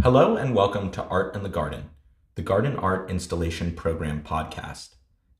Hello 0.00 0.36
and 0.36 0.54
welcome 0.54 0.92
to 0.92 1.02
Art 1.06 1.34
in 1.34 1.42
the 1.42 1.48
Garden, 1.48 1.90
the 2.36 2.42
Garden 2.42 2.76
Art 2.76 3.10
Installation 3.10 3.74
Program 3.74 4.22
podcast. 4.22 4.94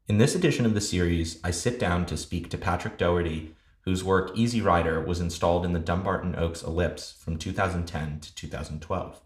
In 0.08 0.18
this 0.18 0.34
edition 0.34 0.66
of 0.66 0.74
the 0.74 0.80
series, 0.80 1.38
I 1.44 1.52
sit 1.52 1.78
down 1.78 2.06
to 2.06 2.16
speak 2.16 2.50
to 2.50 2.58
Patrick 2.58 2.98
Dougherty, 2.98 3.54
whose 3.82 4.02
work 4.02 4.32
Easy 4.34 4.60
Rider 4.60 5.00
was 5.00 5.20
installed 5.20 5.64
in 5.64 5.74
the 5.74 5.78
Dumbarton 5.78 6.34
Oaks 6.34 6.64
Ellipse 6.64 7.12
from 7.12 7.38
2010 7.38 8.18
to 8.18 8.34
2012. 8.34 9.20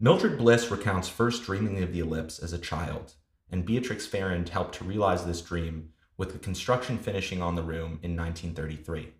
Mildred 0.00 0.38
Bliss 0.38 0.70
recounts 0.70 1.08
first 1.10 1.44
dreaming 1.44 1.82
of 1.82 1.92
the 1.92 2.00
ellipse 2.00 2.38
as 2.38 2.54
a 2.54 2.58
child, 2.58 3.12
and 3.50 3.66
Beatrix 3.66 4.06
Farrand 4.06 4.48
helped 4.48 4.74
to 4.76 4.84
realize 4.84 5.26
this 5.26 5.42
dream 5.42 5.90
with 6.16 6.32
the 6.32 6.38
construction 6.38 6.96
finishing 6.96 7.42
on 7.42 7.56
the 7.56 7.62
room 7.62 8.00
in 8.02 8.16
1933. 8.16 9.12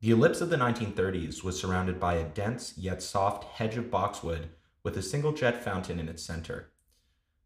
The 0.00 0.12
ellipse 0.12 0.40
of 0.40 0.48
the 0.48 0.56
1930s 0.56 1.42
was 1.42 1.58
surrounded 1.58 1.98
by 1.98 2.14
a 2.14 2.28
dense 2.28 2.78
yet 2.78 3.02
soft 3.02 3.42
hedge 3.42 3.76
of 3.76 3.90
boxwood 3.90 4.50
with 4.84 4.96
a 4.96 5.02
single 5.02 5.32
jet 5.32 5.64
fountain 5.64 5.98
in 5.98 6.08
its 6.08 6.22
center. 6.22 6.70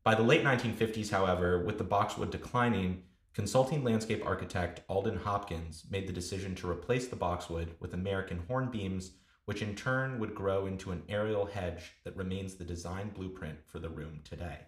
By 0.04 0.14
the 0.14 0.22
late 0.22 0.44
1950s, 0.44 1.08
however, 1.08 1.64
with 1.64 1.78
the 1.78 1.84
boxwood 1.84 2.30
declining, 2.30 3.04
consulting 3.32 3.82
landscape 3.82 4.22
architect 4.26 4.82
Alden 4.86 5.16
Hopkins 5.16 5.86
made 5.88 6.06
the 6.06 6.12
decision 6.12 6.54
to 6.56 6.68
replace 6.68 7.08
the 7.08 7.16
boxwood 7.16 7.74
with 7.80 7.94
American 7.94 8.42
hornbeams, 8.46 9.12
which 9.46 9.62
in 9.62 9.74
turn 9.74 10.18
would 10.18 10.34
grow 10.34 10.66
into 10.66 10.92
an 10.92 11.04
aerial 11.08 11.46
hedge 11.46 11.94
that 12.04 12.18
remains 12.18 12.56
the 12.56 12.64
design 12.64 13.08
blueprint 13.14 13.60
for 13.64 13.78
the 13.78 13.88
room 13.88 14.20
today. 14.24 14.58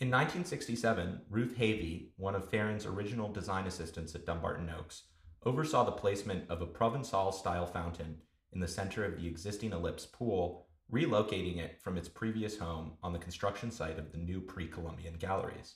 In 0.00 0.08
1967, 0.08 1.20
Ruth 1.28 1.58
Havey, 1.58 2.08
one 2.16 2.34
of 2.34 2.48
Farrand's 2.48 2.86
original 2.86 3.30
design 3.30 3.66
assistants 3.66 4.14
at 4.14 4.24
Dumbarton 4.24 4.70
Oaks, 4.70 5.02
oversaw 5.44 5.84
the 5.84 5.92
placement 5.92 6.48
of 6.50 6.62
a 6.62 6.66
Provençal 6.66 7.32
style 7.32 7.66
fountain 7.66 8.18
in 8.52 8.60
the 8.60 8.68
center 8.68 9.04
of 9.04 9.16
the 9.16 9.26
existing 9.26 9.72
ellipse 9.72 10.06
pool, 10.06 10.66
relocating 10.92 11.58
it 11.58 11.80
from 11.82 11.98
its 11.98 12.08
previous 12.08 12.58
home 12.58 12.92
on 13.02 13.12
the 13.12 13.18
construction 13.18 13.70
site 13.70 13.98
of 13.98 14.12
the 14.12 14.18
new 14.18 14.40
pre 14.40 14.66
Columbian 14.66 15.14
galleries. 15.14 15.74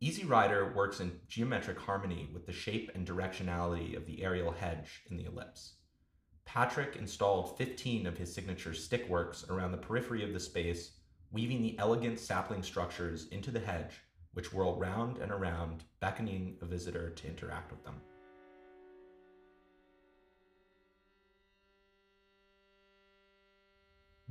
Easy 0.00 0.24
Rider 0.24 0.72
works 0.74 1.00
in 1.00 1.20
geometric 1.28 1.78
harmony 1.78 2.28
with 2.32 2.46
the 2.46 2.52
shape 2.52 2.90
and 2.94 3.06
directionality 3.06 3.96
of 3.96 4.06
the 4.06 4.24
aerial 4.24 4.50
hedge 4.50 5.02
in 5.10 5.16
the 5.16 5.26
ellipse. 5.26 5.74
Patrick 6.44 6.96
installed 6.96 7.56
15 7.56 8.06
of 8.06 8.18
his 8.18 8.34
signature 8.34 8.72
stickworks 8.72 9.48
around 9.48 9.70
the 9.70 9.78
periphery 9.78 10.24
of 10.24 10.32
the 10.32 10.40
space, 10.40 10.92
weaving 11.30 11.62
the 11.62 11.78
elegant 11.78 12.18
sapling 12.18 12.62
structures 12.62 13.28
into 13.28 13.50
the 13.50 13.60
hedge, 13.60 14.02
which 14.34 14.52
whirl 14.52 14.76
round 14.76 15.18
and 15.18 15.30
around, 15.30 15.84
beckoning 16.00 16.56
a 16.62 16.64
visitor 16.64 17.10
to 17.10 17.28
interact 17.28 17.70
with 17.70 17.84
them. 17.84 18.00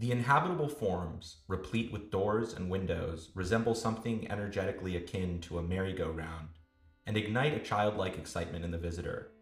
The 0.01 0.11
inhabitable 0.11 0.67
forms, 0.67 1.43
replete 1.47 1.91
with 1.91 2.09
doors 2.09 2.53
and 2.53 2.71
windows, 2.71 3.29
resemble 3.35 3.75
something 3.75 4.31
energetically 4.31 4.97
akin 4.97 5.39
to 5.41 5.59
a 5.59 5.61
merry-go-round 5.61 6.47
and 7.05 7.15
ignite 7.15 7.53
a 7.53 7.59
childlike 7.59 8.17
excitement 8.17 8.65
in 8.65 8.71
the 8.71 8.79
visitor. 8.79 9.33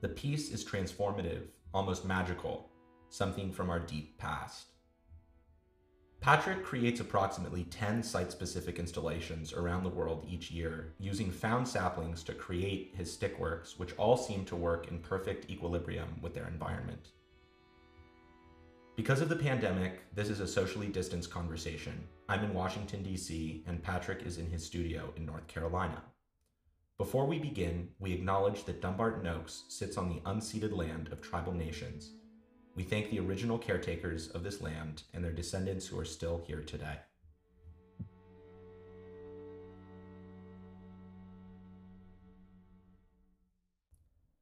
The 0.00 0.08
piece 0.08 0.50
is 0.50 0.64
transformative, 0.64 1.48
almost 1.74 2.06
magical, 2.06 2.70
something 3.10 3.52
from 3.52 3.68
our 3.68 3.80
deep 3.80 4.16
past. 4.16 4.68
Patrick 6.22 6.64
creates 6.64 7.00
approximately 7.00 7.64
10 7.64 8.02
site 8.02 8.32
specific 8.32 8.78
installations 8.78 9.52
around 9.52 9.84
the 9.84 9.90
world 9.90 10.24
each 10.26 10.50
year, 10.50 10.94
using 10.98 11.30
found 11.30 11.68
saplings 11.68 12.22
to 12.22 12.32
create 12.32 12.94
his 12.96 13.14
stickworks, 13.14 13.78
which 13.78 13.94
all 13.98 14.16
seem 14.16 14.46
to 14.46 14.56
work 14.56 14.88
in 14.88 15.00
perfect 15.00 15.50
equilibrium 15.50 16.18
with 16.22 16.32
their 16.32 16.48
environment. 16.48 17.08
Because 18.98 19.20
of 19.20 19.28
the 19.28 19.36
pandemic, 19.36 20.12
this 20.12 20.28
is 20.28 20.40
a 20.40 20.46
socially 20.48 20.88
distanced 20.88 21.30
conversation. 21.30 22.02
I'm 22.28 22.42
in 22.42 22.52
Washington, 22.52 23.04
D.C., 23.04 23.62
and 23.68 23.80
Patrick 23.80 24.24
is 24.26 24.38
in 24.38 24.50
his 24.50 24.64
studio 24.64 25.12
in 25.16 25.24
North 25.24 25.46
Carolina. 25.46 26.02
Before 26.98 27.24
we 27.24 27.38
begin, 27.38 27.90
we 28.00 28.12
acknowledge 28.12 28.64
that 28.64 28.82
Dumbarton 28.82 29.28
Oaks 29.28 29.62
sits 29.68 29.96
on 29.96 30.08
the 30.08 30.20
unceded 30.28 30.76
land 30.76 31.10
of 31.12 31.20
tribal 31.20 31.52
nations. 31.52 32.10
We 32.74 32.82
thank 32.82 33.08
the 33.08 33.20
original 33.20 33.56
caretakers 33.56 34.30
of 34.30 34.42
this 34.42 34.60
land 34.60 35.04
and 35.14 35.24
their 35.24 35.30
descendants 35.30 35.86
who 35.86 36.00
are 36.00 36.04
still 36.04 36.42
here 36.44 36.62
today. 36.62 36.98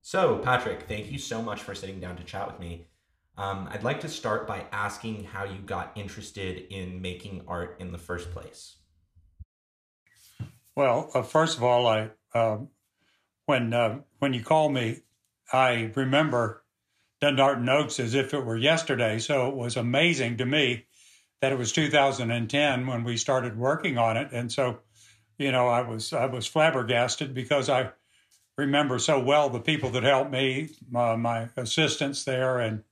So, 0.01 0.39
Patrick, 0.39 0.85
thank 0.85 1.13
you 1.13 1.19
so 1.19 1.43
much 1.43 1.61
for 1.61 1.75
sitting 1.75 2.01
down 2.01 2.17
to 2.17 2.25
chat 2.25 2.47
with 2.47 2.59
me. 2.59 2.87
Um, 3.39 3.69
I'd 3.71 3.85
like 3.85 4.01
to 4.01 4.09
start 4.09 4.47
by 4.47 4.65
asking 4.73 5.25
how 5.25 5.45
you 5.45 5.59
got 5.59 5.93
interested 5.95 6.73
in 6.73 7.03
making 7.03 7.43
art 7.47 7.77
in 7.79 7.93
the 7.93 7.99
first 7.99 8.31
place. 8.31 8.77
Well, 10.75 11.11
uh, 11.15 11.23
first 11.23 11.57
of 11.57 11.63
all, 11.63 11.87
I 11.87 12.11
uh, 12.35 12.59
when 13.45 13.73
uh, 13.73 14.01
when 14.19 14.33
you 14.33 14.43
called 14.43 14.73
me, 14.73 15.03
I 15.53 15.93
remember 15.95 16.65
Dumbarton 17.21 17.69
Oaks 17.69 18.01
as 18.01 18.15
if 18.15 18.33
it 18.33 18.45
were 18.45 18.57
yesterday. 18.57 19.19
So 19.19 19.49
it 19.49 19.55
was 19.55 19.77
amazing 19.77 20.39
to 20.39 20.47
me 20.47 20.87
that 21.41 21.53
it 21.53 21.59
was 21.59 21.73
2010 21.73 22.87
when 22.87 23.05
we 23.05 23.17
started 23.17 23.59
working 23.59 23.99
on 23.99 24.17
it, 24.17 24.29
and 24.33 24.51
so 24.51 24.81
you 25.39 25.53
know 25.53 25.69
I 25.69 25.83
was 25.83 26.15
I 26.15 26.27
was 26.27 26.47
flabbergasted 26.47 27.35
because 27.35 27.69
I 27.69 27.91
remember 28.57 28.99
so 28.99 29.21
well 29.21 29.51
the 29.51 29.61
people 29.61 29.91
that 29.91 30.03
helped 30.03 30.31
me, 30.31 30.71
my, 30.91 31.17
my 31.17 31.49
assistants 31.57 32.25
there, 32.25 32.59
and 32.59 32.83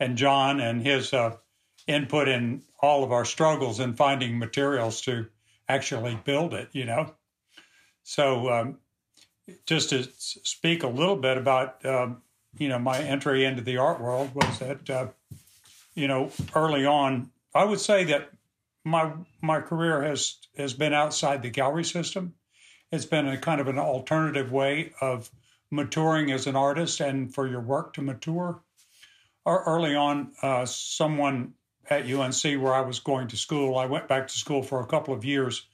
and 0.00 0.16
John 0.16 0.60
and 0.60 0.82
his 0.82 1.12
uh, 1.12 1.36
input 1.86 2.28
in 2.28 2.62
all 2.80 3.04
of 3.04 3.12
our 3.12 3.24
struggles 3.24 3.80
in 3.80 3.94
finding 3.94 4.38
materials 4.38 5.00
to 5.02 5.26
actually 5.68 6.18
build 6.24 6.54
it, 6.54 6.68
you 6.72 6.84
know. 6.84 7.14
So, 8.02 8.50
um, 8.50 8.78
just 9.66 9.90
to 9.90 10.06
speak 10.18 10.82
a 10.82 10.88
little 10.88 11.16
bit 11.16 11.36
about, 11.36 11.84
um, 11.84 12.22
you 12.58 12.68
know, 12.68 12.78
my 12.78 12.98
entry 12.98 13.44
into 13.44 13.62
the 13.62 13.78
art 13.78 14.00
world 14.00 14.34
was 14.34 14.58
that, 14.58 14.90
uh, 14.90 15.06
you 15.94 16.08
know, 16.08 16.30
early 16.54 16.86
on, 16.86 17.30
I 17.54 17.64
would 17.64 17.80
say 17.80 18.04
that 18.04 18.30
my 18.84 19.12
my 19.40 19.60
career 19.60 20.02
has 20.02 20.36
has 20.56 20.74
been 20.74 20.92
outside 20.92 21.42
the 21.42 21.50
gallery 21.50 21.84
system. 21.84 22.34
It's 22.90 23.06
been 23.06 23.26
a 23.26 23.38
kind 23.38 23.60
of 23.60 23.68
an 23.68 23.78
alternative 23.78 24.52
way 24.52 24.92
of 25.00 25.30
maturing 25.70 26.30
as 26.30 26.46
an 26.46 26.56
artist 26.56 27.00
and 27.00 27.34
for 27.34 27.48
your 27.48 27.60
work 27.60 27.94
to 27.94 28.02
mature 28.02 28.62
early 29.46 29.94
on, 29.94 30.32
uh, 30.42 30.64
someone 30.64 31.54
at 31.90 32.10
UNC 32.10 32.42
where 32.62 32.74
I 32.74 32.80
was 32.80 32.98
going 33.00 33.28
to 33.28 33.36
school, 33.36 33.76
I 33.76 33.86
went 33.86 34.08
back 34.08 34.28
to 34.28 34.38
school 34.38 34.62
for 34.62 34.80
a 34.80 34.86
couple 34.86 35.12
of 35.12 35.24
years 35.24 35.66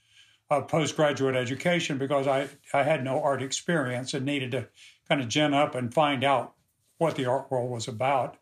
of 0.50 0.66
postgraduate 0.66 1.36
education 1.36 1.97
because 1.97 2.26
I, 2.26 2.48
I 2.75 2.82
had 2.82 3.04
no 3.04 3.22
art 3.22 3.42
experience 3.42 4.14
and 4.14 4.26
needed 4.26 4.50
to 4.50 4.69
kind 5.08 5.20
of 5.20 5.28
gin 5.28 5.54
up 5.54 5.75
and 5.75 5.94
find 5.94 6.25
out 6.25 6.54
what 6.98 7.14
the 7.14 7.26
art 7.26 7.50
world 7.50 7.70
was 7.70 7.86
about. 7.86 8.36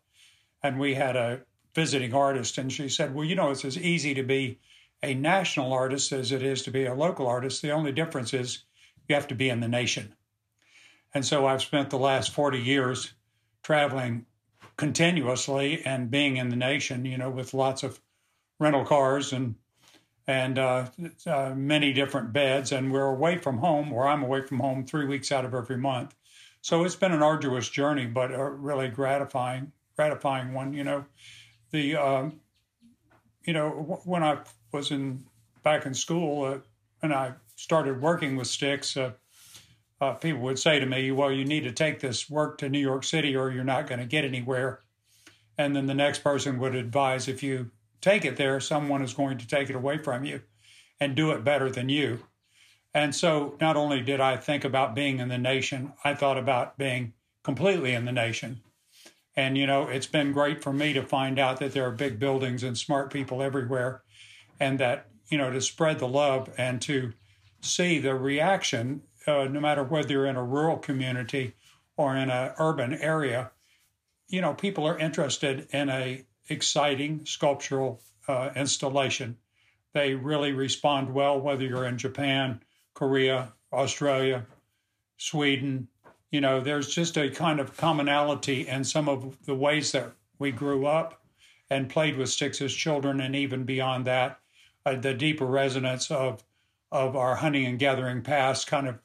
And 0.62 0.78
we 0.78 0.94
had 0.94 1.14
a 1.14 1.42
visiting 1.74 2.14
artist, 2.14 2.58
and 2.58 2.72
she 2.72 2.88
said, 2.88 3.14
Well, 3.14 3.24
you 3.24 3.36
know, 3.36 3.50
it's 3.50 3.64
as 3.64 3.78
easy 3.78 4.14
to 4.14 4.22
be 4.22 4.58
a 5.02 5.14
national 5.14 5.72
artist 5.72 6.10
as 6.12 6.32
it 6.32 6.42
is 6.42 6.62
to 6.62 6.70
be 6.70 6.86
a 6.86 6.94
local 6.94 7.28
artist. 7.28 7.62
The 7.62 7.70
only 7.70 7.92
difference 7.92 8.34
is 8.34 8.64
you 9.06 9.14
have 9.14 9.28
to 9.28 9.34
be 9.34 9.48
in 9.48 9.60
the 9.60 9.68
nation. 9.68 10.14
And 11.14 11.24
so 11.24 11.46
I've 11.46 11.62
spent 11.62 11.90
the 11.90 11.98
last 11.98 12.32
40 12.32 12.58
years 12.58 13.12
traveling 13.62 14.26
continuously 14.78 15.82
and 15.84 16.10
being 16.10 16.38
in 16.38 16.48
the 16.48 16.56
nation, 16.56 17.04
you 17.04 17.18
know, 17.18 17.28
with 17.28 17.52
lots 17.52 17.82
of 17.82 18.00
rental 18.58 18.86
cars 18.86 19.34
and 19.34 19.56
and 20.26 20.58
uh, 20.58 20.86
uh, 21.26 21.54
many 21.56 21.94
different 21.94 22.34
beds, 22.34 22.70
and 22.70 22.92
we're 22.92 23.06
away 23.06 23.38
from 23.38 23.56
home, 23.58 23.90
or 23.94 24.06
I'm 24.06 24.22
away 24.22 24.42
from 24.42 24.58
home 24.58 24.84
three 24.84 25.06
weeks 25.06 25.32
out 25.32 25.46
of 25.46 25.54
every 25.54 25.78
month. 25.78 26.14
So 26.60 26.84
it's 26.84 26.96
been 26.96 27.12
an 27.12 27.22
arduous 27.22 27.70
journey, 27.70 28.04
but 28.04 28.30
a 28.30 28.50
really 28.50 28.88
gratifying, 28.88 29.72
gratifying 29.96 30.52
one. 30.52 30.74
You 30.74 30.84
know, 30.84 31.04
the 31.70 31.96
um, 31.96 32.40
you 33.44 33.54
know 33.54 34.00
when 34.04 34.22
I 34.22 34.40
was 34.70 34.90
in 34.90 35.24
back 35.62 35.86
in 35.86 35.94
school 35.94 36.44
uh, 36.44 36.58
and 37.02 37.14
I 37.14 37.34
started 37.56 38.02
working 38.02 38.36
with 38.36 38.48
sticks, 38.48 38.96
uh, 40.00 40.14
people 40.14 40.40
would 40.40 40.58
say 40.58 40.78
to 40.78 40.86
me, 40.86 41.10
well, 41.10 41.32
you 41.32 41.44
need 41.44 41.64
to 41.64 41.72
take 41.72 42.00
this 42.00 42.30
work 42.30 42.58
to 42.58 42.68
New 42.68 42.78
York 42.78 43.04
City 43.04 43.36
or 43.36 43.50
you're 43.50 43.64
not 43.64 43.86
going 43.86 44.00
to 44.00 44.06
get 44.06 44.24
anywhere. 44.24 44.80
And 45.56 45.74
then 45.74 45.86
the 45.86 45.94
next 45.94 46.22
person 46.22 46.58
would 46.60 46.74
advise 46.74 47.26
if 47.26 47.42
you 47.42 47.70
take 48.00 48.24
it 48.24 48.36
there, 48.36 48.60
someone 48.60 49.02
is 49.02 49.14
going 49.14 49.38
to 49.38 49.48
take 49.48 49.70
it 49.70 49.76
away 49.76 49.98
from 49.98 50.24
you 50.24 50.42
and 51.00 51.16
do 51.16 51.32
it 51.32 51.44
better 51.44 51.68
than 51.68 51.88
you. 51.88 52.20
And 52.94 53.14
so 53.14 53.56
not 53.60 53.76
only 53.76 54.00
did 54.00 54.20
I 54.20 54.36
think 54.36 54.64
about 54.64 54.94
being 54.94 55.18
in 55.18 55.28
the 55.28 55.38
nation, 55.38 55.92
I 56.04 56.14
thought 56.14 56.38
about 56.38 56.78
being 56.78 57.12
completely 57.42 57.92
in 57.92 58.04
the 58.04 58.12
nation. 58.12 58.60
And, 59.36 59.56
you 59.56 59.66
know, 59.66 59.88
it's 59.88 60.06
been 60.06 60.32
great 60.32 60.62
for 60.62 60.72
me 60.72 60.92
to 60.94 61.02
find 61.02 61.38
out 61.38 61.60
that 61.60 61.72
there 61.72 61.86
are 61.86 61.92
big 61.92 62.18
buildings 62.18 62.62
and 62.62 62.76
smart 62.76 63.12
people 63.12 63.42
everywhere 63.42 64.02
and 64.58 64.80
that, 64.80 65.06
you 65.28 65.38
know, 65.38 65.52
to 65.52 65.60
spread 65.60 65.98
the 65.98 66.08
love 66.08 66.50
and 66.58 66.80
to 66.82 67.12
see 67.60 67.98
the 67.98 68.14
reaction 68.14 69.02
uh, 69.28 69.44
no 69.44 69.60
matter 69.60 69.84
whether 69.84 70.12
you're 70.12 70.26
in 70.26 70.36
a 70.36 70.44
rural 70.44 70.78
community 70.78 71.54
or 71.96 72.16
in 72.16 72.30
an 72.30 72.52
urban 72.58 72.94
area, 72.94 73.50
you 74.28 74.40
know, 74.40 74.54
people 74.54 74.86
are 74.86 74.98
interested 74.98 75.68
in 75.72 75.88
a 75.88 76.24
exciting 76.48 77.24
sculptural 77.26 78.00
uh, 78.26 78.50
installation. 78.56 79.36
They 79.92 80.14
really 80.14 80.52
respond 80.52 81.12
well, 81.12 81.40
whether 81.40 81.64
you're 81.64 81.86
in 81.86 81.98
Japan, 81.98 82.62
Korea, 82.94 83.52
Australia, 83.72 84.46
Sweden. 85.16 85.88
You 86.30 86.40
know, 86.40 86.60
there's 86.60 86.94
just 86.94 87.16
a 87.16 87.30
kind 87.30 87.58
of 87.60 87.76
commonality 87.76 88.66
in 88.66 88.84
some 88.84 89.08
of 89.08 89.36
the 89.44 89.54
ways 89.54 89.92
that 89.92 90.12
we 90.38 90.52
grew 90.52 90.86
up 90.86 91.22
and 91.70 91.88
played 91.88 92.16
with 92.16 92.30
sticks 92.30 92.60
as 92.62 92.72
children, 92.72 93.20
and 93.20 93.34
even 93.34 93.64
beyond 93.64 94.06
that, 94.06 94.38
uh, 94.86 94.94
the 94.94 95.14
deeper 95.14 95.46
resonance 95.46 96.10
of 96.10 96.42
of 96.90 97.14
our 97.16 97.36
hunting 97.36 97.66
and 97.66 97.78
gathering 97.78 98.22
past 98.22 98.66
kind 98.66 98.88
of 98.88 98.98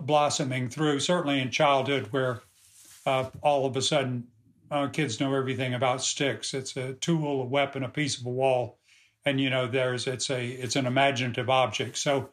blossoming 0.00 0.68
through. 0.68 1.00
Certainly 1.00 1.40
in 1.40 1.50
childhood, 1.50 2.08
where 2.10 2.40
uh, 3.06 3.26
all 3.42 3.66
of 3.66 3.76
a 3.76 3.82
sudden 3.82 4.28
uh, 4.70 4.88
kids 4.88 5.20
know 5.20 5.34
everything 5.34 5.74
about 5.74 6.02
sticks. 6.02 6.54
It's 6.54 6.76
a 6.76 6.94
tool, 6.94 7.42
a 7.42 7.46
weapon, 7.46 7.82
a 7.82 7.88
piece 7.88 8.18
of 8.18 8.26
a 8.26 8.30
wall, 8.30 8.78
and 9.24 9.40
you 9.40 9.50
know 9.50 9.66
there's 9.66 10.06
it's 10.06 10.30
a 10.30 10.46
it's 10.46 10.76
an 10.76 10.86
imaginative 10.86 11.50
object. 11.50 11.98
So 11.98 12.30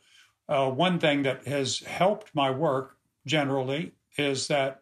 uh, 0.47 0.69
one 0.69 0.99
thing 0.99 1.23
that 1.23 1.45
has 1.47 1.79
helped 1.79 2.33
my 2.33 2.49
work 2.49 2.97
generally 3.25 3.93
is 4.17 4.47
that 4.47 4.81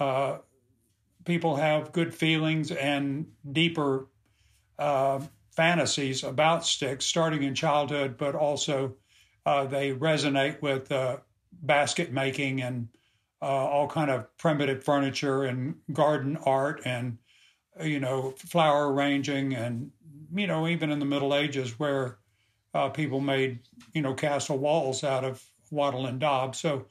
uh, 0.00 0.38
people 1.24 1.56
have 1.56 1.92
good 1.92 2.14
feelings 2.14 2.70
and 2.70 3.26
deeper 3.52 4.08
uh, 4.78 5.20
fantasies 5.52 6.24
about 6.24 6.66
sticks, 6.66 7.04
starting 7.04 7.42
in 7.42 7.54
childhood, 7.54 8.16
but 8.16 8.34
also 8.34 8.96
uh, 9.46 9.64
they 9.66 9.92
resonate 9.92 10.60
with 10.62 10.90
basket 11.62 12.12
making 12.12 12.62
and 12.62 12.88
uh, 13.42 13.46
all 13.46 13.86
kind 13.86 14.10
of 14.10 14.34
primitive 14.38 14.82
furniture 14.82 15.44
and 15.44 15.74
garden 15.92 16.38
art 16.46 16.80
and 16.84 17.18
you 17.82 18.00
know 18.00 18.30
flower 18.38 18.92
arranging 18.92 19.54
and 19.54 19.90
you 20.34 20.46
know 20.46 20.66
even 20.66 20.90
in 20.90 20.98
the 20.98 21.04
Middle 21.04 21.34
Ages 21.34 21.78
where 21.78 22.18
uh, 22.72 22.88
people 22.88 23.20
made 23.20 23.60
you 23.92 24.02
know 24.02 24.14
castle 24.14 24.58
walls 24.58 25.04
out 25.04 25.24
of 25.24 25.44
wattle 25.70 26.06
and 26.06 26.20
daub. 26.20 26.56
So 26.56 26.86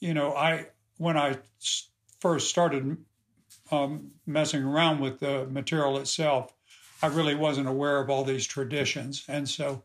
you 0.00 0.12
know 0.12 0.34
I 0.34 0.66
when 0.98 1.16
I 1.16 1.38
first 2.20 2.50
started 2.50 2.98
um, 3.70 4.10
messing 4.26 4.62
around 4.62 5.00
with 5.00 5.20
the 5.20 5.46
material 5.46 5.98
itself, 5.98 6.52
I 7.02 7.06
really 7.06 7.34
wasn't 7.34 7.68
aware 7.68 7.98
of 7.98 8.10
all 8.10 8.24
these 8.24 8.46
traditions, 8.46 9.24
and 9.28 9.48
so. 9.48 9.82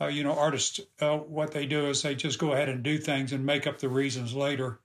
Uh, 0.00 0.06
you 0.06 0.24
know, 0.24 0.32
artists, 0.32 0.80
uh, 1.00 1.18
what 1.18 1.52
they 1.52 1.66
do 1.66 1.86
is 1.86 2.02
they 2.02 2.14
just 2.14 2.38
go 2.38 2.52
ahead 2.52 2.68
and 2.68 2.82
do 2.82 2.96
things 2.96 3.32
and 3.32 3.44
make 3.44 3.66
up 3.66 3.78
the 3.78 3.88
reasons 3.88 4.34
later. 4.34 4.80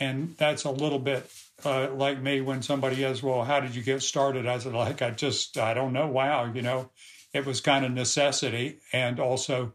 And 0.00 0.34
that's 0.36 0.64
a 0.64 0.70
little 0.70 0.98
bit 0.98 1.30
uh, 1.64 1.90
like 1.92 2.20
me 2.20 2.40
when 2.40 2.62
somebody 2.62 2.96
says, 2.96 3.22
Well, 3.22 3.44
how 3.44 3.60
did 3.60 3.74
you 3.74 3.82
get 3.82 4.02
started? 4.02 4.46
I 4.46 4.58
said, 4.58 4.72
like, 4.72 5.02
I 5.02 5.10
just, 5.10 5.58
I 5.58 5.74
don't 5.74 5.92
know. 5.92 6.08
Wow. 6.08 6.50
You 6.52 6.62
know, 6.62 6.90
it 7.32 7.46
was 7.46 7.60
kind 7.60 7.84
of 7.84 7.92
necessity 7.92 8.78
and 8.92 9.20
also 9.20 9.72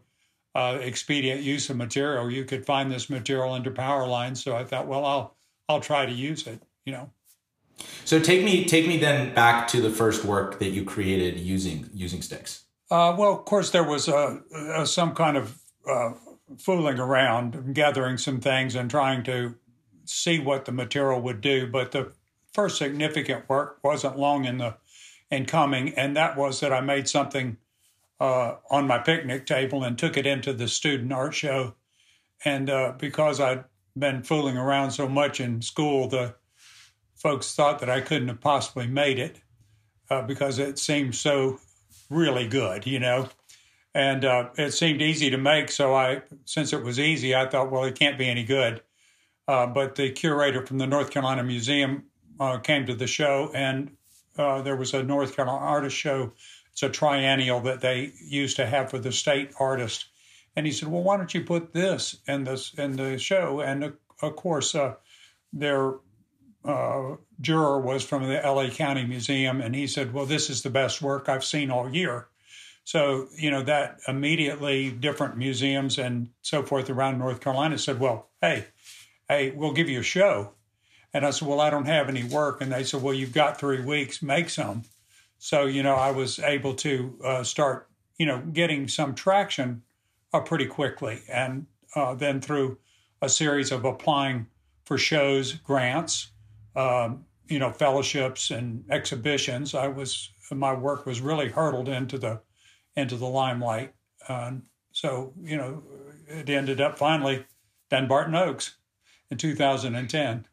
uh, 0.54 0.78
expedient 0.80 1.42
use 1.42 1.70
of 1.70 1.76
material. 1.76 2.30
You 2.30 2.44
could 2.44 2.66
find 2.66 2.90
this 2.90 3.08
material 3.08 3.52
under 3.52 3.70
power 3.70 4.06
lines. 4.06 4.42
So 4.42 4.56
I 4.56 4.64
thought, 4.64 4.86
well, 4.86 5.04
I'll, 5.04 5.36
I'll 5.68 5.80
try 5.80 6.04
to 6.04 6.12
use 6.12 6.46
it, 6.46 6.62
you 6.84 6.92
know. 6.92 7.10
So 8.04 8.18
take 8.18 8.44
me, 8.44 8.64
take 8.64 8.88
me 8.88 8.96
then 8.96 9.34
back 9.34 9.68
to 9.68 9.80
the 9.80 9.90
first 9.90 10.24
work 10.24 10.58
that 10.58 10.70
you 10.70 10.84
created 10.84 11.38
using, 11.38 11.88
using 11.94 12.22
sticks. 12.22 12.64
Uh, 12.90 13.14
well, 13.18 13.34
of 13.34 13.44
course, 13.44 13.70
there 13.70 13.84
was 13.84 14.08
uh, 14.08 14.38
uh, 14.54 14.84
some 14.84 15.14
kind 15.14 15.36
of 15.36 15.58
uh, 15.88 16.12
fooling 16.58 16.98
around, 16.98 17.74
gathering 17.74 18.16
some 18.16 18.40
things 18.40 18.74
and 18.74 18.90
trying 18.90 19.22
to 19.22 19.54
see 20.06 20.38
what 20.38 20.64
the 20.64 20.72
material 20.72 21.20
would 21.20 21.40
do. 21.40 21.66
But 21.66 21.92
the 21.92 22.12
first 22.52 22.78
significant 22.78 23.48
work 23.48 23.78
wasn't 23.82 24.18
long 24.18 24.46
in 24.46 24.58
the 24.58 24.76
in 25.30 25.44
coming, 25.44 25.90
and 25.94 26.16
that 26.16 26.38
was 26.38 26.60
that 26.60 26.72
I 26.72 26.80
made 26.80 27.06
something 27.06 27.58
uh, 28.18 28.54
on 28.70 28.86
my 28.86 28.96
picnic 28.96 29.44
table 29.44 29.84
and 29.84 29.98
took 29.98 30.16
it 30.16 30.26
into 30.26 30.54
the 30.54 30.66
student 30.66 31.12
art 31.12 31.34
show. 31.34 31.74
And 32.46 32.70
uh, 32.70 32.94
because 32.96 33.38
I'd 33.38 33.64
been 33.94 34.22
fooling 34.22 34.56
around 34.56 34.92
so 34.92 35.06
much 35.06 35.40
in 35.40 35.60
school, 35.60 36.08
the 36.08 36.34
folks 37.16 37.54
thought 37.54 37.80
that 37.80 37.90
I 37.90 38.00
couldn't 38.00 38.28
have 38.28 38.40
possibly 38.40 38.86
made 38.86 39.18
it 39.18 39.40
because 40.26 40.58
it 40.58 40.78
seemed 40.78 41.14
so 41.14 41.60
really 42.10 42.46
good, 42.46 42.86
you 42.86 42.98
know. 42.98 43.28
And 43.94 44.24
uh, 44.24 44.50
it 44.56 44.72
seemed 44.72 45.02
easy 45.02 45.30
to 45.30 45.38
make, 45.38 45.70
so 45.70 45.94
I, 45.94 46.22
since 46.44 46.72
it 46.72 46.82
was 46.82 47.00
easy, 47.00 47.34
I 47.34 47.46
thought, 47.46 47.70
well, 47.70 47.84
it 47.84 47.98
can't 47.98 48.18
be 48.18 48.28
any 48.28 48.44
good. 48.44 48.82
Uh, 49.48 49.66
but 49.66 49.94
the 49.94 50.10
curator 50.10 50.64
from 50.66 50.78
the 50.78 50.86
North 50.86 51.10
Carolina 51.10 51.42
Museum 51.42 52.04
uh, 52.38 52.58
came 52.58 52.86
to 52.86 52.94
the 52.94 53.06
show, 53.06 53.50
and 53.54 53.90
uh, 54.36 54.62
there 54.62 54.76
was 54.76 54.92
a 54.94 55.02
North 55.02 55.34
Carolina 55.34 55.64
artist 55.64 55.96
show. 55.96 56.32
It's 56.72 56.82
a 56.82 56.90
triennial 56.90 57.60
that 57.62 57.80
they 57.80 58.12
used 58.20 58.56
to 58.56 58.66
have 58.66 58.90
for 58.90 58.98
the 58.98 59.10
state 59.10 59.52
artist. 59.58 60.06
And 60.54 60.66
he 60.66 60.72
said, 60.72 60.88
"Well, 60.88 61.02
why 61.02 61.16
don't 61.16 61.32
you 61.32 61.42
put 61.44 61.72
this 61.72 62.18
in 62.26 62.44
this 62.44 62.74
in 62.74 62.96
the 62.96 63.18
show?" 63.18 63.60
And 63.60 63.94
of 64.22 64.36
course, 64.36 64.74
uh, 64.74 64.94
their 65.52 65.94
uh, 66.64 67.16
juror 67.40 67.80
was 67.80 68.04
from 68.04 68.24
the 68.24 68.40
LA 68.44 68.68
County 68.68 69.04
Museum, 69.04 69.60
and 69.60 69.74
he 69.74 69.86
said, 69.86 70.12
"Well, 70.12 70.26
this 70.26 70.50
is 70.50 70.62
the 70.62 70.70
best 70.70 71.00
work 71.02 71.28
I've 71.28 71.44
seen 71.44 71.70
all 71.70 71.88
year." 71.94 72.28
So 72.84 73.28
you 73.36 73.50
know 73.50 73.62
that 73.62 73.98
immediately 74.08 74.90
different 74.90 75.36
museums 75.36 75.98
and 75.98 76.30
so 76.42 76.62
forth 76.62 76.90
around 76.90 77.18
North 77.18 77.40
Carolina 77.40 77.78
said, 77.78 78.00
"Well, 78.00 78.30
hey." 78.40 78.66
hey, 79.28 79.50
we'll 79.50 79.72
give 79.72 79.88
you 79.88 80.00
a 80.00 80.04
show. 80.04 80.52
And 81.12 81.24
I 81.24 81.30
said, 81.30 81.48
well, 81.48 81.60
I 81.60 81.70
don't 81.70 81.86
have 81.86 82.08
any 82.08 82.24
work. 82.24 82.60
And 82.60 82.72
they 82.72 82.84
said, 82.84 83.02
well, 83.02 83.14
you've 83.14 83.32
got 83.32 83.58
three 83.58 83.82
weeks, 83.82 84.22
make 84.22 84.50
some. 84.50 84.84
So, 85.38 85.66
you 85.66 85.82
know, 85.82 85.94
I 85.94 86.10
was 86.10 86.38
able 86.38 86.74
to 86.76 87.18
uh, 87.24 87.42
start, 87.44 87.88
you 88.18 88.26
know, 88.26 88.40
getting 88.40 88.88
some 88.88 89.14
traction 89.14 89.82
uh, 90.32 90.40
pretty 90.40 90.66
quickly. 90.66 91.22
And 91.30 91.66
uh, 91.94 92.14
then 92.14 92.40
through 92.40 92.78
a 93.22 93.28
series 93.28 93.70
of 93.70 93.84
applying 93.84 94.46
for 94.84 94.98
shows, 94.98 95.52
grants, 95.52 96.28
um, 96.76 97.24
you 97.48 97.58
know, 97.58 97.70
fellowships 97.70 98.50
and 98.50 98.84
exhibitions, 98.90 99.74
I 99.74 99.88
was, 99.88 100.30
my 100.50 100.74
work 100.74 101.06
was 101.06 101.20
really 101.20 101.48
hurtled 101.48 101.88
into 101.88 102.18
the, 102.18 102.40
into 102.96 103.16
the 103.16 103.26
limelight. 103.26 103.94
Uh, 104.28 104.52
so, 104.92 105.32
you 105.42 105.56
know, 105.56 105.82
it 106.26 106.50
ended 106.50 106.80
up 106.80 106.98
finally 106.98 107.46
Dumbarton 107.90 108.34
Oaks 108.34 108.76
in 109.30 109.38
2010. 109.38 110.46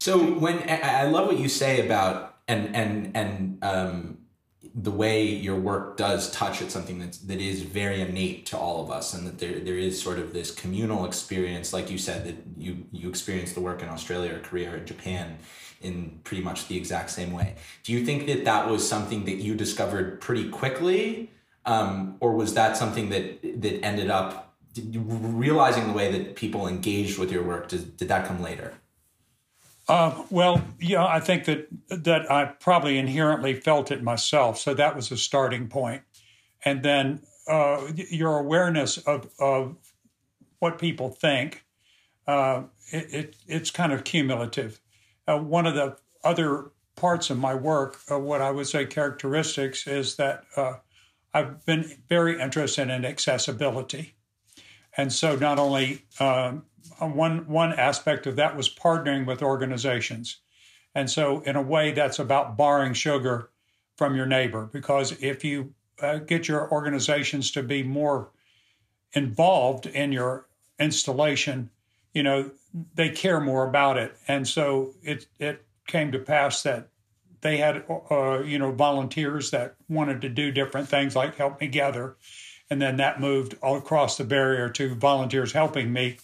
So 0.00 0.18
when 0.18 0.68
I 0.68 1.04
love 1.04 1.26
what 1.26 1.38
you 1.38 1.48
say 1.48 1.84
about 1.84 2.38
and 2.48 2.74
and 2.74 3.14
and 3.14 3.58
um, 3.62 4.18
the 4.74 4.90
way 4.90 5.24
your 5.24 5.56
work 5.56 5.96
does 5.96 6.30
touch 6.32 6.60
at 6.60 6.70
something 6.70 6.98
that's 6.98 7.18
that 7.18 7.40
is 7.40 7.62
very 7.62 8.00
innate 8.02 8.46
to 8.46 8.58
all 8.58 8.82
of 8.82 8.90
us, 8.90 9.14
and 9.14 9.26
that 9.26 9.38
there 9.38 9.58
there 9.58 9.78
is 9.78 10.00
sort 10.00 10.18
of 10.18 10.32
this 10.32 10.50
communal 10.50 11.06
experience, 11.06 11.72
like 11.72 11.90
you 11.90 11.98
said, 11.98 12.26
that 12.26 12.36
you 12.56 12.86
you 12.92 13.08
experience 13.08 13.52
the 13.52 13.60
work 13.60 13.82
in 13.82 13.88
Australia 13.88 14.34
or 14.34 14.38
Korea 14.40 14.74
or 14.74 14.78
Japan 14.80 15.38
in 15.80 16.20
pretty 16.24 16.42
much 16.42 16.68
the 16.68 16.76
exact 16.76 17.08
same 17.10 17.32
way. 17.32 17.54
Do 17.84 17.92
you 17.92 18.04
think 18.04 18.26
that 18.26 18.44
that 18.44 18.68
was 18.68 18.86
something 18.86 19.24
that 19.24 19.36
you 19.36 19.54
discovered 19.54 20.20
pretty 20.20 20.50
quickly, 20.50 21.30
um, 21.64 22.16
or 22.20 22.34
was 22.34 22.52
that 22.54 22.76
something 22.76 23.08
that 23.08 23.40
that 23.62 23.82
ended 23.82 24.10
up 24.10 24.54
realizing 24.76 25.86
the 25.88 25.94
way 25.94 26.12
that 26.12 26.36
people 26.36 26.68
engaged 26.68 27.18
with 27.18 27.32
your 27.32 27.42
work 27.42 27.68
did, 27.68 27.96
did 27.96 28.08
that 28.08 28.26
come 28.26 28.40
later 28.42 28.74
uh, 29.90 30.22
well 30.30 30.62
yeah 30.78 31.04
i 31.04 31.18
think 31.20 31.44
that 31.44 31.66
that 31.88 32.30
i 32.30 32.44
probably 32.44 32.96
inherently 32.96 33.54
felt 33.54 33.90
it 33.90 34.02
myself 34.02 34.58
so 34.58 34.72
that 34.74 34.94
was 34.94 35.10
a 35.10 35.16
starting 35.16 35.68
point. 35.68 36.02
And 36.64 36.82
then 36.82 37.22
uh, 37.48 37.88
your 37.94 38.38
awareness 38.38 38.98
of, 38.98 39.30
of 39.38 39.76
what 40.58 40.78
people 40.78 41.10
think 41.10 41.64
uh, 42.26 42.64
it, 42.92 43.14
it, 43.14 43.36
it's 43.46 43.70
kind 43.70 43.92
of 43.92 44.04
cumulative. 44.04 44.80
Uh, 45.26 45.38
one 45.38 45.66
of 45.66 45.74
the 45.74 45.96
other 46.22 46.70
parts 46.96 47.30
of 47.30 47.38
my 47.38 47.54
work 47.54 47.98
uh, 48.10 48.18
what 48.18 48.42
i 48.42 48.50
would 48.50 48.66
say 48.66 48.84
characteristics 48.84 49.86
is 49.86 50.16
that 50.16 50.44
uh, 50.56 50.74
i've 51.32 51.64
been 51.64 51.90
very 52.08 52.38
interested 52.38 52.90
in 52.90 53.04
accessibility. 53.06 54.14
And 54.96 55.12
so, 55.12 55.36
not 55.36 55.58
only 55.58 56.02
um, 56.18 56.64
one 57.08 57.46
one 57.48 57.72
aspect 57.72 58.26
of 58.26 58.36
that 58.36 58.56
was 58.56 58.72
partnering 58.72 59.26
with 59.26 59.42
organizations, 59.42 60.38
and 60.94 61.10
so 61.10 61.40
in 61.40 61.56
a 61.56 61.62
way, 61.62 61.92
that's 61.92 62.18
about 62.18 62.56
borrowing 62.56 62.94
sugar 62.94 63.50
from 63.96 64.16
your 64.16 64.26
neighbor 64.26 64.68
because 64.72 65.12
if 65.20 65.44
you 65.44 65.74
uh, 66.00 66.18
get 66.18 66.48
your 66.48 66.70
organizations 66.70 67.50
to 67.52 67.62
be 67.62 67.82
more 67.82 68.30
involved 69.12 69.86
in 69.86 70.12
your 70.12 70.46
installation, 70.78 71.70
you 72.14 72.22
know 72.22 72.50
they 72.94 73.08
care 73.08 73.40
more 73.40 73.68
about 73.68 73.96
it, 73.96 74.16
and 74.28 74.46
so 74.46 74.94
it 75.02 75.26
it 75.38 75.64
came 75.86 76.12
to 76.12 76.18
pass 76.18 76.62
that 76.62 76.88
they 77.40 77.56
had 77.56 77.84
uh, 78.10 78.40
you 78.40 78.58
know 78.58 78.72
volunteers 78.72 79.50
that 79.50 79.74
wanted 79.88 80.20
to 80.20 80.28
do 80.28 80.50
different 80.52 80.88
things 80.88 81.16
like 81.16 81.36
help 81.36 81.60
me 81.60 81.66
gather 81.66 82.16
and 82.70 82.80
then 82.80 82.96
that 82.96 83.20
moved 83.20 83.56
all 83.62 83.76
across 83.76 84.16
the 84.16 84.24
barrier 84.24 84.68
to 84.68 84.94
volunteers 84.94 85.52
helping 85.52 85.92
me. 85.92 86.16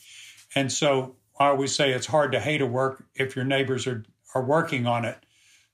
And 0.57 0.73
so 0.73 1.15
I 1.39 1.49
always 1.49 1.75
say 1.75 1.93
it's 1.93 2.07
hard 2.07 2.33
to 2.33 2.41
hate 2.41 2.63
a 2.63 2.67
work 2.67 3.05
if 3.15 3.37
your 3.37 3.45
neighbors 3.45 3.87
are, 3.87 4.05
are 4.35 4.43
working 4.43 4.87
on 4.87 5.05
it. 5.05 5.19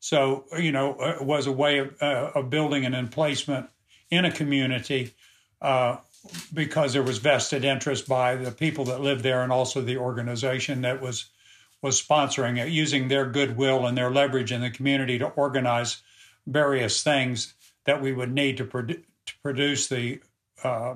So, 0.00 0.44
you 0.58 0.72
know, 0.72 0.96
it 1.00 1.22
was 1.22 1.46
a 1.46 1.52
way 1.52 1.78
of, 1.78 2.02
uh, 2.02 2.32
of 2.34 2.50
building 2.50 2.84
an 2.84 2.92
emplacement 2.92 3.70
in 4.10 4.24
a 4.24 4.32
community 4.32 5.14
uh, 5.62 5.98
because 6.52 6.92
there 6.92 7.04
was 7.04 7.18
vested 7.18 7.64
interest 7.64 8.08
by 8.08 8.34
the 8.34 8.50
people 8.50 8.84
that 8.86 9.00
lived 9.00 9.22
there 9.22 9.42
and 9.42 9.52
also 9.52 9.80
the 9.80 9.96
organization 9.96 10.82
that 10.82 11.00
was 11.00 11.30
was 11.80 12.00
sponsoring 12.00 12.64
it, 12.64 12.68
using 12.68 13.08
their 13.08 13.28
goodwill 13.28 13.86
and 13.86 13.98
their 13.98 14.08
leverage 14.08 14.52
in 14.52 14.60
the 14.60 14.70
community 14.70 15.18
to 15.18 15.26
organize 15.30 16.00
various 16.46 17.02
things 17.02 17.54
that 17.86 18.00
we 18.00 18.12
would 18.12 18.32
need 18.32 18.56
to, 18.56 18.64
produ- 18.64 19.02
to 19.26 19.34
produce 19.42 19.88
the 19.88 20.20
uh, 20.62 20.94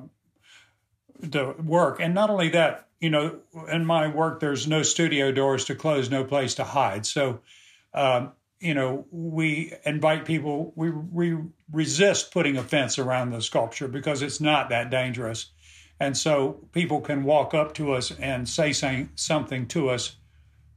the 1.18 1.54
work. 1.64 1.98
And 2.00 2.14
not 2.14 2.30
only 2.30 2.50
that, 2.50 2.85
you 3.00 3.10
know, 3.10 3.40
in 3.70 3.84
my 3.84 4.08
work, 4.08 4.40
there's 4.40 4.66
no 4.66 4.82
studio 4.82 5.32
doors 5.32 5.64
to 5.66 5.74
close, 5.74 6.10
no 6.10 6.24
place 6.24 6.54
to 6.54 6.64
hide. 6.64 7.06
So, 7.06 7.40
um, 7.94 8.32
you 8.60 8.74
know, 8.74 9.06
we 9.10 9.72
invite 9.84 10.24
people, 10.24 10.72
we, 10.76 10.90
we 10.90 11.36
resist 11.70 12.32
putting 12.32 12.56
a 12.56 12.62
fence 12.62 12.98
around 12.98 13.30
the 13.30 13.42
sculpture 13.42 13.88
because 13.88 14.22
it's 14.22 14.40
not 14.40 14.70
that 14.70 14.90
dangerous. 14.90 15.50
And 16.00 16.16
so 16.16 16.60
people 16.72 17.00
can 17.00 17.24
walk 17.24 17.54
up 17.54 17.74
to 17.74 17.92
us 17.92 18.10
and 18.12 18.48
say 18.48 18.72
something 18.72 19.66
to 19.68 19.90
us, 19.90 20.16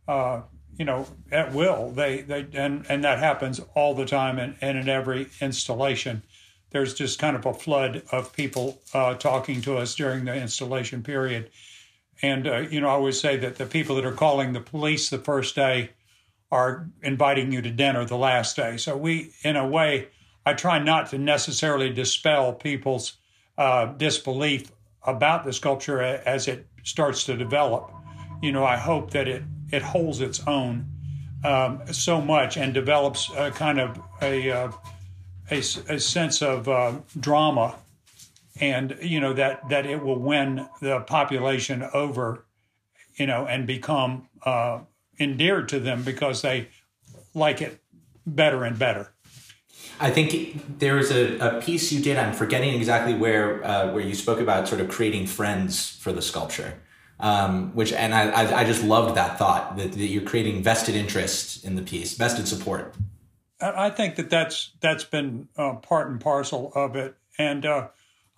uh, 0.08 0.42
you 0.78 0.86
know, 0.86 1.08
at 1.32 1.54
will. 1.54 1.92
They, 1.92 2.22
they, 2.22 2.48
and, 2.54 2.86
and 2.90 3.04
that 3.04 3.20
happens 3.20 3.62
all 3.76 3.96
the 3.96 4.06
time 4.06 4.40
and, 4.40 4.56
and 4.62 4.78
in 4.78 4.90
every 4.90 5.28
installation 5.42 6.24
there's 6.72 6.94
just 6.94 7.20
kind 7.20 7.36
of 7.36 7.46
a 7.46 7.54
flood 7.54 8.04
of 8.12 8.34
people 8.34 8.82
uh, 8.94 9.16
talking 9.16 9.62
to 9.62 9.78
us 9.78 9.96
during 9.96 10.26
the 10.26 10.36
installation 10.36 11.02
period. 11.04 11.50
And, 12.22 12.48
uh, 12.48 12.58
you 12.60 12.82
know, 12.82 12.88
I 12.88 12.92
always 12.92 13.20
say 13.20 13.38
that 13.38 13.56
the 13.56 13.66
people 13.66 13.96
that 13.96 14.06
are 14.06 14.12
calling 14.12 14.54
the 14.54 14.60
police 14.60 15.10
the 15.10 15.20
first 15.20 15.56
day 15.56 15.92
are 16.52 16.90
inviting 17.02 17.52
you 17.52 17.62
to 17.62 17.70
dinner 17.70 18.06
the 18.06 18.18
last 18.18 18.56
day. 18.56 18.78
So 18.78 18.98
we, 18.98 19.32
in 19.44 19.56
a 19.56 19.68
way, 19.68 20.10
I 20.46 20.54
try 20.54 20.80
not 20.80 21.10
to 21.12 21.18
necessarily 21.18 21.92
dispel 21.92 22.54
people's 22.54 23.18
uh, 23.58 23.86
disbelief 23.86 24.72
about 25.04 25.46
the 25.46 25.54
sculpture 25.54 26.02
as 26.02 26.48
it 26.48 26.68
starts 26.84 27.26
to 27.26 27.38
develop. 27.38 27.92
You 28.42 28.52
know, 28.52 28.66
I 28.66 28.78
hope 28.78 29.12
that 29.12 29.28
it, 29.28 29.44
it 29.72 29.82
holds 29.82 30.22
its 30.22 30.42
own 30.48 30.86
um, 31.44 31.82
so 31.92 32.20
much 32.20 32.58
and 32.58 32.74
develops 32.74 33.30
a 33.38 33.52
kind 33.52 33.80
of 33.80 34.02
a 34.22 34.52
uh, 34.52 34.72
a, 35.52 35.58
a 35.58 36.00
sense 36.00 36.42
of 36.42 36.68
uh, 36.68 36.94
drama, 37.20 37.76
and 38.60 38.98
you 39.02 39.20
know 39.20 39.34
that 39.34 39.70
that 39.70 39.86
it 39.86 40.04
will 40.04 40.20
win 40.20 40.68
the 40.82 41.00
population 41.02 41.88
over, 41.94 42.46
you 43.16 43.26
know, 43.26 43.46
and 43.46 43.66
become 43.66 44.28
uh, 44.44 44.80
endeared 45.20 45.70
to 45.70 45.80
them 45.80 46.04
because 46.04 46.42
they 46.42 46.70
like 47.34 47.62
it 47.62 47.80
better 48.26 48.64
and 48.64 48.78
better. 48.78 49.12
I 50.02 50.12
think 50.12 50.80
there 50.80 50.96
was 50.96 51.12
a, 51.12 51.38
a 51.40 51.62
piece 51.62 51.92
you 51.92 52.02
did. 52.02 52.18
I'm 52.18 52.34
forgetting 52.34 52.74
exactly 52.74 53.14
where 53.14 53.64
uh, 53.66 53.92
where 53.92 54.04
you 54.04 54.16
spoke 54.16 54.40
about 54.40 54.68
sort 54.68 54.82
of 54.82 54.90
creating 54.90 55.28
friends 55.28 55.90
for 55.98 56.12
the 56.12 56.22
sculpture, 56.22 56.80
um, 57.20 57.76
which 57.76 57.92
and 57.92 58.14
I, 58.14 58.30
I, 58.30 58.60
I 58.62 58.64
just 58.64 58.84
loved 58.84 59.16
that 59.16 59.38
thought 59.38 59.78
that, 59.78 59.92
that 59.94 60.08
you're 60.08 60.24
creating 60.24 60.64
vested 60.64 60.96
interest 60.96 61.66
in 61.66 61.76
the 61.76 61.82
piece, 61.82 62.16
vested 62.16 62.48
support. 62.48 62.96
I 63.62 63.90
think 63.90 64.16
that 64.16 64.30
that's 64.30 64.72
that's 64.80 65.04
been 65.04 65.50
uh, 65.58 65.74
part 65.76 66.10
and 66.10 66.20
parcel 66.22 66.72
of 66.76 66.96
it, 66.96 67.16
and 67.38 67.66
uh, 67.66 67.90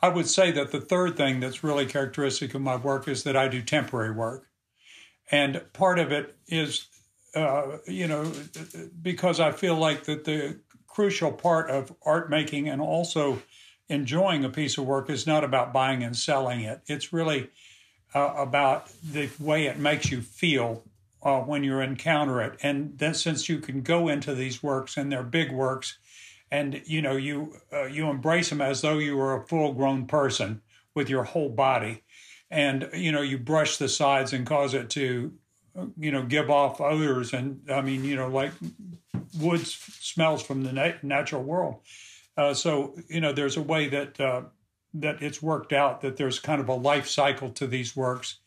I 0.01 0.09
would 0.09 0.27
say 0.27 0.51
that 0.51 0.71
the 0.71 0.81
third 0.81 1.15
thing 1.15 1.39
that's 1.39 1.63
really 1.63 1.85
characteristic 1.85 2.53
of 2.55 2.61
my 2.61 2.75
work 2.75 3.07
is 3.07 3.23
that 3.23 3.37
I 3.37 3.47
do 3.47 3.61
temporary 3.61 4.11
work, 4.11 4.47
and 5.29 5.61
part 5.73 5.99
of 5.99 6.11
it 6.11 6.35
is, 6.47 6.87
uh, 7.35 7.77
you 7.87 8.07
know, 8.07 8.31
because 9.01 9.39
I 9.39 9.51
feel 9.51 9.75
like 9.75 10.05
that 10.05 10.25
the 10.25 10.59
crucial 10.87 11.31
part 11.31 11.69
of 11.69 11.93
art 12.05 12.29
making 12.29 12.67
and 12.67 12.81
also 12.81 13.41
enjoying 13.87 14.43
a 14.43 14.49
piece 14.49 14.77
of 14.77 14.85
work 14.85 15.09
is 15.09 15.27
not 15.27 15.43
about 15.43 15.73
buying 15.73 16.03
and 16.03 16.15
selling 16.15 16.61
it. 16.61 16.81
It's 16.87 17.13
really 17.13 17.49
uh, 18.13 18.33
about 18.37 18.89
the 19.03 19.29
way 19.39 19.65
it 19.65 19.77
makes 19.77 20.11
you 20.11 20.21
feel 20.21 20.83
uh, 21.23 21.39
when 21.39 21.63
you 21.63 21.79
encounter 21.79 22.41
it. 22.41 22.57
And 22.63 22.97
then 22.97 23.13
since 23.13 23.47
you 23.47 23.59
can 23.59 23.81
go 23.81 24.07
into 24.07 24.33
these 24.33 24.63
works 24.63 24.97
and 24.97 25.11
they're 25.11 25.23
big 25.23 25.51
works, 25.51 25.97
and 26.51 26.81
you 26.85 27.01
know 27.01 27.15
you 27.15 27.55
uh, 27.73 27.85
you 27.85 28.09
embrace 28.09 28.49
them 28.49 28.61
as 28.61 28.81
though 28.81 28.97
you 28.97 29.17
were 29.17 29.35
a 29.35 29.47
full 29.47 29.73
grown 29.73 30.05
person 30.05 30.61
with 30.93 31.09
your 31.09 31.23
whole 31.23 31.49
body, 31.49 32.03
and 32.49 32.89
you 32.93 33.11
know 33.11 33.21
you 33.21 33.37
brush 33.37 33.77
the 33.77 33.89
sides 33.89 34.33
and 34.33 34.45
cause 34.45 34.73
it 34.73 34.89
to 34.91 35.33
you 35.97 36.11
know 36.11 36.23
give 36.23 36.49
off 36.49 36.81
odors 36.81 37.33
and 37.33 37.61
I 37.71 37.81
mean 37.81 38.03
you 38.03 38.15
know 38.15 38.27
like 38.27 38.51
wood 39.39 39.65
smells 39.65 40.43
from 40.43 40.63
the 40.63 40.73
nat- 40.73 41.03
natural 41.03 41.43
world. 41.43 41.79
Uh, 42.37 42.53
so 42.53 42.95
you 43.07 43.21
know 43.21 43.31
there's 43.31 43.57
a 43.57 43.61
way 43.61 43.87
that 43.87 44.19
uh, 44.19 44.41
that 44.93 45.21
it's 45.21 45.41
worked 45.41 45.71
out 45.71 46.01
that 46.01 46.17
there's 46.17 46.39
kind 46.39 46.59
of 46.59 46.67
a 46.67 46.75
life 46.75 47.07
cycle 47.07 47.49
to 47.51 47.67
these 47.67 47.95
works 47.95 48.37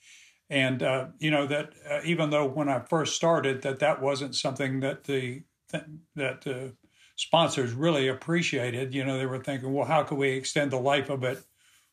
and 0.50 0.82
uh, 0.82 1.06
you 1.18 1.30
know 1.30 1.46
that 1.46 1.72
uh, 1.90 2.00
even 2.04 2.30
though 2.30 2.46
when 2.46 2.68
I 2.68 2.80
first 2.80 3.16
started 3.16 3.62
that 3.62 3.78
that 3.78 4.02
wasn't 4.02 4.34
something 4.34 4.80
that 4.80 5.04
the 5.04 5.42
that 5.72 6.42
the 6.42 6.74
sponsors 7.16 7.72
really 7.72 8.08
appreciated. 8.08 8.94
You 8.94 9.04
know, 9.04 9.18
they 9.18 9.26
were 9.26 9.42
thinking, 9.42 9.72
well, 9.72 9.86
how 9.86 10.02
could 10.02 10.18
we 10.18 10.30
extend 10.30 10.70
the 10.70 10.80
life 10.80 11.10
of 11.10 11.24
it 11.24 11.38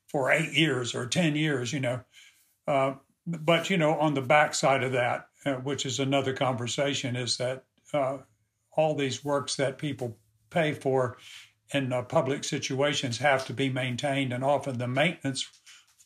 for 0.08 0.32
eight 0.32 0.54
years 0.54 0.96
or 0.96 1.06
ten 1.06 1.36
years? 1.36 1.72
You 1.74 1.80
know, 1.80 2.00
uh, 2.68 2.94
but 3.26 3.70
you 3.70 3.78
know, 3.78 3.94
on 4.00 4.14
the 4.14 4.22
backside 4.22 4.84
of 4.84 4.94
that, 4.94 5.28
uh, 5.46 5.54
which 5.56 5.86
is 5.86 6.00
another 6.00 6.34
conversation, 6.34 7.16
is 7.16 7.38
that 7.38 7.64
uh, 7.94 8.18
all 8.72 8.96
these 8.96 9.24
works 9.24 9.56
that 9.56 9.78
people 9.78 10.18
pay 10.50 10.74
for 10.74 11.18
in 11.74 11.94
uh, 11.94 12.02
public 12.02 12.44
situations 12.44 13.18
have 13.20 13.46
to 13.46 13.54
be 13.54 13.70
maintained, 13.70 14.34
and 14.34 14.44
often 14.44 14.78
the 14.78 14.88
maintenance 14.88 15.48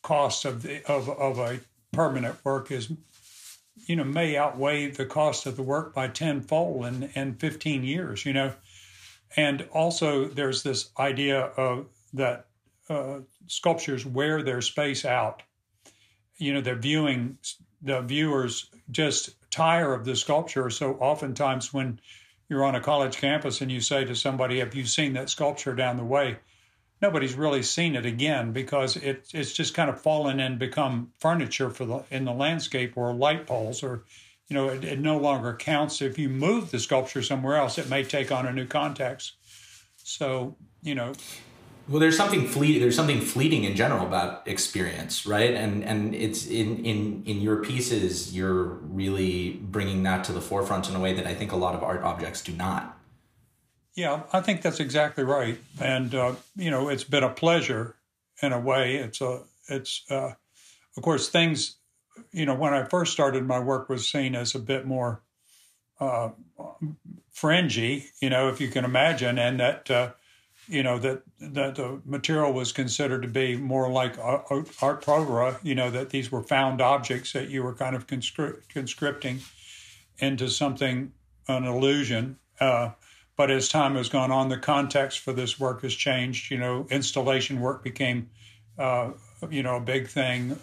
costs 0.02 0.44
of 0.44 0.62
the 0.62 0.84
of 0.90 1.08
of 1.08 1.38
a 1.38 1.58
permanent 1.92 2.36
work 2.44 2.70
is 2.70 2.92
you 3.86 3.96
know 3.96 4.04
may 4.04 4.36
outweigh 4.36 4.88
the 4.88 5.06
cost 5.06 5.46
of 5.46 5.56
the 5.56 5.62
work 5.62 5.94
by 5.94 6.06
tenfold 6.06 6.86
in, 6.86 7.10
in 7.14 7.34
15 7.34 7.82
years 7.82 8.24
you 8.24 8.32
know 8.32 8.52
and 9.34 9.68
also 9.72 10.26
there's 10.26 10.62
this 10.62 10.90
idea 10.98 11.40
of 11.40 11.86
that 12.14 12.46
uh, 12.88 13.20
sculptures 13.46 14.06
wear 14.06 14.42
their 14.42 14.60
space 14.60 15.04
out. 15.04 15.42
You 16.36 16.54
know 16.54 16.60
they're 16.60 16.76
viewing 16.76 17.38
the 17.82 18.02
viewers 18.02 18.70
just 18.90 19.34
tire 19.50 19.94
of 19.94 20.04
the 20.04 20.16
sculpture. 20.16 20.70
So 20.70 20.94
oftentimes 20.94 21.72
when 21.72 22.00
you're 22.48 22.64
on 22.64 22.74
a 22.74 22.80
college 22.80 23.16
campus 23.16 23.60
and 23.60 23.72
you 23.72 23.80
say 23.80 24.04
to 24.04 24.14
somebody 24.14 24.58
have 24.58 24.74
you 24.74 24.84
seen 24.84 25.14
that 25.14 25.30
sculpture 25.30 25.74
down 25.74 25.96
the 25.96 26.04
way? 26.04 26.38
Nobody's 27.02 27.34
really 27.34 27.62
seen 27.62 27.94
it 27.94 28.06
again 28.06 28.52
because 28.52 28.96
it, 28.96 29.28
it's 29.34 29.52
just 29.52 29.74
kind 29.74 29.90
of 29.90 30.00
fallen 30.00 30.40
and 30.40 30.58
become 30.58 31.12
furniture 31.18 31.70
for 31.70 31.84
the 31.84 32.04
in 32.10 32.24
the 32.24 32.32
landscape 32.32 32.94
or 32.96 33.14
light 33.14 33.46
poles 33.46 33.82
or 33.82 34.04
you 34.48 34.54
know 34.54 34.68
it, 34.68 34.84
it, 34.84 34.98
no 34.98 35.18
longer 35.18 35.54
counts 35.54 36.00
if 36.00 36.18
you 36.18 36.28
move 36.28 36.70
the 36.70 36.78
sculpture 36.78 37.22
somewhere 37.22 37.56
else 37.56 37.78
it 37.78 37.88
may 37.88 38.02
take 38.02 38.30
on 38.30 38.46
a 38.46 38.52
new 38.52 38.66
context 38.66 39.34
so 39.96 40.56
you 40.82 40.94
know 40.94 41.12
well 41.88 42.00
there's 42.00 42.16
something 42.16 42.46
fleet 42.46 42.78
there's 42.78 42.96
something 42.96 43.20
fleeting 43.20 43.64
in 43.64 43.74
general 43.74 44.06
about 44.06 44.46
experience 44.46 45.26
right 45.26 45.54
and 45.54 45.84
and 45.84 46.14
it's 46.14 46.46
in 46.46 46.84
in 46.84 47.22
in 47.26 47.40
your 47.40 47.56
pieces 47.64 48.34
you're 48.34 48.64
really 48.64 49.52
bringing 49.62 50.02
that 50.02 50.24
to 50.24 50.32
the 50.32 50.40
forefront 50.40 50.88
in 50.88 50.96
a 50.96 51.00
way 51.00 51.12
that 51.12 51.26
i 51.26 51.34
think 51.34 51.52
a 51.52 51.56
lot 51.56 51.74
of 51.74 51.82
art 51.82 52.02
objects 52.02 52.42
do 52.42 52.52
not 52.52 52.96
yeah, 53.96 54.24
I 54.30 54.42
think 54.42 54.60
that's 54.60 54.78
exactly 54.78 55.24
right. 55.24 55.58
And 55.80 56.14
uh, 56.14 56.34
you 56.54 56.70
know, 56.70 56.90
it's 56.90 57.02
been 57.02 57.24
a 57.24 57.30
pleasure 57.30 57.96
in 58.42 58.52
a 58.52 58.60
way. 58.60 58.96
It's 58.96 59.22
a 59.22 59.40
it's 59.68 60.02
uh, 60.10 60.34
of 60.96 61.02
course 61.02 61.30
things. 61.30 61.76
You 62.32 62.46
know, 62.46 62.54
when 62.54 62.74
I 62.74 62.84
first 62.84 63.12
started, 63.12 63.46
my 63.46 63.58
work 63.58 63.88
was 63.88 64.08
seen 64.08 64.34
as 64.34 64.54
a 64.54 64.58
bit 64.58 64.86
more 64.86 65.22
uh, 66.00 66.30
fringy. 67.30 68.06
You 68.20 68.30
know, 68.30 68.48
if 68.48 68.60
you 68.60 68.68
can 68.68 68.84
imagine, 68.84 69.38
and 69.38 69.60
that 69.60 69.90
uh, 69.90 70.10
you 70.68 70.82
know 70.82 70.98
that 70.98 71.22
that 71.40 71.76
the 71.76 72.00
material 72.04 72.52
was 72.52 72.72
considered 72.72 73.22
to 73.22 73.28
be 73.28 73.56
more 73.56 73.90
like 73.90 74.18
art 74.18 75.02
povera. 75.02 75.58
You 75.62 75.74
know, 75.74 75.90
that 75.90 76.10
these 76.10 76.30
were 76.30 76.42
found 76.42 76.80
objects 76.80 77.32
that 77.32 77.50
you 77.50 77.62
were 77.62 77.74
kind 77.74 77.96
of 77.96 78.06
conscripting 78.06 79.40
into 80.18 80.48
something 80.48 81.12
an 81.48 81.64
illusion. 81.64 82.38
Uh, 82.60 82.90
but 83.36 83.50
as 83.50 83.68
time 83.68 83.96
has 83.96 84.08
gone 84.08 84.32
on, 84.32 84.48
the 84.48 84.56
context 84.56 85.20
for 85.20 85.32
this 85.32 85.60
work 85.60 85.82
has 85.82 85.94
changed. 85.94 86.50
You 86.50 86.58
know, 86.58 86.86
installation 86.90 87.60
work 87.60 87.84
became, 87.84 88.30
uh, 88.78 89.10
you 89.50 89.62
know, 89.62 89.76
a 89.76 89.80
big 89.80 90.08
thing. 90.08 90.58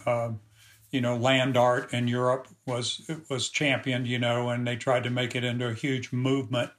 Uh, 0.94 0.98
you 0.98 1.02
know, 1.02 1.18
land 1.18 1.58
art 1.58 1.94
in 1.94 2.08
Europe 2.08 2.48
was 2.66 3.10
was 3.30 3.50
championed. 3.50 4.08
You 4.08 4.20
know, 4.20 4.50
and 4.50 4.68
they 4.68 4.76
tried 4.76 5.04
to 5.04 5.10
make 5.10 5.36
it 5.36 5.44
into 5.44 5.68
a 5.68 5.74
huge 5.74 6.12
movement. 6.14 6.72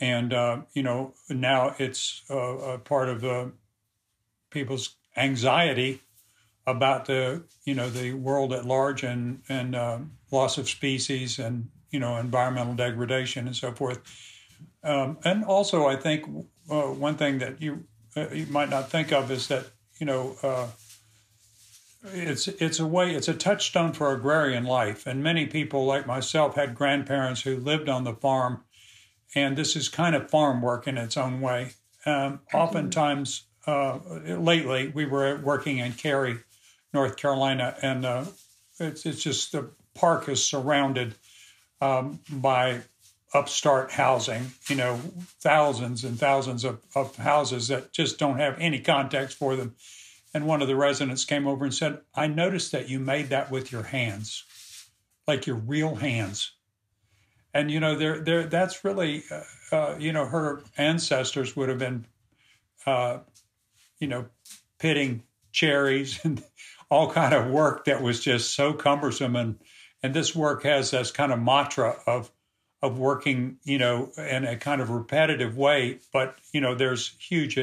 And 0.00 0.32
uh, 0.32 0.62
you 0.74 0.82
know, 0.82 1.14
now 1.28 1.74
it's 1.78 2.22
a 2.30 2.78
part 2.78 3.08
of 3.08 3.24
uh, 3.24 3.46
people's 4.50 4.96
anxiety 5.16 6.00
about 6.66 7.06
the 7.06 7.44
you 7.64 7.74
know 7.74 7.90
the 7.90 8.14
world 8.14 8.52
at 8.52 8.64
large 8.64 9.02
and 9.02 9.42
and 9.48 9.74
uh, 9.74 9.98
loss 10.30 10.58
of 10.58 10.68
species 10.68 11.38
and 11.38 11.68
you 11.90 12.00
know 12.00 12.16
environmental 12.16 12.74
degradation 12.74 13.46
and 13.46 13.56
so 13.56 13.72
forth 13.72 14.00
Um, 14.82 15.18
and 15.24 15.44
also, 15.44 15.86
I 15.86 15.96
think 15.96 16.24
uh, 16.70 16.82
one 16.82 17.16
thing 17.16 17.38
that 17.40 17.62
you 17.62 17.84
uh, 18.16 18.28
you 18.32 18.46
might 18.46 18.70
not 18.70 18.90
think 18.90 19.12
of 19.12 19.30
is 19.30 19.48
that 19.48 19.66
you 20.00 20.06
know 20.06 20.36
uh, 20.42 20.68
it's 22.12 22.48
it's 22.48 22.78
a 22.78 22.86
way 22.86 23.14
it's 23.14 23.28
a 23.28 23.34
touchstone 23.34 23.92
for 23.92 24.12
agrarian 24.12 24.64
life, 24.64 25.06
and 25.06 25.22
many 25.22 25.46
people 25.46 25.84
like 25.86 26.06
myself 26.06 26.56
had 26.56 26.74
grandparents 26.74 27.42
who 27.42 27.56
lived 27.56 27.88
on 27.88 28.04
the 28.04 28.14
farm, 28.14 28.62
and 29.34 29.56
this 29.56 29.76
is 29.76 29.88
kind 29.88 30.14
of 30.14 30.30
farm 30.30 30.60
work 30.60 30.86
in 30.86 30.98
its 30.98 31.16
own 31.16 31.40
way. 31.40 31.72
Um, 32.06 32.40
oftentimes, 32.52 33.44
uh, 33.66 33.98
lately 34.26 34.88
we 34.88 35.06
were 35.06 35.40
working 35.42 35.78
in 35.78 35.92
Cary, 35.92 36.38
North 36.92 37.16
Carolina, 37.16 37.76
and 37.80 38.04
uh, 38.04 38.24
it's 38.78 39.06
it's 39.06 39.22
just 39.22 39.52
the 39.52 39.70
park 39.94 40.28
is 40.28 40.44
surrounded 40.44 41.14
um, 41.80 42.20
by 42.30 42.82
upstart 43.32 43.90
housing, 43.90 44.52
you 44.68 44.76
know, 44.76 44.96
thousands 45.40 46.04
and 46.04 46.18
thousands 46.18 46.64
of, 46.64 46.80
of 46.94 47.16
houses 47.16 47.68
that 47.68 47.92
just 47.92 48.18
don't 48.18 48.38
have 48.38 48.56
any 48.60 48.78
context 48.78 49.36
for 49.36 49.56
them. 49.56 49.74
And 50.34 50.46
one 50.46 50.60
of 50.60 50.68
the 50.68 50.76
residents 50.76 51.24
came 51.24 51.46
over 51.46 51.64
and 51.64 51.72
said, 51.72 52.00
I 52.12 52.26
noticed 52.26 52.72
that 52.72 52.88
you 52.88 52.98
made 52.98 53.28
that 53.28 53.52
with 53.52 53.70
your 53.70 53.84
hands, 53.84 54.42
like 55.28 55.46
your 55.46 55.56
real 55.56 55.94
hands. 55.94 56.52
And, 57.54 57.70
you 57.70 57.78
know, 57.78 57.94
there, 57.94 58.18
there, 58.18 58.42
that's 58.44 58.84
really, 58.84 59.22
uh, 59.30 59.42
uh, 59.74 59.96
you 59.96 60.12
know, 60.12 60.26
her 60.26 60.62
ancestors 60.76 61.54
would 61.54 61.68
have 61.68 61.78
been, 61.78 62.04
uh, 62.84 63.18
you 64.00 64.08
know, 64.08 64.26
pitting 64.80 65.22
cherries 65.52 66.18
and 66.24 66.42
all 66.90 67.10
kind 67.10 67.32
of 67.32 67.46
work 67.52 67.84
that 67.84 68.02
was 68.02 68.18
just 68.18 68.54
so 68.54 68.72
cumbersome. 68.72 69.36
And, 69.36 69.60
and 70.02 70.12
this 70.12 70.34
work 70.34 70.64
has 70.64 70.90
this 70.90 71.12
kind 71.12 71.32
of 71.32 71.40
mantra 71.40 71.96
of, 72.08 72.32
of 72.82 72.98
working, 72.98 73.58
you 73.62 73.78
know, 73.78 74.10
in 74.18 74.44
a 74.44 74.56
kind 74.56 74.82
of 74.82 74.90
repetitive 74.90 75.56
way. 75.56 76.00
But 76.12 76.36
you 76.52 76.60
know, 76.60 76.74
there's 76.74 77.14
huge, 77.18 77.56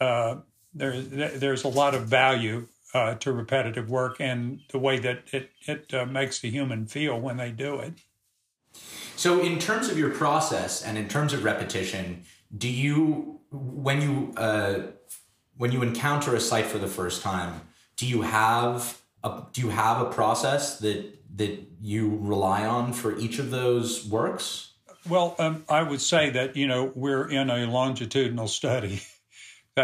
uh, 0.00 0.36
there, 0.78 1.28
there's 1.30 1.64
a 1.64 1.68
lot 1.68 1.94
of 1.94 2.06
value 2.06 2.66
uh, 2.94 3.14
to 3.16 3.32
repetitive 3.32 3.90
work 3.90 4.20
and 4.20 4.60
the 4.70 4.78
way 4.78 4.98
that 4.98 5.22
it 5.32 5.50
it 5.66 5.92
uh, 5.92 6.06
makes 6.06 6.40
the 6.40 6.50
human 6.50 6.86
feel 6.86 7.20
when 7.20 7.36
they 7.36 7.50
do 7.50 7.80
it. 7.80 7.94
So, 9.16 9.40
in 9.40 9.58
terms 9.58 9.88
of 9.88 9.98
your 9.98 10.10
process 10.10 10.82
and 10.82 10.96
in 10.96 11.08
terms 11.08 11.32
of 11.32 11.44
repetition, 11.44 12.24
do 12.56 12.68
you 12.68 13.40
when 13.50 14.00
you 14.00 14.32
uh, 14.36 14.82
when 15.56 15.72
you 15.72 15.82
encounter 15.82 16.34
a 16.34 16.40
site 16.40 16.66
for 16.66 16.78
the 16.78 16.86
first 16.86 17.22
time, 17.22 17.62
do 17.96 18.06
you 18.06 18.22
have 18.22 19.00
a, 19.24 19.42
do 19.52 19.60
you 19.60 19.70
have 19.70 20.00
a 20.00 20.10
process 20.10 20.78
that 20.78 21.18
that 21.36 21.60
you 21.80 22.16
rely 22.20 22.64
on 22.64 22.92
for 22.92 23.16
each 23.18 23.38
of 23.38 23.50
those 23.50 24.06
works? 24.06 24.72
Well, 25.08 25.34
um, 25.38 25.64
I 25.68 25.82
would 25.82 26.00
say 26.00 26.30
that 26.30 26.56
you 26.56 26.66
know 26.66 26.92
we're 26.94 27.28
in 27.28 27.50
a 27.50 27.66
longitudinal 27.66 28.48
study. 28.48 29.02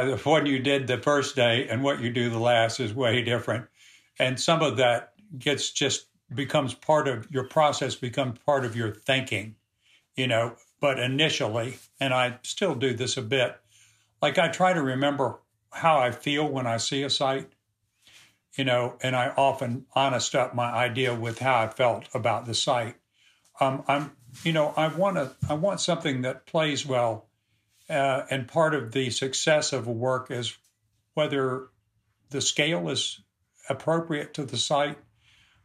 that 0.02 0.24
what 0.24 0.46
you 0.46 0.58
did 0.58 0.86
the 0.86 0.98
first 0.98 1.36
day 1.36 1.68
and 1.68 1.82
what 1.82 2.00
you 2.00 2.12
do 2.12 2.30
the 2.30 2.38
last 2.38 2.80
is 2.80 2.94
way 2.94 3.22
different, 3.22 3.66
and 4.18 4.38
some 4.38 4.62
of 4.62 4.76
that 4.78 5.12
gets 5.38 5.70
just 5.70 6.06
becomes 6.34 6.74
part 6.74 7.08
of 7.08 7.30
your 7.30 7.44
process, 7.44 7.94
becomes 7.94 8.38
part 8.40 8.64
of 8.64 8.76
your 8.76 8.94
thinking, 8.94 9.56
you 10.16 10.26
know. 10.26 10.56
But 10.80 10.98
initially, 10.98 11.78
and 12.00 12.12
I 12.12 12.38
still 12.42 12.74
do 12.74 12.94
this 12.94 13.16
a 13.16 13.22
bit, 13.22 13.56
like 14.20 14.38
I 14.38 14.48
try 14.48 14.72
to 14.72 14.82
remember 14.82 15.40
how 15.70 15.98
I 15.98 16.10
feel 16.10 16.46
when 16.46 16.66
I 16.66 16.76
see 16.76 17.02
a 17.02 17.10
site 17.10 17.50
you 18.56 18.64
know, 18.64 18.94
and 19.02 19.16
I 19.16 19.32
often 19.36 19.86
honest 19.94 20.34
up 20.34 20.54
my 20.54 20.70
idea 20.70 21.14
with 21.14 21.40
how 21.40 21.60
I 21.60 21.68
felt 21.68 22.08
about 22.14 22.46
the 22.46 22.54
site. 22.54 22.96
Um, 23.60 23.84
I'm, 23.88 24.12
you 24.42 24.52
know, 24.52 24.72
I 24.76 24.88
want 24.88 25.16
to, 25.16 25.32
I 25.48 25.54
want 25.54 25.80
something 25.80 26.22
that 26.22 26.46
plays 26.46 26.86
well, 26.86 27.26
uh, 27.88 28.22
and 28.30 28.48
part 28.48 28.74
of 28.74 28.92
the 28.92 29.10
success 29.10 29.72
of 29.72 29.86
a 29.86 29.92
work 29.92 30.30
is 30.30 30.56
whether 31.14 31.68
the 32.30 32.40
scale 32.40 32.88
is 32.88 33.20
appropriate 33.68 34.34
to 34.34 34.44
the 34.44 34.56
site. 34.56 34.98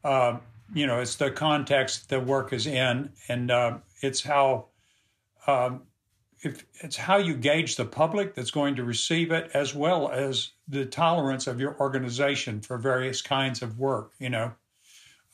Uh, 0.04 0.38
you 0.74 0.86
know, 0.86 1.00
it's 1.00 1.16
the 1.16 1.32
context 1.32 2.10
the 2.10 2.20
work 2.20 2.54
is 2.54 2.68
in, 2.68 3.10
and 3.28 3.50
uh, 3.50 3.78
it's 4.02 4.22
how 4.22 4.68
um, 5.48 5.82
if 6.42 6.66
it's 6.82 6.96
how 6.96 7.18
you 7.18 7.36
gauge 7.36 7.76
the 7.76 7.86
public 7.86 8.34
that's 8.34 8.52
going 8.52 8.76
to 8.76 8.84
receive 8.84 9.32
it 9.32 9.52
as 9.54 9.76
well 9.76 10.10
as 10.10 10.52
the 10.68 10.86
tolerance 10.86 11.48
of 11.48 11.60
your 11.60 11.78
organization 11.80 12.62
for 12.62 12.78
various 12.78 13.22
kinds 13.22 13.62
of 13.62 13.78
work 13.80 14.12
you 14.20 14.30
know 14.30 14.54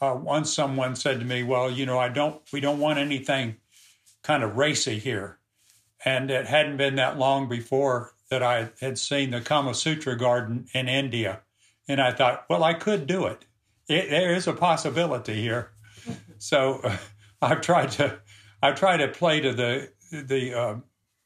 uh, 0.02 0.18
once 0.20 0.52
someone 0.52 0.96
said 0.96 1.20
to 1.20 1.26
me 1.26 1.44
well 1.44 1.70
you 1.70 1.86
know 1.86 2.00
i 2.00 2.10
don't 2.10 2.42
we 2.52 2.60
don't 2.60 2.80
want 2.80 3.00
anything 3.00 3.56
kind 4.24 4.44
of 4.44 4.58
racy 4.58 4.98
here 4.98 5.38
and 6.06 6.32
it 6.32 6.46
hadn't 6.46 6.78
been 6.78 6.96
that 6.96 7.18
long 7.18 7.50
before 7.50 8.14
that 8.30 8.44
i 8.44 8.70
had 8.80 8.98
seen 8.98 9.32
the 9.32 9.42
kama 9.42 9.74
sutra 9.74 10.18
garden 10.18 10.68
in 10.74 10.88
india. 10.88 11.42
And 11.88 12.02
i 12.02 12.12
thought 12.12 12.46
well 12.50 12.64
i 12.64 12.74
could 12.74 13.08
do 13.08 13.26
it, 13.26 13.46
it 13.88 14.10
there 14.10 14.34
is 14.34 14.48
a 14.48 14.54
possibility 14.54 15.42
here. 15.42 15.72
So 16.38 16.82
uh, 16.84 16.98
i've 17.42 17.62
tried 17.62 17.92
to 17.92 18.20
i've 18.62 18.76
tried 18.76 18.98
to 18.98 19.08
play 19.08 19.40
to 19.40 19.54
the 19.54 19.90
the 20.12 20.54
uh, 20.54 20.76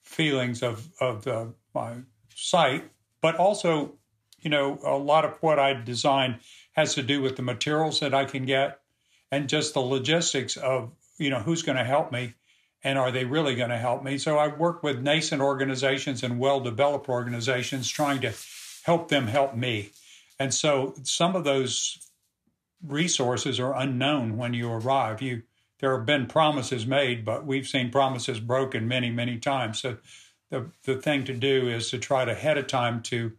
feelings 0.03 0.63
of 0.63 0.87
of 0.99 1.23
the, 1.23 1.53
my 1.73 1.97
site, 2.35 2.89
but 3.21 3.35
also, 3.35 3.93
you 4.39 4.49
know, 4.49 4.79
a 4.83 4.97
lot 4.97 5.25
of 5.25 5.33
what 5.41 5.59
I 5.59 5.73
design 5.73 6.39
has 6.73 6.95
to 6.95 7.03
do 7.03 7.21
with 7.21 7.35
the 7.35 7.41
materials 7.41 7.99
that 7.99 8.13
I 8.13 8.25
can 8.25 8.45
get 8.45 8.79
and 9.31 9.49
just 9.49 9.73
the 9.73 9.81
logistics 9.81 10.57
of 10.57 10.91
you 11.17 11.29
know 11.29 11.39
who's 11.39 11.61
going 11.61 11.77
to 11.77 11.83
help 11.83 12.11
me 12.11 12.33
and 12.83 12.97
are 12.97 13.11
they 13.11 13.25
really 13.25 13.55
going 13.55 13.69
to 13.69 13.77
help 13.77 14.03
me 14.03 14.17
so 14.17 14.37
i 14.37 14.47
work 14.47 14.83
with 14.83 15.01
nascent 15.01 15.41
organizations 15.41 16.23
and 16.23 16.39
well 16.39 16.59
developed 16.59 17.09
organizations 17.09 17.89
trying 17.89 18.21
to 18.21 18.33
help 18.83 19.09
them 19.09 19.27
help 19.27 19.55
me 19.55 19.89
and 20.39 20.53
so 20.53 20.93
some 21.03 21.35
of 21.35 21.43
those 21.43 22.09
resources 22.85 23.59
are 23.59 23.75
unknown 23.75 24.37
when 24.37 24.53
you 24.53 24.71
arrive 24.71 25.21
you 25.21 25.41
there 25.79 25.95
have 25.95 26.05
been 26.05 26.27
promises 26.27 26.85
made, 26.85 27.25
but 27.25 27.45
we've 27.45 27.67
seen 27.67 27.89
promises 27.89 28.39
broken 28.39 28.87
many, 28.87 29.09
many 29.09 29.37
times. 29.37 29.79
So 29.81 29.97
the, 30.49 30.69
the 30.83 30.95
thing 30.95 31.23
to 31.25 31.33
do 31.33 31.69
is 31.69 31.89
to 31.91 31.97
try 31.97 32.25
to 32.25 32.31
ahead 32.31 32.57
of 32.57 32.67
time 32.67 33.01
to 33.03 33.31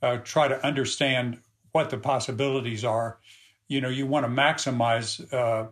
uh, 0.00 0.18
try 0.18 0.48
to 0.48 0.64
understand 0.64 1.38
what 1.72 1.90
the 1.90 1.98
possibilities 1.98 2.84
are. 2.84 3.18
You 3.66 3.80
know, 3.80 3.88
you 3.88 4.06
want 4.06 4.24
to 4.24 4.30
maximize 4.30 5.32
uh, 5.32 5.68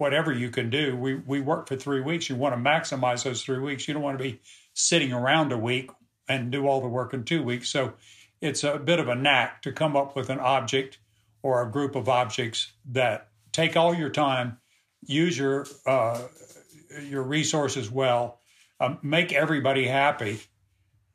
whatever 0.00 0.32
you 0.32 0.50
can 0.50 0.70
do. 0.70 0.96
We, 0.96 1.14
we 1.14 1.40
work 1.40 1.68
for 1.68 1.76
three 1.76 2.00
weeks. 2.00 2.28
You 2.28 2.36
want 2.36 2.54
to 2.54 2.60
maximize 2.60 3.22
those 3.22 3.42
three 3.42 3.58
weeks. 3.58 3.86
You 3.86 3.94
don't 3.94 4.02
want 4.02 4.18
to 4.18 4.24
be 4.24 4.40
sitting 4.72 5.12
around 5.12 5.52
a 5.52 5.58
week 5.58 5.90
and 6.28 6.50
do 6.50 6.66
all 6.66 6.80
the 6.80 6.88
work 6.88 7.12
in 7.12 7.24
two 7.24 7.42
weeks. 7.42 7.68
So 7.68 7.94
it's 8.40 8.64
a 8.64 8.78
bit 8.78 8.98
of 8.98 9.08
a 9.08 9.14
knack 9.14 9.62
to 9.62 9.72
come 9.72 9.96
up 9.96 10.16
with 10.16 10.30
an 10.30 10.38
object 10.38 10.98
or 11.42 11.62
a 11.62 11.70
group 11.70 11.96
of 11.96 12.08
objects 12.08 12.72
that 12.92 13.28
take 13.52 13.76
all 13.76 13.94
your 13.94 14.10
time 14.10 14.58
use 15.02 15.36
your 15.36 15.66
uh, 15.86 16.20
your 17.02 17.22
resources 17.22 17.90
well, 17.90 18.38
um, 18.80 18.98
make 19.02 19.32
everybody 19.32 19.86
happy. 19.86 20.40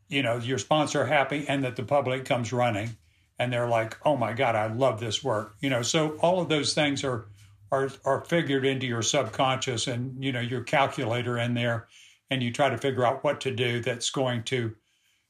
You 0.07 0.21
know, 0.21 0.37
your 0.37 0.57
sponsor 0.57 1.05
happy, 1.05 1.45
and 1.47 1.63
that 1.63 1.75
the 1.75 1.83
public 1.83 2.25
comes 2.25 2.53
running, 2.53 2.95
and 3.39 3.51
they're 3.51 3.67
like, 3.67 3.97
"Oh 4.05 4.15
my 4.15 4.33
God, 4.33 4.55
I 4.55 4.67
love 4.67 4.99
this 4.99 5.23
work." 5.23 5.55
You 5.61 5.69
know, 5.69 5.81
so 5.81 6.11
all 6.21 6.41
of 6.41 6.49
those 6.49 6.73
things 6.73 7.03
are 7.03 7.25
are 7.75 7.91
are 8.05 8.25
figured 8.25 8.65
into 8.65 8.87
your 8.87 9.01
subconscious, 9.01 9.87
and 9.87 10.23
you 10.23 10.31
know 10.31 10.39
your 10.39 10.63
calculator 10.63 11.37
in 11.37 11.53
there, 11.53 11.87
and 12.29 12.41
you 12.41 12.51
try 12.51 12.69
to 12.69 12.77
figure 12.77 13.05
out 13.05 13.23
what 13.23 13.41
to 13.41 13.51
do 13.51 13.81
that's 13.81 14.09
going 14.09 14.43
to, 14.43 14.75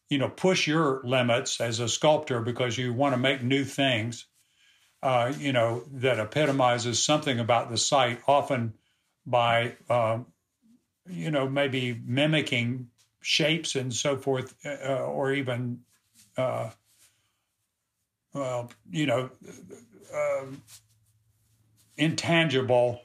you 0.09 0.17
know, 0.17 0.29
push 0.29 0.67
your 0.67 1.01
limits 1.03 1.59
as 1.61 1.79
a 1.79 1.89
sculptor 1.89 2.41
because 2.41 2.77
you 2.77 2.93
want 2.93 3.13
to 3.13 3.19
make 3.19 3.43
new 3.43 3.63
things 3.63 4.25
uh, 5.05 5.31
you 5.37 5.53
know, 5.53 5.83
that 5.91 6.17
epitomizes 6.17 7.03
something 7.03 7.39
about 7.39 7.69
the 7.69 7.77
site, 7.77 8.19
often 8.27 8.73
by, 9.23 9.75
uh, 9.87 10.17
you 11.07 11.29
know, 11.29 11.47
maybe 11.47 12.01
mimicking 12.05 12.87
shapes 13.21 13.75
and 13.75 13.93
so 13.93 14.17
forth, 14.17 14.55
uh, 14.65 15.03
or 15.03 15.31
even, 15.31 15.81
uh, 16.37 16.71
well, 18.33 18.71
you 18.89 19.05
know, 19.05 19.29
um, 20.11 20.59
intangible 21.97 23.01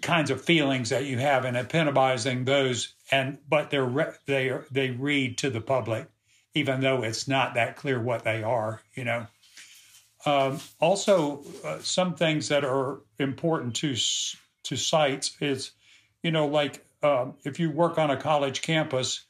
kinds 0.00 0.30
of 0.30 0.42
feelings 0.42 0.88
that 0.88 1.04
you 1.04 1.18
have 1.18 1.44
and 1.44 1.56
epitomizing 1.56 2.46
those 2.46 2.94
and 3.10 3.36
but 3.46 3.70
they're 3.70 3.84
re- 3.84 4.14
they 4.26 4.48
are, 4.48 4.64
they 4.70 4.90
read 4.90 5.36
to 5.36 5.50
the 5.50 5.60
public 5.60 6.08
even 6.54 6.80
though 6.80 7.02
it's 7.02 7.28
not 7.28 7.52
that 7.54 7.76
clear 7.76 8.00
what 8.00 8.24
they 8.24 8.42
are 8.42 8.80
you 8.94 9.04
know 9.04 9.26
um, 10.24 10.60
also, 10.80 11.42
uh, 11.64 11.78
some 11.80 12.14
things 12.14 12.48
that 12.48 12.64
are 12.64 13.00
important 13.18 13.74
to 13.76 13.96
to 14.64 14.76
sites 14.76 15.36
is, 15.40 15.72
you 16.22 16.30
know, 16.30 16.46
like 16.46 16.84
um, 17.02 17.34
if 17.44 17.58
you 17.58 17.70
work 17.70 17.98
on 17.98 18.10
a 18.10 18.16
college 18.16 18.62
campus, 18.62 19.24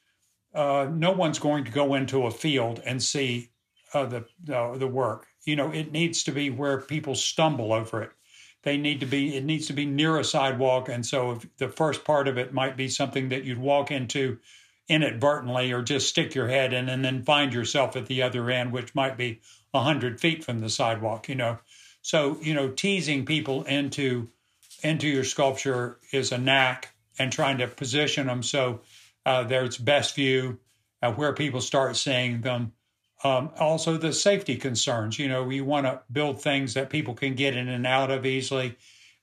uh, 0.55 0.87
no 0.93 1.13
one's 1.13 1.39
going 1.39 1.65
to 1.65 1.71
go 1.71 1.95
into 1.95 2.27
a 2.27 2.31
field 2.31 2.83
and 2.85 3.03
see 3.03 3.49
uh, 3.95 4.05
the 4.05 4.27
the 4.45 4.87
work. 4.87 5.27
You 5.45 5.57
know, 5.57 5.71
it 5.71 5.93
needs 5.93 6.25
to 6.25 6.33
be 6.33 6.51
where 6.51 6.81
people 6.81 7.15
stumble 7.15 7.73
over 7.73 8.03
it. 8.03 8.11
They 8.63 8.77
need 8.77 9.01
to 9.01 9.07
be. 9.07 9.37
It 9.37 9.45
needs 9.45 9.67
to 9.67 9.73
be 9.73 9.87
near 9.87 10.19
a 10.19 10.25
sidewalk, 10.25 10.89
and 10.89 11.05
so 11.05 11.41
the 11.59 11.69
first 11.69 12.05
part 12.05 12.29
of 12.29 12.39
it 12.39 12.53
might 12.53 12.77
be 12.77 12.89
something 12.89 13.29
that 13.31 13.45
you'd 13.45 13.59
walk 13.59 13.91
into 13.91 14.39
inadvertently 14.89 15.73
or 15.73 15.83
just 15.83 16.09
stick 16.09 16.35
your 16.35 16.49
head 16.49 16.73
in 16.73 16.89
and 16.89 17.05
then 17.05 17.23
find 17.23 17.53
yourself 17.53 17.97
at 17.97 18.07
the 18.07 18.23
other 18.23 18.51
end, 18.51 18.73
which 18.73 18.95
might 18.95 19.17
be 19.17 19.41
a 19.75 19.81
hundred 19.81 20.21
feet 20.21 20.45
from 20.45 20.61
the 20.61 20.69
sidewalk, 20.69 21.29
you 21.29 21.35
know. 21.35 21.59
So, 22.03 22.39
you 22.41 22.55
know, 22.55 22.69
teasing 22.69 23.25
people 23.25 23.65
into 23.65 24.29
into 24.83 25.09
your 25.09 25.25
sculpture 25.25 25.99
is 26.13 26.33
a 26.33 26.39
knack 26.39 26.95
and 27.19 27.33
trying 27.33 27.59
to 27.59 27.69
position 27.69 28.27
them 28.27 28.43
so 28.43 28.81
uh, 29.25 29.45
there's 29.45 29.79
best 29.79 30.17
view 30.17 30.59
uh, 31.03 31.13
where 31.13 31.33
people 31.33 31.61
start 31.61 31.97
seeing 31.97 32.41
them. 32.41 32.73
Um, 33.25 33.51
also, 33.59 33.97
the 33.97 34.13
safety 34.13 34.57
concerns. 34.57 35.19
You 35.19 35.29
know, 35.29 35.45
we 35.45 35.61
want 35.61 35.87
to 35.87 36.01
build 36.11 36.43
things 36.43 36.75
that 36.75 36.91
people 36.91 37.15
can 37.15 37.35
get 37.35 37.57
in 37.57 37.69
and 37.69 37.87
out 37.87 38.11
of 38.11 38.27
easily, 38.27 38.77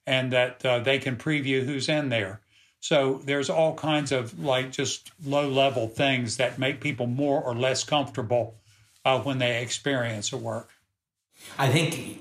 and 0.08 0.32
that 0.32 0.66
uh, 0.66 0.80
they 0.80 1.00
can 1.00 1.18
preview 1.18 1.66
who's 1.66 1.90
in 1.90 2.10
there. 2.10 2.42
So 2.82 3.20
there's 3.26 3.50
all 3.50 3.76
kinds 3.76 4.12
of 4.12 4.40
like 4.40 4.72
just 4.72 5.12
low 5.26 5.50
level 5.50 5.88
things 5.88 6.38
that 6.38 6.58
make 6.58 6.80
people 6.80 7.08
more 7.08 7.42
or 7.42 7.54
less 7.54 7.84
comfortable 7.84 8.56
uh, 9.04 9.20
when 9.20 9.38
they 9.38 9.62
experience 9.62 10.32
a 10.32 10.38
work. 10.38 10.70
I 11.58 11.70
think 11.70 12.20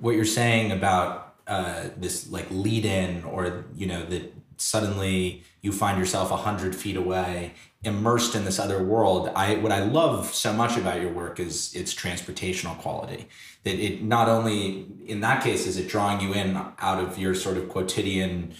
what 0.00 0.14
you're 0.14 0.24
saying 0.24 0.70
about 0.70 1.34
uh, 1.46 1.88
this 1.96 2.30
like 2.30 2.46
lead 2.50 2.84
in 2.84 3.24
or 3.24 3.64
you 3.74 3.86
know 3.86 4.04
that 4.06 4.32
suddenly 4.60 5.44
you 5.62 5.72
find 5.72 5.98
yourself 5.98 6.30
a 6.30 6.36
hundred 6.36 6.74
feet 6.74 6.96
away 6.96 7.54
immersed 7.82 8.34
in 8.34 8.44
this 8.44 8.58
other 8.58 8.82
world. 8.82 9.30
I 9.34 9.56
what 9.56 9.72
i 9.72 9.80
love 9.84 10.34
so 10.34 10.52
much 10.52 10.76
about 10.76 11.00
your 11.00 11.12
work 11.12 11.38
is 11.38 11.74
its 11.74 11.94
transportational 11.94 12.76
quality. 12.78 13.28
That 13.64 13.74
it 13.74 14.02
not 14.02 14.28
only 14.28 14.86
in 15.06 15.20
that 15.20 15.42
case 15.42 15.66
is 15.66 15.76
it 15.76 15.88
drawing 15.88 16.20
you 16.20 16.32
in 16.32 16.56
out 16.56 17.02
of 17.02 17.18
your 17.18 17.34
sort 17.34 17.56
of 17.56 17.68
quotidian 17.68 18.54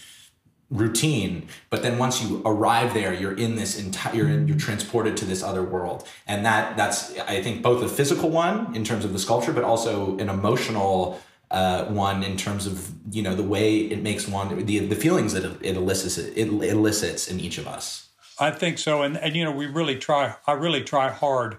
routine 0.71 1.49
but 1.71 1.83
then 1.83 1.97
once 1.97 2.23
you 2.23 2.43
arrive 2.45 2.93
there 2.93 3.15
you're 3.15 3.35
in 3.35 3.57
this 3.57 3.79
entire 3.79 4.15
you're, 4.15 4.29
in, 4.29 4.47
you're 4.47 4.59
transported 4.59 5.17
to 5.17 5.25
this 5.25 5.43
other 5.43 5.63
world. 5.63 6.07
And 6.27 6.45
that 6.47 6.77
that's 6.77 7.19
i 7.21 7.43
think 7.43 7.63
both 7.63 7.83
a 7.83 7.89
physical 7.89 8.31
one 8.31 8.75
in 8.77 8.85
terms 8.85 9.05
of 9.05 9.13
the 9.13 9.19
sculpture 9.19 9.53
but 9.53 9.65
also 9.65 10.17
an 10.19 10.29
emotional 10.29 11.21
uh, 11.51 11.85
one 11.87 12.23
in 12.23 12.37
terms 12.37 12.67
of 12.67 12.93
you 13.11 13.23
know 13.23 13.35
the 13.35 13.43
way 13.43 13.79
it 13.79 14.03
makes 14.03 14.29
one 14.29 14.65
the 14.67 14.79
the 14.81 14.97
feelings 14.97 15.33
that 15.33 15.45
it 15.63 15.77
elicits 15.77 16.19
it 16.19 16.49
elicits 16.49 17.29
in 17.29 17.41
each 17.41 17.59
of 17.59 17.67
us. 17.67 18.09
I 18.39 18.51
think 18.51 18.79
so, 18.79 19.03
and 19.03 19.17
and 19.17 19.35
you 19.35 19.45
know 19.45 19.53
we 19.53 19.67
really 19.67 19.97
try. 19.97 20.37
I 20.47 20.53
really 20.53 20.83
try 20.83 21.11
hard 21.11 21.59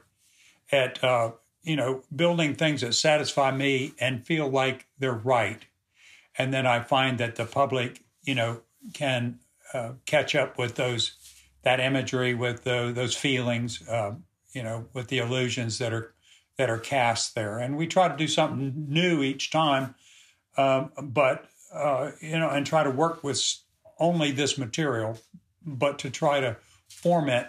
at 0.71 1.03
uh, 1.03 1.31
you 1.63 1.75
know 1.75 2.03
building 2.15 2.55
things 2.55 2.81
that 2.81 2.93
satisfy 2.93 3.51
me 3.51 3.93
and 3.99 4.25
feel 4.25 4.47
like 4.47 4.87
they're 4.97 5.11
right, 5.11 5.65
and 6.37 6.53
then 6.53 6.65
I 6.65 6.81
find 6.81 7.17
that 7.17 7.35
the 7.35 7.45
public 7.45 8.03
you 8.23 8.35
know 8.35 8.61
can 8.93 9.39
uh, 9.73 9.93
catch 10.05 10.35
up 10.35 10.57
with 10.57 10.75
those 10.75 11.13
that 11.63 11.79
imagery 11.79 12.33
with 12.33 12.63
the, 12.63 12.91
those 12.93 13.15
feelings, 13.15 13.87
uh, 13.87 14.15
you 14.53 14.63
know, 14.63 14.85
with 14.93 15.07
the 15.07 15.19
illusions 15.19 15.77
that 15.79 15.93
are 15.93 16.13
that 16.59 16.69
are 16.69 16.77
cast 16.77 17.35
there. 17.35 17.57
And 17.57 17.77
we 17.77 17.87
try 17.87 18.09
to 18.09 18.17
do 18.17 18.27
something 18.27 18.73
new 18.89 19.23
each 19.23 19.49
time, 19.49 19.95
um, 20.57 20.91
but, 21.01 21.45
uh, 21.73 22.11
you 22.19 22.37
know, 22.37 22.49
and 22.49 22.65
try 22.65 22.83
to 22.83 22.91
work 22.91 23.23
with 23.23 23.41
only 23.97 24.31
this 24.31 24.57
material, 24.57 25.17
but 25.65 25.99
to 25.99 26.09
try 26.09 26.41
to 26.41 26.57
form 26.89 27.29
it, 27.29 27.47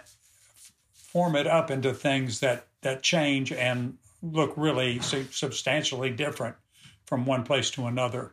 form 0.93 1.35
it 1.35 1.45
up 1.45 1.69
into 1.69 1.93
things 1.93 2.39
that, 2.39 2.67
that 2.83 3.03
change 3.03 3.51
and 3.51 3.97
look 4.21 4.53
really 4.55 5.01
substantially 5.01 6.09
different 6.09 6.55
from 7.05 7.25
one 7.25 7.43
place 7.43 7.69
to 7.71 7.87
another. 7.87 8.31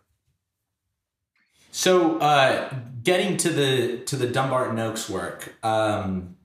So, 1.72 2.18
uh, 2.18 2.72
getting 3.02 3.36
to 3.38 3.50
the 3.50 3.98
to 4.06 4.16
the 4.16 4.26
Dumbarton 4.26 4.78
Oaks 4.78 5.10
work, 5.10 5.54
um, 5.62 6.36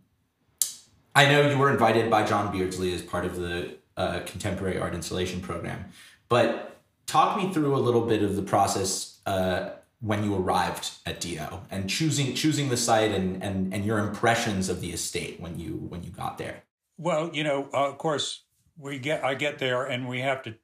I 1.15 1.27
know 1.27 1.49
you 1.49 1.57
were 1.57 1.71
invited 1.71 2.09
by 2.09 2.25
John 2.25 2.51
Beardsley 2.51 2.93
as 2.93 3.01
part 3.01 3.25
of 3.25 3.37
the 3.37 3.77
uh, 3.97 4.21
contemporary 4.25 4.79
art 4.79 4.93
installation 4.93 5.41
program. 5.41 5.85
But 6.29 6.77
talk 7.05 7.37
me 7.37 7.53
through 7.53 7.75
a 7.75 7.77
little 7.77 8.05
bit 8.05 8.23
of 8.23 8.35
the 8.35 8.41
process 8.41 9.19
uh, 9.25 9.71
when 9.99 10.23
you 10.23 10.35
arrived 10.35 10.91
at 11.05 11.21
DO 11.21 11.61
and 11.71 11.89
choosing 11.89 12.35
choosing 12.35 12.69
the 12.69 12.77
site 12.77 13.11
and, 13.11 13.41
and 13.43 13.73
and 13.73 13.85
your 13.85 13.99
impressions 13.99 14.69
of 14.69 14.81
the 14.81 14.91
estate 14.91 15.39
when 15.39 15.59
you 15.59 15.73
when 15.89 16.03
you 16.03 16.09
got 16.09 16.37
there. 16.37 16.63
Well, 16.97 17.31
you 17.33 17.43
know, 17.43 17.69
uh, 17.73 17.89
of 17.89 17.97
course, 17.97 18.43
we 18.77 18.99
get 18.99 19.23
I 19.23 19.35
get 19.35 19.59
there 19.59 19.85
and 19.85 20.07
we 20.07 20.21
have 20.21 20.43
to 20.43 20.55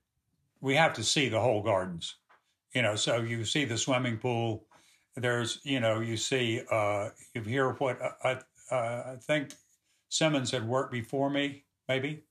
we 0.61 0.75
have 0.75 0.93
to 0.93 1.03
see 1.03 1.29
the 1.29 1.39
whole 1.39 1.61
gardens. 1.61 2.15
You 2.73 2.81
know, 2.83 2.95
so 2.95 3.21
you 3.21 3.45
see 3.45 3.65
the 3.65 3.77
swimming 3.77 4.17
pool. 4.17 4.65
There's, 5.15 5.59
you 5.63 5.79
know, 5.79 5.99
you 5.99 6.17
see, 6.17 6.61
uh, 6.71 7.09
you 7.33 7.41
hear 7.41 7.71
what 7.71 7.99
I, 8.23 8.39
uh, 8.71 9.13
I 9.13 9.15
think 9.19 9.53
Simmons 10.09 10.51
had 10.51 10.67
worked 10.67 10.91
before 10.91 11.29
me, 11.29 11.63
maybe, 11.87 12.23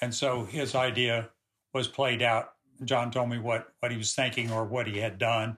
and 0.00 0.14
so 0.14 0.44
his 0.44 0.74
idea 0.74 1.30
was 1.72 1.88
played 1.88 2.22
out. 2.22 2.52
John 2.84 3.10
told 3.10 3.28
me 3.30 3.38
what, 3.38 3.72
what 3.80 3.92
he 3.92 3.98
was 3.98 4.14
thinking 4.14 4.50
or 4.50 4.64
what 4.64 4.86
he 4.86 4.98
had 4.98 5.18
done. 5.18 5.56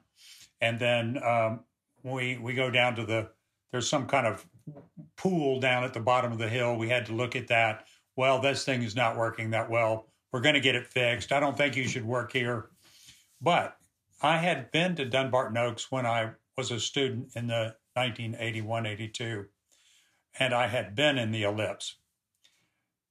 And 0.60 0.78
then 0.78 1.22
um, 1.22 1.60
we, 2.02 2.38
we 2.38 2.54
go 2.54 2.70
down 2.70 2.94
to 2.96 3.04
the, 3.04 3.28
there's 3.72 3.88
some 3.88 4.06
kind 4.06 4.26
of 4.26 4.46
pool 5.16 5.60
down 5.60 5.84
at 5.84 5.94
the 5.94 6.00
bottom 6.00 6.32
of 6.32 6.38
the 6.38 6.48
hill. 6.48 6.76
We 6.76 6.88
had 6.88 7.06
to 7.06 7.12
look 7.12 7.36
at 7.36 7.48
that. 7.48 7.86
Well, 8.16 8.40
this 8.40 8.64
thing 8.64 8.82
is 8.82 8.96
not 8.96 9.16
working 9.16 9.50
that 9.50 9.70
well. 9.70 10.06
We're 10.32 10.40
going 10.40 10.54
to 10.54 10.60
get 10.60 10.74
it 10.74 10.86
fixed. 10.86 11.32
I 11.32 11.40
don't 11.40 11.56
think 11.56 11.76
you 11.76 11.88
should 11.88 12.04
work 12.04 12.32
here. 12.32 12.70
But 13.40 13.76
I 14.22 14.38
had 14.38 14.70
been 14.70 14.94
to 14.96 15.04
Dumbarton 15.04 15.56
Oaks 15.56 15.90
when 15.90 16.06
I 16.06 16.30
was 16.56 16.70
a 16.70 16.80
student 16.80 17.32
in 17.36 17.46
the 17.46 17.74
1981 17.94 18.86
82, 18.86 19.46
and 20.38 20.54
I 20.54 20.66
had 20.66 20.94
been 20.94 21.18
in 21.18 21.32
the 21.32 21.44
ellipse. 21.44 21.96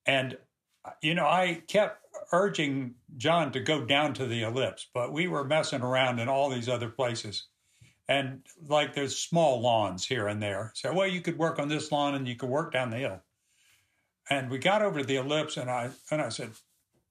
And 0.05 0.37
you 1.01 1.15
know, 1.15 1.25
I 1.25 1.61
kept 1.67 2.05
urging 2.31 2.95
John 3.17 3.51
to 3.53 3.59
go 3.59 3.85
down 3.85 4.13
to 4.15 4.25
the 4.25 4.43
ellipse, 4.43 4.87
but 4.93 5.11
we 5.11 5.27
were 5.27 5.43
messing 5.43 5.81
around 5.81 6.19
in 6.19 6.29
all 6.29 6.49
these 6.49 6.69
other 6.69 6.89
places. 6.89 7.47
And 8.07 8.45
like 8.67 8.93
there's 8.93 9.17
small 9.17 9.61
lawns 9.61 10.05
here 10.05 10.27
and 10.27 10.41
there. 10.41 10.71
So, 10.75 10.93
well, 10.93 11.07
you 11.07 11.21
could 11.21 11.37
work 11.37 11.59
on 11.59 11.67
this 11.67 11.91
lawn 11.91 12.15
and 12.15 12.27
you 12.27 12.35
could 12.35 12.49
work 12.49 12.71
down 12.71 12.91
the 12.91 12.97
hill. 12.97 13.21
And 14.29 14.49
we 14.49 14.57
got 14.57 14.81
over 14.81 14.99
to 14.99 15.05
the 15.05 15.17
ellipse 15.17 15.57
and 15.57 15.69
I 15.69 15.89
and 16.11 16.21
I 16.21 16.29
said, 16.29 16.51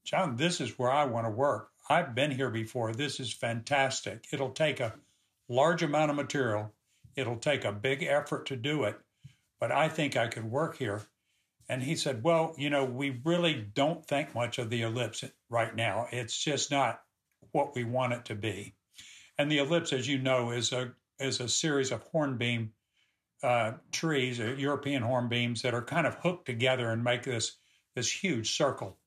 John, 0.05 0.37
this 0.37 0.61
is 0.61 0.79
where 0.79 0.91
I 0.91 1.05
want 1.05 1.27
to 1.27 1.31
work. 1.31 1.71
I've 1.89 2.15
been 2.15 2.31
here 2.31 2.51
before. 2.51 2.93
This 2.93 3.21
is 3.21 3.33
fantastic. 3.33 4.27
It'll 4.33 4.51
take 4.51 4.81
a 4.81 4.95
large 5.49 5.83
amount 5.83 6.11
of 6.11 6.17
material. 6.17 6.73
It'll 7.17 7.37
take 7.37 7.65
a 7.65 7.73
big 7.73 8.03
effort 8.03 8.47
to 8.47 8.57
do 8.57 8.85
it, 8.85 8.99
but 9.61 9.71
I 9.71 9.89
think 9.89 10.17
I 10.17 10.29
could 10.29 10.51
work 10.51 10.79
here. 10.79 11.03
And 11.69 11.83
he 11.83 11.97
said, 11.97 12.23
Well, 12.23 12.55
you 12.59 12.71
know, 12.71 12.85
we 12.85 13.21
really 13.25 13.55
don't 13.55 14.07
think 14.07 14.35
much 14.35 14.59
of 14.59 14.71
the 14.71 14.83
ellipse 14.83 15.25
right 15.49 15.75
now. 15.75 16.09
It's 16.11 16.39
just 16.39 16.71
not 16.71 17.01
what 17.53 17.75
we 17.75 17.85
want 17.85 18.13
it 18.13 18.25
to 18.27 18.35
be. 18.35 18.75
And 19.39 19.51
the 19.51 19.59
ellipse, 19.59 19.93
as 19.93 20.07
you 20.07 20.19
know, 20.19 20.51
is 20.51 20.73
a 20.73 20.93
is 21.19 21.41
a 21.41 21.49
series 21.49 21.91
of 21.93 22.03
hornbeam 22.03 22.73
uh, 23.43 23.73
trees, 23.93 24.41
uh, 24.41 24.55
European 24.59 25.03
hornbeams 25.03 25.63
that 25.63 25.75
are 25.75 25.83
kind 25.83 26.07
of 26.07 26.15
hooked 26.17 26.47
together 26.47 26.91
and 26.91 27.03
make 27.03 27.23
this 27.23 27.57
this 27.95 28.11
huge 28.11 28.57
circle. 28.57 28.99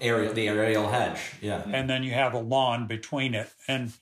Area, 0.00 0.32
the 0.32 0.48
aerial 0.48 0.88
hedge, 0.88 1.20
yeah. 1.40 1.62
And 1.66 1.88
then 1.88 2.02
you 2.02 2.12
have 2.12 2.34
a 2.34 2.40
lawn 2.40 2.88
between 2.88 3.34
it. 3.34 3.48
And 3.68 3.92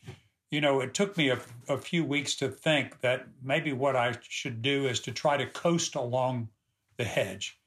you 0.50 0.60
know, 0.60 0.80
it 0.80 0.94
took 0.94 1.16
me 1.16 1.30
a, 1.30 1.40
a 1.68 1.78
few 1.78 2.04
weeks 2.04 2.34
to 2.36 2.48
think 2.48 3.00
that 3.00 3.26
maybe 3.42 3.72
what 3.72 3.96
I 3.96 4.14
should 4.22 4.60
do 4.60 4.86
is 4.86 5.00
to 5.00 5.12
try 5.12 5.36
to 5.36 5.46
coast 5.46 5.94
along 5.94 6.48
the 6.96 7.04
hedge 7.04 7.58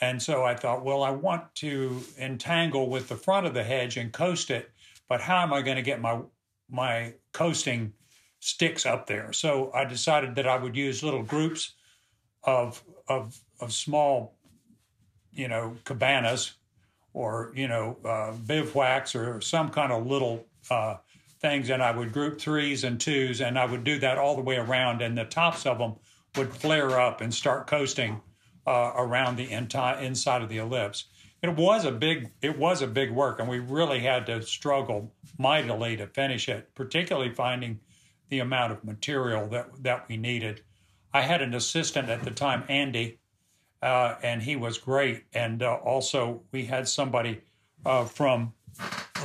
and 0.00 0.22
so 0.22 0.44
I 0.44 0.54
thought, 0.54 0.84
well, 0.84 1.02
I 1.02 1.10
want 1.10 1.54
to 1.56 2.02
entangle 2.18 2.88
with 2.88 3.08
the 3.08 3.16
front 3.16 3.46
of 3.46 3.52
the 3.52 3.62
hedge 3.62 3.96
and 3.98 4.12
coast 4.12 4.50
it, 4.50 4.70
but 5.08 5.20
how 5.20 5.42
am 5.42 5.52
I 5.52 5.62
going 5.62 5.76
to 5.76 5.82
get 5.82 6.00
my 6.00 6.20
my 6.70 7.14
coasting 7.32 7.92
sticks 8.38 8.86
up 8.86 9.06
there? 9.06 9.32
So 9.32 9.70
I 9.74 9.84
decided 9.84 10.36
that 10.36 10.48
I 10.48 10.56
would 10.56 10.76
use 10.76 11.02
little 11.02 11.22
groups 11.22 11.74
of 12.42 12.82
of 13.08 13.38
of 13.60 13.72
small, 13.72 14.36
you 15.32 15.48
know, 15.48 15.76
cabanas 15.84 16.54
or 17.12 17.52
you 17.54 17.68
know 17.68 17.98
uh, 18.04 18.32
bivouacs 18.32 19.14
or 19.14 19.42
some 19.42 19.68
kind 19.68 19.92
of 19.92 20.06
little 20.06 20.46
uh, 20.70 20.96
things, 21.40 21.68
and 21.68 21.82
I 21.82 21.90
would 21.90 22.14
group 22.14 22.40
threes 22.40 22.84
and 22.84 22.98
twos, 22.98 23.42
and 23.42 23.58
I 23.58 23.66
would 23.66 23.84
do 23.84 23.98
that 23.98 24.16
all 24.16 24.34
the 24.34 24.42
way 24.42 24.56
around, 24.56 25.02
and 25.02 25.18
the 25.18 25.24
tops 25.24 25.66
of 25.66 25.76
them 25.76 25.96
would 26.36 26.54
flare 26.54 26.98
up 26.98 27.20
and 27.20 27.34
start 27.34 27.66
coasting 27.66 28.22
uh, 28.70 28.92
around 28.96 29.34
the 29.34 29.50
entire 29.50 29.98
inside 29.98 30.42
of 30.42 30.48
the 30.48 30.58
ellipse. 30.58 31.06
It 31.42 31.56
was 31.56 31.84
a 31.84 31.90
big 31.90 32.30
it 32.40 32.56
was 32.56 32.82
a 32.82 32.86
big 32.86 33.10
work, 33.10 33.40
and 33.40 33.48
we 33.48 33.58
really 33.58 33.98
had 33.98 34.26
to 34.26 34.42
struggle 34.42 35.12
mightily 35.38 35.96
to 35.96 36.06
finish 36.06 36.48
it, 36.48 36.72
particularly 36.76 37.34
finding 37.34 37.80
the 38.28 38.38
amount 38.38 38.72
of 38.72 38.84
material 38.84 39.48
that 39.48 39.82
that 39.82 40.08
we 40.08 40.16
needed. 40.16 40.62
I 41.12 41.22
had 41.22 41.42
an 41.42 41.52
assistant 41.52 42.08
at 42.08 42.22
the 42.22 42.30
time, 42.30 42.62
Andy, 42.68 43.18
uh, 43.82 44.14
and 44.22 44.42
he 44.42 44.54
was 44.54 44.78
great. 44.78 45.24
And 45.32 45.64
uh, 45.64 45.74
also, 45.74 46.42
we 46.52 46.66
had 46.66 46.86
somebody 46.86 47.40
uh, 47.84 48.04
from, 48.04 48.52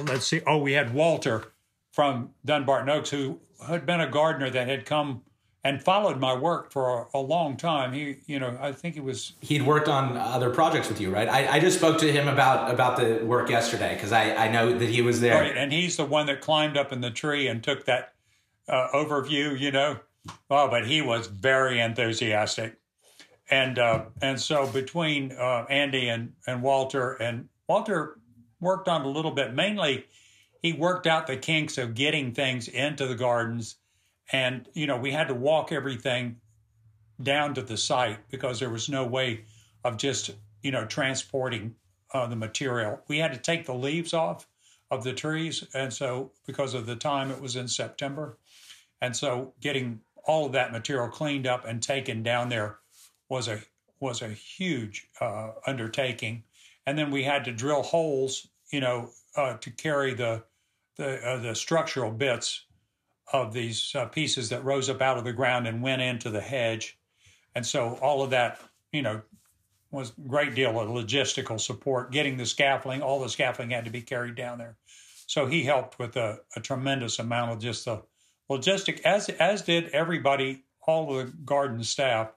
let's 0.06 0.26
see, 0.26 0.42
oh, 0.48 0.58
we 0.58 0.74
had 0.74 0.96
Walter 0.96 1.54
from 1.92 2.32
Dumbarton 2.44 2.90
Oaks, 2.90 3.12
who 3.12 3.40
had 3.68 3.86
been 3.86 4.02
a 4.02 4.10
gardener 4.10 4.50
that 4.50 4.68
had 4.68 4.88
come 4.88 5.22
and 5.66 5.82
followed 5.82 6.20
my 6.20 6.34
work 6.34 6.72
for 6.72 7.08
a, 7.14 7.18
a, 7.18 7.20
long 7.20 7.58
time. 7.58 7.92
He, 7.92 8.18
you 8.28 8.40
know, 8.40 8.56
I 8.62 8.72
think 8.72 8.94
he 8.94 9.02
was. 9.02 9.34
He'd 9.42 9.64
worked 9.64 9.90
on 9.90 10.16
other 10.16 10.52
projects 10.52 10.88
with 10.88 11.02
you, 11.02 11.10
right? 11.10 11.28
I, 11.28 11.56
I 11.56 11.60
just 11.60 11.80
spoke 11.80 11.98
to 12.00 12.12
him 12.12 12.28
about 12.28 12.72
about 12.72 12.98
the 12.98 13.26
work 13.26 13.50
yesterday 13.50 13.96
because 13.96 14.12
I, 14.12 14.36
I 14.36 14.48
know 14.48 14.78
that 14.78 14.90
he 14.90 15.02
was 15.02 15.20
there. 15.20 15.42
Right, 15.42 15.58
and 15.58 15.74
he's 15.74 15.98
the 15.98 16.06
one 16.06 16.28
that 16.28 16.40
climbed 16.40 16.78
up 16.78 16.94
in 16.94 17.02
the 17.02 17.10
tree 17.10 17.48
and 17.48 17.64
took 17.64 17.86
that 17.86 18.14
uh, 18.70 18.90
overview, 18.94 19.60
you 19.60 19.72
know. 19.72 20.00
Oh, 20.50 20.68
but 20.70 20.86
he 20.86 21.02
was 21.02 21.28
very 21.28 21.80
enthusiastic, 21.80 22.78
and 23.50 23.80
uh, 23.80 24.06
and 24.22 24.40
so 24.40 24.68
between 24.68 25.32
uh, 25.32 25.66
Andy 25.68 26.10
and 26.10 26.34
and 26.46 26.62
Walter 26.62 27.14
and 27.14 27.50
Walter 27.68 28.20
worked 28.60 28.88
on 28.88 29.02
a 29.02 29.10
little 29.10 29.32
bit. 29.32 29.56
Mainly, 29.56 30.06
he 30.62 30.74
worked 30.74 31.08
out 31.08 31.26
the 31.26 31.38
kinks 31.38 31.80
of 31.80 31.96
getting 31.96 32.34
things 32.34 32.68
into 32.68 33.08
the 33.08 33.16
gardens 33.16 33.78
and, 34.32 34.68
you 34.74 34.88
know, 34.88 34.98
we 34.98 35.12
had 35.12 35.28
to 35.28 35.34
walk 35.34 35.72
everything 35.72 36.38
down 37.22 37.54
to 37.54 37.62
the 37.62 37.78
site 37.78 38.28
because 38.30 38.60
there 38.60 38.70
was 38.70 38.90
no 38.90 39.06
way 39.06 39.46
of 39.84 39.98
just, 39.98 40.32
you 40.62 40.72
know, 40.72 40.86
transporting 40.86 41.76
uh, 42.14 42.28
the 42.28 42.36
material. 42.36 43.00
We 43.08 43.20
had 43.20 43.34
to 43.34 43.40
take 43.40 43.66
the 43.66 43.74
leaves 43.74 44.14
off 44.14 44.48
of 44.92 45.04
the 45.04 45.14
trees. 45.14 45.64
And 45.74 45.94
so, 45.94 46.32
because 46.46 46.74
of 46.74 46.86
the 46.86 46.96
time, 46.96 47.32
it 47.32 47.42
was 47.42 47.56
in 47.56 47.68
September. 47.68 48.38
And 49.02 49.16
so, 49.16 49.54
getting 49.62 50.02
all 50.24 50.46
of 50.46 50.54
that 50.54 50.72
material 50.72 51.08
cleaned 51.10 51.48
up 51.48 51.66
and 51.66 51.82
taken 51.82 52.24
down 52.24 52.50
there 52.50 52.80
was 53.30 53.48
a 53.48 53.62
was 54.00 54.22
a 54.22 54.30
huge 54.30 55.08
uh, 55.22 55.52
undertaking. 55.66 56.44
And 56.86 56.98
then 56.98 57.12
we 57.12 57.24
had 57.24 57.46
to 57.46 57.52
drill 57.52 57.82
holes, 57.82 58.48
you 58.72 58.80
know, 58.80 59.10
uh, 59.36 59.58
to 59.58 59.72
carry 59.72 60.14
the 60.14 60.44
the 60.98 61.26
uh, 61.26 61.38
the 61.38 61.56
structural 61.56 62.12
bits 62.12 62.65
of 63.32 63.54
these 63.54 63.94
uh, 63.96 64.06
pieces 64.06 64.50
that 64.50 64.64
rose 64.64 64.90
up 64.90 65.02
out 65.02 65.18
of 65.18 65.24
the 65.24 65.34
ground 65.34 65.68
and 65.68 65.82
went 65.82 66.02
into 66.02 66.30
the 66.30 66.42
hedge. 66.42 66.98
And 67.56 67.66
so 67.66 67.98
all 68.02 68.22
of 68.22 68.32
that, 68.32 68.60
you 68.92 69.02
know, 69.02 69.22
was 69.92 70.12
a 70.18 70.28
great 70.28 70.56
deal 70.56 70.80
of 70.80 70.90
logistical 70.90 71.60
support. 71.60 72.12
Getting 72.12 72.38
the 72.38 72.46
scaffolding, 72.46 73.02
all 73.02 73.20
the 73.20 73.30
scaffolding 73.30 73.72
had 73.72 73.86
to 73.86 73.92
be 73.92 74.02
carried 74.02 74.36
down 74.36 74.58
there. 74.58 74.78
So 75.28 75.48
he 75.48 75.64
helped 75.64 75.98
with 75.98 76.16
a, 76.18 76.40
a 76.56 76.60
tremendous 76.60 77.18
amount 77.20 77.52
of 77.52 77.60
just 77.60 77.86
the 77.86 78.04
logistic, 78.50 79.02
as 79.02 79.30
as 79.30 79.64
did 79.64 79.90
everybody. 79.90 80.64
All 80.88 81.16
the 81.16 81.34
garden 81.44 81.84
staff 81.84 82.32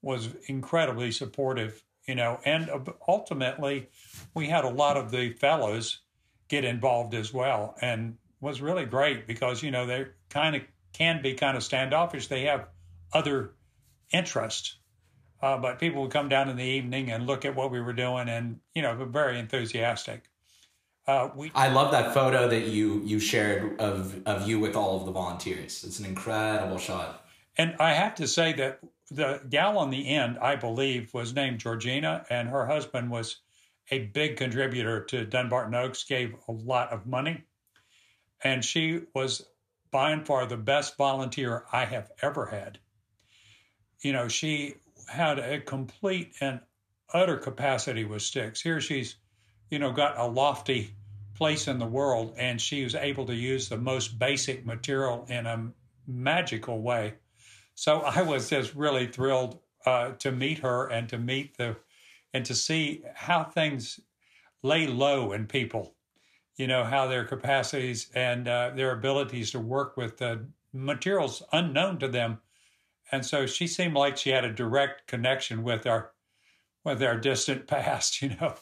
was 0.00 0.28
incredibly 0.46 1.10
supportive, 1.10 1.82
you 2.06 2.14
know, 2.14 2.38
and 2.44 2.70
ultimately 3.08 3.88
we 4.32 4.46
had 4.46 4.64
a 4.64 4.68
lot 4.68 4.96
of 4.96 5.10
the 5.10 5.32
fellows 5.32 6.00
get 6.46 6.64
involved 6.64 7.14
as 7.14 7.34
well, 7.34 7.76
and 7.80 8.16
was 8.40 8.60
really 8.60 8.84
great 8.84 9.26
because 9.26 9.62
you 9.62 9.72
know 9.72 9.86
they 9.86 10.06
kind 10.30 10.56
of 10.56 10.62
can 10.92 11.22
be 11.22 11.34
kind 11.34 11.56
of 11.56 11.62
standoffish. 11.62 12.28
They 12.28 12.44
have 12.44 12.68
other 13.12 13.52
interests, 14.12 14.76
uh, 15.42 15.58
but 15.58 15.78
people 15.78 16.02
would 16.02 16.10
come 16.10 16.28
down 16.28 16.48
in 16.48 16.56
the 16.56 16.64
evening 16.64 17.10
and 17.10 17.26
look 17.26 17.44
at 17.44 17.54
what 17.54 17.70
we 17.70 17.80
were 17.80 17.92
doing, 17.92 18.28
and 18.28 18.60
you 18.74 18.82
know, 18.82 18.94
very 19.04 19.38
enthusiastic. 19.38 20.24
Uh, 21.06 21.30
we, 21.34 21.50
I 21.54 21.68
love 21.68 21.92
that 21.92 22.14
photo 22.14 22.48
that 22.48 22.68
you 22.68 23.02
you 23.04 23.20
shared 23.20 23.80
of 23.80 24.26
of 24.26 24.48
you 24.48 24.58
with 24.58 24.76
all 24.76 24.98
of 24.98 25.06
the 25.06 25.12
volunteers. 25.12 25.84
It's 25.84 25.98
an 25.98 26.06
incredible 26.06 26.78
shot. 26.78 27.24
And 27.56 27.76
I 27.80 27.92
have 27.92 28.14
to 28.16 28.28
say 28.28 28.52
that 28.54 28.80
the 29.10 29.42
gal 29.48 29.76
on 29.78 29.90
the 29.90 30.08
end, 30.08 30.38
I 30.38 30.56
believe, 30.56 31.12
was 31.12 31.34
named 31.34 31.58
Georgina, 31.58 32.24
and 32.30 32.48
her 32.48 32.66
husband 32.66 33.10
was 33.10 33.38
a 33.90 33.98
big 33.98 34.36
contributor 34.36 35.02
to 35.06 35.24
Dumbarton 35.24 35.74
Oaks. 35.74 36.04
Gave 36.04 36.34
a 36.48 36.52
lot 36.52 36.92
of 36.92 37.06
money 37.06 37.44
and 38.42 38.64
she 38.64 39.02
was 39.14 39.46
by 39.90 40.10
and 40.10 40.26
far 40.26 40.46
the 40.46 40.56
best 40.56 40.96
volunteer 40.96 41.64
I 41.72 41.84
have 41.84 42.10
ever 42.22 42.46
had. 42.46 42.78
You 44.00 44.12
know, 44.12 44.28
she 44.28 44.74
had 45.08 45.38
a 45.38 45.60
complete 45.60 46.34
and 46.40 46.60
utter 47.12 47.36
capacity 47.36 48.04
with 48.04 48.22
sticks. 48.22 48.60
Here 48.60 48.80
she's, 48.80 49.16
you 49.68 49.78
know, 49.78 49.92
got 49.92 50.18
a 50.18 50.26
lofty 50.26 50.94
place 51.34 51.68
in 51.68 51.78
the 51.78 51.86
world, 51.86 52.34
and 52.36 52.60
she 52.60 52.84
was 52.84 52.94
able 52.94 53.26
to 53.26 53.34
use 53.34 53.68
the 53.68 53.78
most 53.78 54.18
basic 54.18 54.64
material 54.64 55.26
in 55.28 55.46
a 55.46 55.72
magical 56.06 56.80
way. 56.80 57.14
So 57.74 58.00
I 58.00 58.22
was 58.22 58.50
just 58.50 58.74
really 58.74 59.06
thrilled 59.06 59.58
uh, 59.86 60.12
to 60.18 60.30
meet 60.30 60.58
her 60.58 60.88
and 60.88 61.08
to 61.08 61.18
meet 61.18 61.56
the 61.56 61.76
and 62.32 62.44
to 62.44 62.54
see 62.54 63.02
how 63.14 63.42
things 63.42 63.98
lay 64.62 64.86
low 64.86 65.32
in 65.32 65.46
people 65.46 65.94
you 66.60 66.66
know, 66.66 66.84
how 66.84 67.06
their 67.06 67.24
capacities 67.24 68.10
and 68.14 68.46
uh, 68.46 68.70
their 68.74 68.92
abilities 68.92 69.50
to 69.52 69.58
work 69.58 69.96
with 69.96 70.20
uh, 70.20 70.36
materials 70.74 71.42
unknown 71.54 71.98
to 71.98 72.06
them. 72.06 72.38
And 73.10 73.24
so 73.24 73.46
she 73.46 73.66
seemed 73.66 73.94
like 73.94 74.18
she 74.18 74.28
had 74.28 74.44
a 74.44 74.52
direct 74.52 75.06
connection 75.06 75.62
with 75.62 75.86
our 75.86 76.12
with 76.84 77.02
our 77.02 77.16
distant 77.16 77.66
past, 77.66 78.20
you 78.20 78.36
know. 78.38 78.54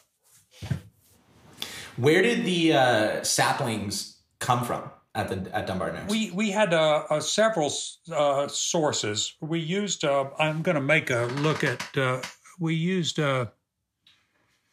Where 1.97 2.21
did 2.21 2.45
the 2.45 2.73
uh, 2.73 3.23
saplings 3.23 4.21
come 4.39 4.63
from 4.63 4.89
at 5.13 5.27
the 5.27 5.53
at 5.53 5.67
Dunbar 5.67 6.05
We 6.07 6.31
we 6.31 6.51
had 6.51 6.73
uh, 6.73 7.03
uh, 7.09 7.19
several 7.19 7.69
uh, 8.13 8.47
sources. 8.47 9.35
We 9.41 9.59
used. 9.59 10.05
Uh, 10.05 10.29
I'm 10.39 10.61
going 10.61 10.75
to 10.75 10.81
make 10.81 11.09
a 11.09 11.25
look 11.41 11.65
at. 11.65 11.97
Uh, 11.97 12.21
we 12.59 12.75
used. 12.75 13.19
Uh, 13.19 13.47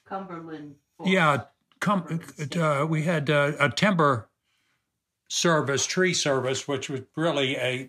Cumberland. 0.05 0.77
Yeah, 1.05 1.43
com- 1.87 2.21
uh, 2.57 2.85
we 2.85 3.05
had 3.05 3.31
uh, 3.31 3.53
a 3.61 3.71
timber 3.71 4.29
service, 5.29 5.87
tree 5.87 6.15
service, 6.15 6.67
which 6.67 6.91
was 6.91 7.03
really 7.15 7.57
a, 7.57 7.89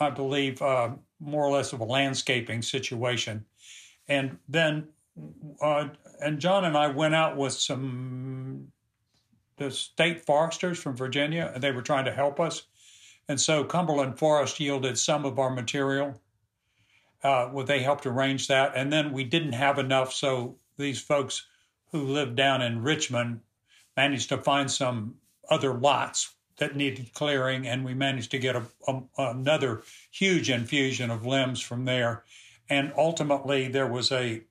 I 0.00 0.08
believe, 0.08 0.62
uh, 0.62 0.92
more 1.20 1.44
or 1.44 1.50
less 1.50 1.74
of 1.74 1.80
a 1.80 1.84
landscaping 1.84 2.62
situation. 2.62 3.44
And 4.08 4.38
then, 4.48 4.88
uh, 5.60 5.88
and 6.22 6.40
John 6.40 6.64
and 6.64 6.78
I 6.78 6.88
went 6.88 7.14
out 7.14 7.36
with 7.36 7.52
some 7.52 8.68
the 9.58 9.70
state 9.70 10.24
foresters 10.24 10.78
from 10.78 10.96
Virginia, 10.96 11.50
and 11.54 11.62
they 11.62 11.72
were 11.72 11.82
trying 11.82 12.04
to 12.06 12.12
help 12.12 12.40
us. 12.40 12.62
And 13.28 13.40
so 13.40 13.64
Cumberland 13.64 14.18
Forest 14.18 14.60
yielded 14.60 14.98
some 14.98 15.24
of 15.24 15.38
our 15.38 15.50
material. 15.50 16.20
Uh, 17.22 17.48
well, 17.52 17.64
they 17.66 17.80
helped 17.80 18.06
arrange 18.06 18.48
that, 18.48 18.72
and 18.74 18.92
then 18.92 19.12
we 19.12 19.24
didn't 19.24 19.52
have 19.52 19.78
enough, 19.78 20.12
so 20.12 20.56
these 20.78 21.00
folks 21.00 21.46
who 21.92 22.02
lived 22.02 22.36
down 22.36 22.62
in 22.62 22.82
Richmond 22.82 23.40
managed 23.96 24.28
to 24.28 24.38
find 24.38 24.70
some 24.70 25.16
other 25.48 25.72
lots 25.72 26.34
that 26.58 26.76
needed 26.76 27.12
clearing, 27.12 27.66
and 27.66 27.84
we 27.84 27.94
managed 27.94 28.30
to 28.30 28.38
get 28.38 28.56
a, 28.56 28.62
a, 28.88 29.02
another 29.18 29.82
huge 30.10 30.50
infusion 30.50 31.10
of 31.10 31.26
limbs 31.26 31.60
from 31.60 31.84
there. 31.84 32.24
And 32.68 32.92
ultimately, 32.96 33.68
there 33.68 33.86
was 33.86 34.10
a 34.10 34.42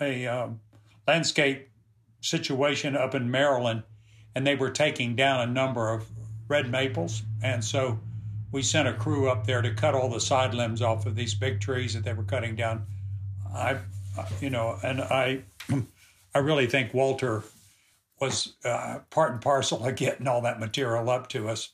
a 0.00 0.26
um, 0.26 0.60
landscape 1.06 1.68
situation 2.20 2.96
up 2.96 3.14
in 3.14 3.30
Maryland, 3.30 3.82
and 4.34 4.46
they 4.46 4.54
were 4.54 4.70
taking 4.70 5.16
down 5.16 5.40
a 5.40 5.52
number 5.52 5.92
of 5.92 6.06
red 6.48 6.70
maples, 6.70 7.22
and 7.42 7.64
so 7.64 7.98
we 8.52 8.62
sent 8.62 8.88
a 8.88 8.94
crew 8.94 9.28
up 9.28 9.46
there 9.46 9.60
to 9.60 9.74
cut 9.74 9.94
all 9.94 10.08
the 10.08 10.20
side 10.20 10.54
limbs 10.54 10.80
off 10.80 11.04
of 11.04 11.14
these 11.14 11.34
big 11.34 11.60
trees 11.60 11.94
that 11.94 12.04
they 12.04 12.14
were 12.14 12.22
cutting 12.22 12.56
down. 12.56 12.86
I, 13.52 13.78
you 14.40 14.50
know, 14.50 14.78
and 14.82 15.00
I 15.00 15.42
I 16.38 16.40
really 16.40 16.68
think 16.68 16.94
Walter 16.94 17.42
was 18.20 18.54
uh, 18.64 19.00
part 19.10 19.32
and 19.32 19.40
parcel 19.40 19.84
of 19.84 19.96
getting 19.96 20.28
all 20.28 20.40
that 20.42 20.60
material 20.60 21.10
up 21.10 21.28
to 21.30 21.48
us. 21.48 21.70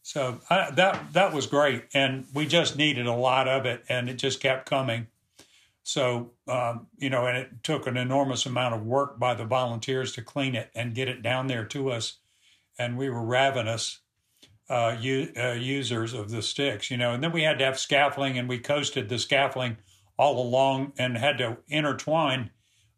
So 0.00 0.40
I, 0.48 0.70
that 0.70 1.12
that 1.12 1.34
was 1.34 1.46
great, 1.46 1.84
and 1.92 2.24
we 2.32 2.46
just 2.46 2.78
needed 2.78 3.06
a 3.06 3.12
lot 3.12 3.46
of 3.46 3.66
it, 3.66 3.84
and 3.90 4.08
it 4.08 4.14
just 4.14 4.40
kept 4.40 4.70
coming. 4.70 5.08
So 5.82 6.30
um, 6.48 6.86
you 6.96 7.10
know, 7.10 7.26
and 7.26 7.36
it 7.36 7.62
took 7.62 7.86
an 7.86 7.98
enormous 7.98 8.46
amount 8.46 8.74
of 8.74 8.86
work 8.86 9.18
by 9.18 9.34
the 9.34 9.44
volunteers 9.44 10.12
to 10.12 10.22
clean 10.22 10.54
it 10.54 10.70
and 10.74 10.94
get 10.94 11.08
it 11.08 11.20
down 11.20 11.46
there 11.46 11.66
to 11.66 11.90
us, 11.90 12.20
and 12.78 12.96
we 12.96 13.10
were 13.10 13.22
ravenous 13.22 14.00
uh, 14.70 14.96
u- 14.98 15.30
uh, 15.36 15.52
users 15.52 16.14
of 16.14 16.30
the 16.30 16.40
sticks, 16.40 16.90
you 16.90 16.96
know. 16.96 17.12
And 17.12 17.22
then 17.22 17.32
we 17.32 17.42
had 17.42 17.58
to 17.58 17.66
have 17.66 17.78
scaffolding, 17.78 18.38
and 18.38 18.48
we 18.48 18.60
coasted 18.60 19.10
the 19.10 19.18
scaffolding 19.18 19.76
all 20.18 20.42
along 20.42 20.94
and 20.96 21.18
had 21.18 21.36
to 21.36 21.58
intertwine 21.68 22.50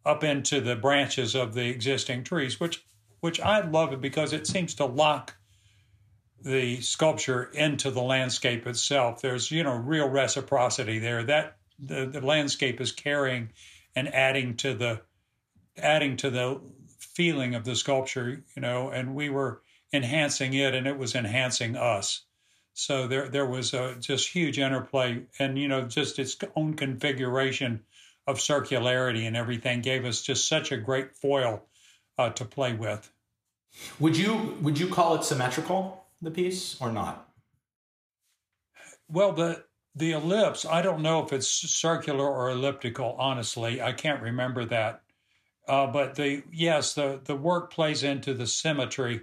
up 0.04 0.24
into 0.24 0.60
the 0.60 0.76
branches 0.76 1.34
of 1.34 1.54
the 1.54 1.68
existing 1.68 2.24
trees, 2.24 2.58
which 2.58 2.84
which 3.20 3.40
I 3.40 3.60
love 3.60 3.92
it 3.92 4.00
because 4.00 4.32
it 4.32 4.46
seems 4.46 4.74
to 4.74 4.84
lock 4.84 5.36
the 6.40 6.80
sculpture 6.80 7.44
into 7.44 7.92
the 7.92 8.02
landscape 8.02 8.66
itself. 8.66 9.20
There's 9.20 9.50
you 9.50 9.62
know 9.62 9.74
real 9.74 10.08
reciprocity 10.08 10.98
there. 10.98 11.22
That 11.22 11.56
the, 11.78 12.06
the 12.06 12.20
landscape 12.20 12.80
is 12.80 12.92
carrying 12.92 13.50
and 13.94 14.12
adding 14.12 14.56
to 14.58 14.74
the 14.74 15.02
adding 15.76 16.16
to 16.18 16.30
the 16.30 16.60
feeling 16.98 17.54
of 17.54 17.64
the 17.64 17.76
sculpture, 17.76 18.42
you 18.54 18.62
know, 18.62 18.88
and 18.88 19.14
we 19.14 19.28
were 19.28 19.62
enhancing 19.92 20.54
it 20.54 20.74
and 20.74 20.86
it 20.86 20.98
was 20.98 21.14
enhancing 21.14 21.76
us. 21.76 22.22
So 22.74 23.06
there 23.06 23.28
there 23.28 23.46
was 23.46 23.74
a 23.74 23.96
just 24.00 24.28
huge 24.28 24.58
interplay 24.58 25.22
and 25.38 25.58
you 25.58 25.68
know 25.68 25.82
just 25.82 26.18
its 26.18 26.36
own 26.56 26.74
configuration 26.74 27.84
of 28.26 28.38
circularity 28.38 29.26
and 29.26 29.36
everything 29.36 29.80
gave 29.80 30.04
us 30.04 30.22
just 30.22 30.48
such 30.48 30.72
a 30.72 30.76
great 30.76 31.16
foil 31.16 31.62
uh, 32.18 32.30
to 32.30 32.44
play 32.44 32.72
with. 32.72 33.10
Would 33.98 34.16
you 34.16 34.56
would 34.60 34.78
you 34.78 34.88
call 34.88 35.14
it 35.14 35.24
symmetrical 35.24 36.04
the 36.20 36.30
piece 36.30 36.80
or 36.80 36.92
not? 36.92 37.28
Well, 39.08 39.32
the 39.32 39.64
the 39.94 40.12
ellipse, 40.12 40.64
I 40.64 40.80
don't 40.80 41.02
know 41.02 41.22
if 41.22 41.32
it's 41.32 41.48
circular 41.48 42.26
or 42.26 42.50
elliptical, 42.50 43.14
honestly. 43.18 43.82
I 43.82 43.92
can't 43.92 44.22
remember 44.22 44.64
that. 44.66 45.02
Uh, 45.68 45.86
but 45.86 46.14
the 46.14 46.42
yes, 46.52 46.94
the, 46.94 47.20
the 47.24 47.36
work 47.36 47.70
plays 47.72 48.02
into 48.02 48.34
the 48.34 48.46
symmetry, 48.46 49.22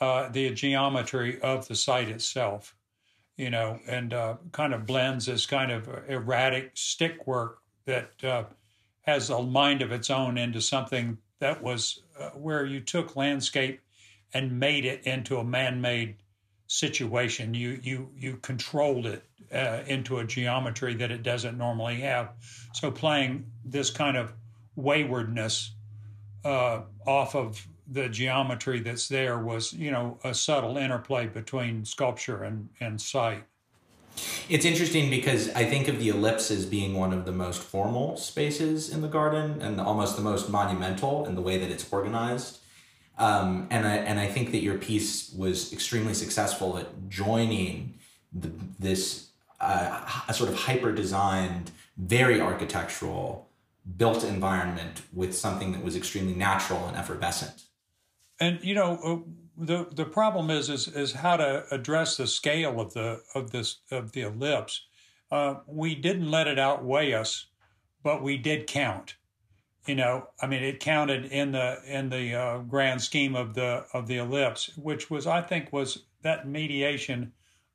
uh, 0.00 0.28
the 0.28 0.50
geometry 0.50 1.40
of 1.40 1.68
the 1.68 1.74
site 1.74 2.08
itself, 2.08 2.74
you 3.36 3.50
know, 3.50 3.78
and 3.86 4.12
uh, 4.12 4.36
kind 4.52 4.74
of 4.74 4.86
blends 4.86 5.26
this 5.26 5.46
kind 5.46 5.70
of 5.70 5.88
erratic 6.08 6.72
stick 6.74 7.26
work 7.26 7.59
that 7.86 8.12
uh, 8.24 8.44
has 9.02 9.30
a 9.30 9.42
mind 9.42 9.82
of 9.82 9.92
its 9.92 10.10
own 10.10 10.38
into 10.38 10.60
something 10.60 11.18
that 11.38 11.62
was 11.62 12.02
uh, 12.18 12.30
where 12.30 12.64
you 12.64 12.80
took 12.80 13.16
landscape 13.16 13.80
and 14.34 14.58
made 14.58 14.84
it 14.84 15.04
into 15.04 15.38
a 15.38 15.44
man-made 15.44 16.16
situation. 16.66 17.54
You 17.54 17.80
you 17.82 18.10
you 18.16 18.36
controlled 18.36 19.06
it 19.06 19.24
uh, 19.52 19.82
into 19.86 20.18
a 20.18 20.24
geometry 20.24 20.94
that 20.94 21.10
it 21.10 21.22
doesn't 21.22 21.58
normally 21.58 21.96
have. 22.00 22.32
So 22.74 22.90
playing 22.90 23.46
this 23.64 23.90
kind 23.90 24.16
of 24.16 24.32
waywardness 24.76 25.72
uh, 26.44 26.82
off 27.06 27.34
of 27.34 27.66
the 27.90 28.08
geometry 28.08 28.80
that's 28.80 29.08
there 29.08 29.38
was, 29.38 29.72
you 29.72 29.90
know, 29.90 30.18
a 30.22 30.32
subtle 30.32 30.76
interplay 30.76 31.26
between 31.26 31.84
sculpture 31.84 32.44
and, 32.44 32.68
and 32.78 33.00
site. 33.00 33.44
It's 34.48 34.64
interesting 34.64 35.10
because 35.10 35.48
I 35.50 35.64
think 35.64 35.88
of 35.88 35.98
the 35.98 36.08
ellipse 36.08 36.50
as 36.50 36.66
being 36.66 36.94
one 36.94 37.12
of 37.12 37.24
the 37.24 37.32
most 37.32 37.62
formal 37.62 38.16
spaces 38.16 38.88
in 38.88 39.00
the 39.00 39.08
garden 39.08 39.62
and 39.62 39.80
almost 39.80 40.16
the 40.16 40.22
most 40.22 40.50
monumental 40.50 41.24
in 41.26 41.34
the 41.34 41.40
way 41.40 41.58
that 41.58 41.70
it's 41.70 41.90
organized. 41.92 42.58
Um, 43.18 43.68
and 43.70 43.86
I 43.86 43.96
and 43.96 44.18
I 44.18 44.26
think 44.26 44.50
that 44.52 44.62
your 44.62 44.78
piece 44.78 45.32
was 45.32 45.72
extremely 45.72 46.14
successful 46.14 46.78
at 46.78 47.08
joining 47.08 47.98
the, 48.32 48.50
this 48.78 49.30
uh, 49.60 50.22
a 50.26 50.32
sort 50.32 50.48
of 50.48 50.56
hyper 50.56 50.90
designed, 50.92 51.70
very 51.98 52.40
architectural 52.40 53.48
built 53.96 54.24
environment 54.24 55.02
with 55.12 55.36
something 55.36 55.72
that 55.72 55.84
was 55.84 55.96
extremely 55.96 56.34
natural 56.34 56.86
and 56.86 56.96
effervescent. 56.96 57.64
And 58.38 58.58
you 58.62 58.74
know, 58.74 58.98
uh, 59.04 59.30
the 59.60 59.86
the 59.92 60.04
problem 60.04 60.50
is 60.50 60.70
is 60.70 60.88
is 60.88 61.12
how 61.12 61.36
to 61.36 61.64
address 61.70 62.16
the 62.16 62.26
scale 62.26 62.80
of 62.80 62.94
the 62.94 63.20
of 63.34 63.50
this 63.50 63.80
of 63.90 64.12
the 64.12 64.22
ellipse. 64.22 64.86
Uh, 65.30 65.56
we 65.66 65.94
didn't 65.94 66.30
let 66.30 66.48
it 66.48 66.58
outweigh 66.58 67.12
us, 67.12 67.46
but 68.02 68.22
we 68.22 68.36
did 68.36 68.66
count. 68.66 69.14
You 69.86 69.94
know, 69.94 70.28
I 70.42 70.46
mean, 70.46 70.62
it 70.62 70.80
counted 70.80 71.26
in 71.26 71.52
the 71.52 71.78
in 71.86 72.08
the 72.08 72.34
uh, 72.34 72.58
grand 72.58 73.02
scheme 73.02 73.36
of 73.36 73.54
the 73.54 73.86
of 73.92 74.06
the 74.06 74.16
ellipse, 74.16 74.70
which 74.76 75.10
was 75.10 75.26
I 75.26 75.42
think 75.42 75.72
was 75.72 76.04
that 76.22 76.48
mediation 76.48 77.32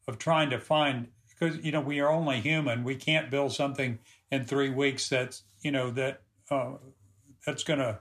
of 0.07 0.17
trying 0.17 0.49
to 0.49 0.59
find 0.59 1.07
because 1.29 1.63
you 1.63 1.71
know 1.71 1.81
we 1.81 1.99
are 1.99 2.09
only 2.09 2.41
human. 2.41 2.83
We 2.83 2.95
can't 2.95 3.29
build 3.29 3.53
something 3.53 3.99
in 4.31 4.43
three 4.43 4.69
weeks 4.69 5.09
that's 5.09 5.43
you 5.61 5.71
know 5.71 5.91
that 5.91 6.21
uh, 6.49 6.73
that's 7.45 7.63
going 7.63 7.79
to 7.79 7.99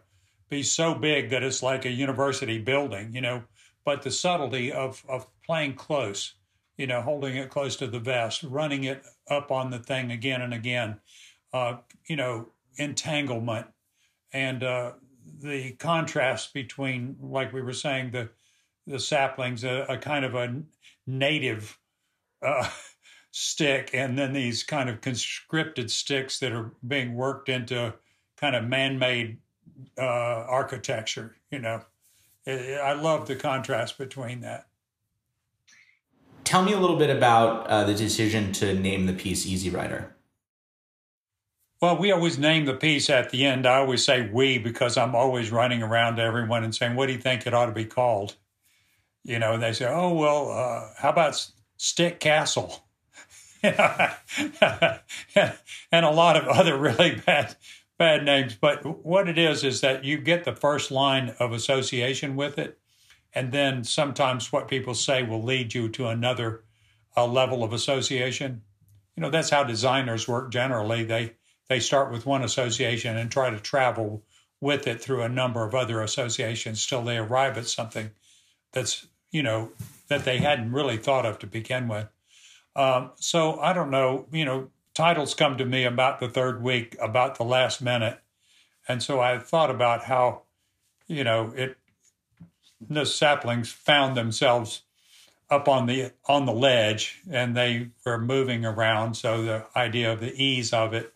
be 0.49 0.62
so 0.62 0.94
big 0.94 1.31
that 1.31 1.42
it's 1.42 1.62
like 1.62 1.85
a 1.85 1.90
university 1.90 2.59
building. 2.59 3.14
You 3.14 3.20
know, 3.20 3.42
but 3.85 4.03
the 4.03 4.11
subtlety 4.11 4.73
of 4.73 5.05
of 5.09 5.27
playing 5.42 5.75
close, 5.75 6.35
you 6.77 6.87
know, 6.87 7.01
holding 7.01 7.37
it 7.37 7.51
close 7.51 7.77
to 7.77 7.87
the 7.87 7.99
vest, 7.99 8.42
running 8.42 8.85
it 8.85 9.03
up 9.29 9.51
on 9.51 9.70
the 9.70 9.79
thing 9.79 10.11
again 10.11 10.42
and 10.42 10.55
again, 10.55 11.01
uh, 11.53 11.77
you 12.07 12.16
know, 12.16 12.49
entanglement, 12.77 13.66
and 14.33 14.62
uh, 14.62 14.92
the 15.40 15.73
contrast 15.73 16.55
between, 16.55 17.16
like 17.20 17.53
we 17.53 17.62
were 17.62 17.73
saying, 17.73 18.11
the 18.11 18.31
the 18.87 18.99
saplings, 18.99 19.64
a, 19.64 19.87
a 19.88 19.99
kind 19.99 20.25
of 20.25 20.35
a 20.35 20.62
native. 21.07 21.79
Uh, 22.42 22.68
stick 23.37 23.90
and 23.92 24.16
then 24.16 24.33
these 24.33 24.62
kind 24.62 24.88
of 24.88 25.01
conscripted 25.01 25.90
sticks 25.90 26.38
that 26.38 26.53
are 26.53 26.73
being 26.87 27.16
worked 27.16 27.49
into 27.49 27.92
kind 28.37 28.55
of 28.55 28.62
man-made 28.62 29.37
uh, 29.99 30.03
architecture 30.47 31.35
you 31.51 31.59
know 31.59 31.83
i 32.46 32.92
love 32.92 33.26
the 33.26 33.37
contrast 33.37 33.98
between 33.98 34.40
that 34.40 34.66
tell 36.44 36.62
me 36.62 36.72
a 36.72 36.78
little 36.78 36.96
bit 36.96 37.11
about 37.11 37.66
uh, 37.68 37.85
the 37.85 37.94
decision 37.94 38.52
to 38.52 38.74
name 38.74 39.07
the 39.07 39.12
piece 39.12 39.46
easy 39.46 39.70
rider 39.70 40.14
well, 41.85 41.98
we 41.98 42.12
always 42.12 42.38
name 42.38 42.64
the 42.64 42.72
piece 42.72 43.11
at 43.11 43.28
the 43.28 43.44
end. 43.44 43.66
I 43.66 43.76
always 43.76 44.02
say 44.02 44.30
we 44.33 44.57
because 44.57 44.96
I'm 44.96 45.14
always 45.14 45.52
running 45.52 45.83
around 45.83 46.16
to 46.16 46.22
everyone 46.22 46.64
and 46.64 46.74
saying, 46.74 46.96
"What 46.96 47.09
do 47.09 47.12
you 47.12 47.18
think 47.18 47.46
it 47.46 47.52
ought 47.52 47.66
to 47.66 47.72
be 47.72 47.85
called?" 47.85 48.37
You 49.22 49.38
know, 49.38 49.52
and 49.52 49.62
they 49.62 49.74
say, 49.74 49.85
"Oh, 49.87 50.14
well, 50.14 50.50
uh, 50.50 50.94
how 50.96 51.11
about 51.11 51.46
Stick 51.76 52.20
Castle?" 52.20 52.87
and 53.62 53.76
a 55.92 56.11
lot 56.11 56.37
of 56.37 56.48
other 56.48 56.78
really 56.78 57.16
bad 57.16 57.54
bad 57.98 58.24
names. 58.24 58.54
But 58.54 59.04
what 59.04 59.28
it 59.28 59.38
is 59.38 59.64
is 59.64 59.80
that 59.80 60.04
you 60.04 60.18
get 60.18 60.44
the 60.44 60.54
first 60.54 60.90
line 60.90 61.35
of 61.38 61.52
association 61.52 62.37
with 62.37 62.59
it, 62.59 62.78
and 63.35 63.52
then 63.52 63.85
sometimes 63.85 64.52
what 64.52 64.68
people 64.68 64.94
say 64.94 65.22
will 65.22 65.42
lead 65.42 65.74
you 65.74 65.88
to 65.90 66.07
another 66.09 66.64
uh, 67.16 67.26
level 67.26 67.62
of 67.62 67.72
association. 67.72 68.62
You 69.16 69.22
know, 69.22 69.30
that's 69.30 69.50
how 69.50 69.64
designers 69.64 70.26
work 70.26 70.50
generally. 70.50 71.04
They 71.04 71.35
they 71.68 71.80
start 71.80 72.12
with 72.12 72.26
one 72.26 72.42
association 72.42 73.16
and 73.16 73.30
try 73.30 73.50
to 73.50 73.59
travel 73.59 74.24
with 74.61 74.87
it 74.87 75.00
through 75.00 75.22
a 75.22 75.28
number 75.28 75.64
of 75.64 75.74
other 75.74 76.00
associations 76.02 76.87
till 76.87 77.02
they 77.02 77.18
arrive 77.18 77.57
at 77.59 77.66
something 77.66 78.11
that's 78.72 79.07
you 79.30 79.42
know 79.42 79.70
that 80.09 80.24
they 80.24 80.38
hadn't 80.38 80.72
really 80.72 80.96
thought 80.96 81.26
of 81.26 81.38
to 81.38 81.46
begin 81.46 81.88
with. 81.88 82.09
Um, 82.76 83.12
so 83.16 83.61
I 83.61 83.72
don't 83.72 83.90
know, 83.90 84.26
you 84.33 84.44
know, 84.44 84.70
titles 84.94 85.35
come 85.35 85.59
to 85.59 85.64
me 85.64 85.85
about 85.85 86.20
the 86.20 86.28
third 86.28 86.62
week, 86.62 86.96
about 87.00 87.37
the 87.37 87.44
last 87.44 87.83
minute. 87.83 88.20
And 88.88 89.02
so 89.02 89.20
I 89.20 89.38
thought 89.38 89.70
about 89.70 90.04
how, 90.04 90.42
you 91.07 91.24
know, 91.24 91.52
it 91.57 91.76
the 92.87 93.07
saplings 93.07 93.72
found 93.72 94.14
themselves 94.16 94.83
up 95.48 95.68
on 95.68 95.87
the 95.87 96.12
on 96.26 96.44
the 96.44 96.52
ledge 96.52 97.22
and 97.30 97.57
they 97.57 97.88
were 98.04 98.18
moving 98.18 98.64
around. 98.64 99.14
So 99.14 99.42
the 99.42 99.66
idea 99.74 100.12
of 100.12 100.20
the 100.20 100.35
ease 100.35 100.72
of 100.72 100.92
it 100.92 101.14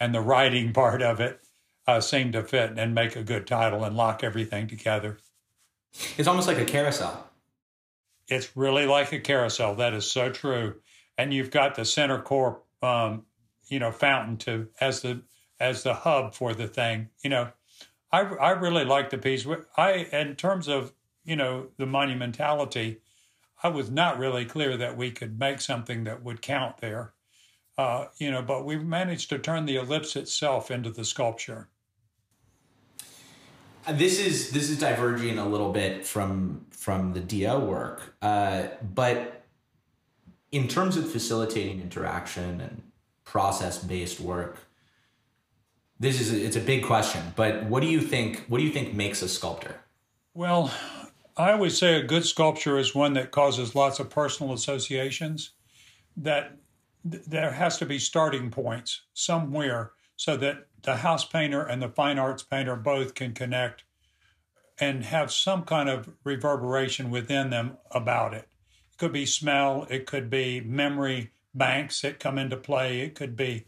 and 0.00 0.14
the 0.14 0.20
riding 0.20 0.72
part 0.74 1.02
of 1.02 1.20
it 1.20 1.40
uh, 1.86 2.00
seemed 2.00 2.32
to 2.32 2.42
fit 2.42 2.78
and 2.78 2.94
make 2.94 3.16
a 3.16 3.22
good 3.22 3.46
title 3.46 3.84
and 3.84 3.96
lock 3.96 4.24
everything 4.24 4.66
together. 4.66 5.18
It's 6.16 6.26
almost 6.26 6.48
like 6.48 6.58
a 6.58 6.64
carousel. 6.64 7.30
It's 8.26 8.56
really 8.56 8.86
like 8.86 9.12
a 9.12 9.20
carousel. 9.20 9.76
That 9.76 9.92
is 9.92 10.10
so 10.10 10.30
true 10.30 10.76
and 11.16 11.32
you've 11.32 11.50
got 11.50 11.74
the 11.74 11.84
center 11.84 12.20
core, 12.20 12.60
um, 12.84 13.24
you 13.68 13.78
know, 13.78 13.90
fountain 13.90 14.36
to 14.38 14.68
as 14.80 15.02
the 15.02 15.22
as 15.60 15.82
the 15.82 15.94
hub 15.94 16.34
for 16.34 16.54
the 16.54 16.68
thing. 16.68 17.08
You 17.22 17.30
know, 17.30 17.48
I 18.12 18.20
I 18.20 18.50
really 18.50 18.84
like 18.84 19.10
the 19.10 19.18
piece. 19.18 19.46
I 19.76 19.92
in 20.12 20.36
terms 20.36 20.68
of 20.68 20.92
you 21.24 21.36
know 21.36 21.68
the 21.78 21.86
monumentality, 21.86 22.98
I 23.62 23.68
was 23.68 23.90
not 23.90 24.18
really 24.18 24.44
clear 24.44 24.76
that 24.76 24.96
we 24.96 25.10
could 25.10 25.38
make 25.38 25.60
something 25.60 26.04
that 26.04 26.22
would 26.22 26.42
count 26.42 26.78
there. 26.78 27.14
Uh, 27.76 28.06
you 28.18 28.30
know, 28.30 28.42
but 28.42 28.64
we 28.64 28.76
managed 28.76 29.30
to 29.30 29.38
turn 29.38 29.66
the 29.66 29.76
ellipse 29.76 30.14
itself 30.14 30.70
into 30.70 30.90
the 30.90 31.04
sculpture. 31.04 31.68
Uh, 33.86 33.92
this 33.92 34.18
is 34.18 34.50
this 34.50 34.70
is 34.70 34.78
diverging 34.78 35.38
a 35.38 35.46
little 35.46 35.72
bit 35.72 36.06
from 36.06 36.66
from 36.70 37.12
the 37.12 37.20
DO 37.20 37.58
work, 37.58 38.16
uh, 38.22 38.64
but 38.94 39.33
in 40.54 40.68
terms 40.68 40.96
of 40.96 41.10
facilitating 41.10 41.80
interaction 41.80 42.60
and 42.60 42.82
process 43.24 43.82
based 43.82 44.20
work 44.20 44.68
this 45.98 46.20
is 46.20 46.32
a, 46.32 46.44
it's 46.46 46.54
a 46.54 46.60
big 46.60 46.84
question 46.84 47.20
but 47.34 47.64
what 47.64 47.80
do 47.80 47.88
you 47.88 48.00
think 48.00 48.44
what 48.46 48.58
do 48.58 48.64
you 48.64 48.70
think 48.70 48.94
makes 48.94 49.20
a 49.20 49.28
sculptor? 49.28 49.80
Well 50.32 50.72
i 51.36 51.50
always 51.50 51.76
say 51.76 51.96
a 51.96 52.04
good 52.04 52.24
sculpture 52.24 52.78
is 52.78 52.94
one 52.94 53.14
that 53.14 53.32
causes 53.32 53.74
lots 53.74 53.98
of 53.98 54.10
personal 54.10 54.52
associations 54.52 55.50
that 56.16 56.56
th- 57.10 57.24
there 57.24 57.50
has 57.50 57.76
to 57.78 57.86
be 57.86 57.98
starting 57.98 58.48
points 58.50 59.02
somewhere 59.12 59.90
so 60.14 60.36
that 60.36 60.68
the 60.82 60.98
house 60.98 61.24
painter 61.24 61.64
and 61.64 61.82
the 61.82 61.88
fine 61.88 62.18
arts 62.18 62.44
painter 62.44 62.76
both 62.76 63.14
can 63.14 63.32
connect 63.32 63.82
and 64.78 65.04
have 65.04 65.32
some 65.32 65.64
kind 65.64 65.88
of 65.88 66.10
reverberation 66.22 67.10
within 67.10 67.50
them 67.50 67.76
about 67.90 68.32
it 68.32 68.46
it 68.53 68.53
could 69.04 69.12
be 69.12 69.26
smell, 69.26 69.86
it 69.90 70.06
could 70.06 70.30
be 70.30 70.62
memory 70.62 71.30
banks 71.54 72.00
that 72.00 72.18
come 72.18 72.38
into 72.38 72.56
play, 72.56 73.00
it 73.00 73.14
could 73.14 73.36
be 73.36 73.66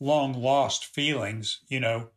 long 0.00 0.32
lost 0.32 0.86
feelings. 0.86 1.60
You 1.68 1.80
know, 1.80 2.08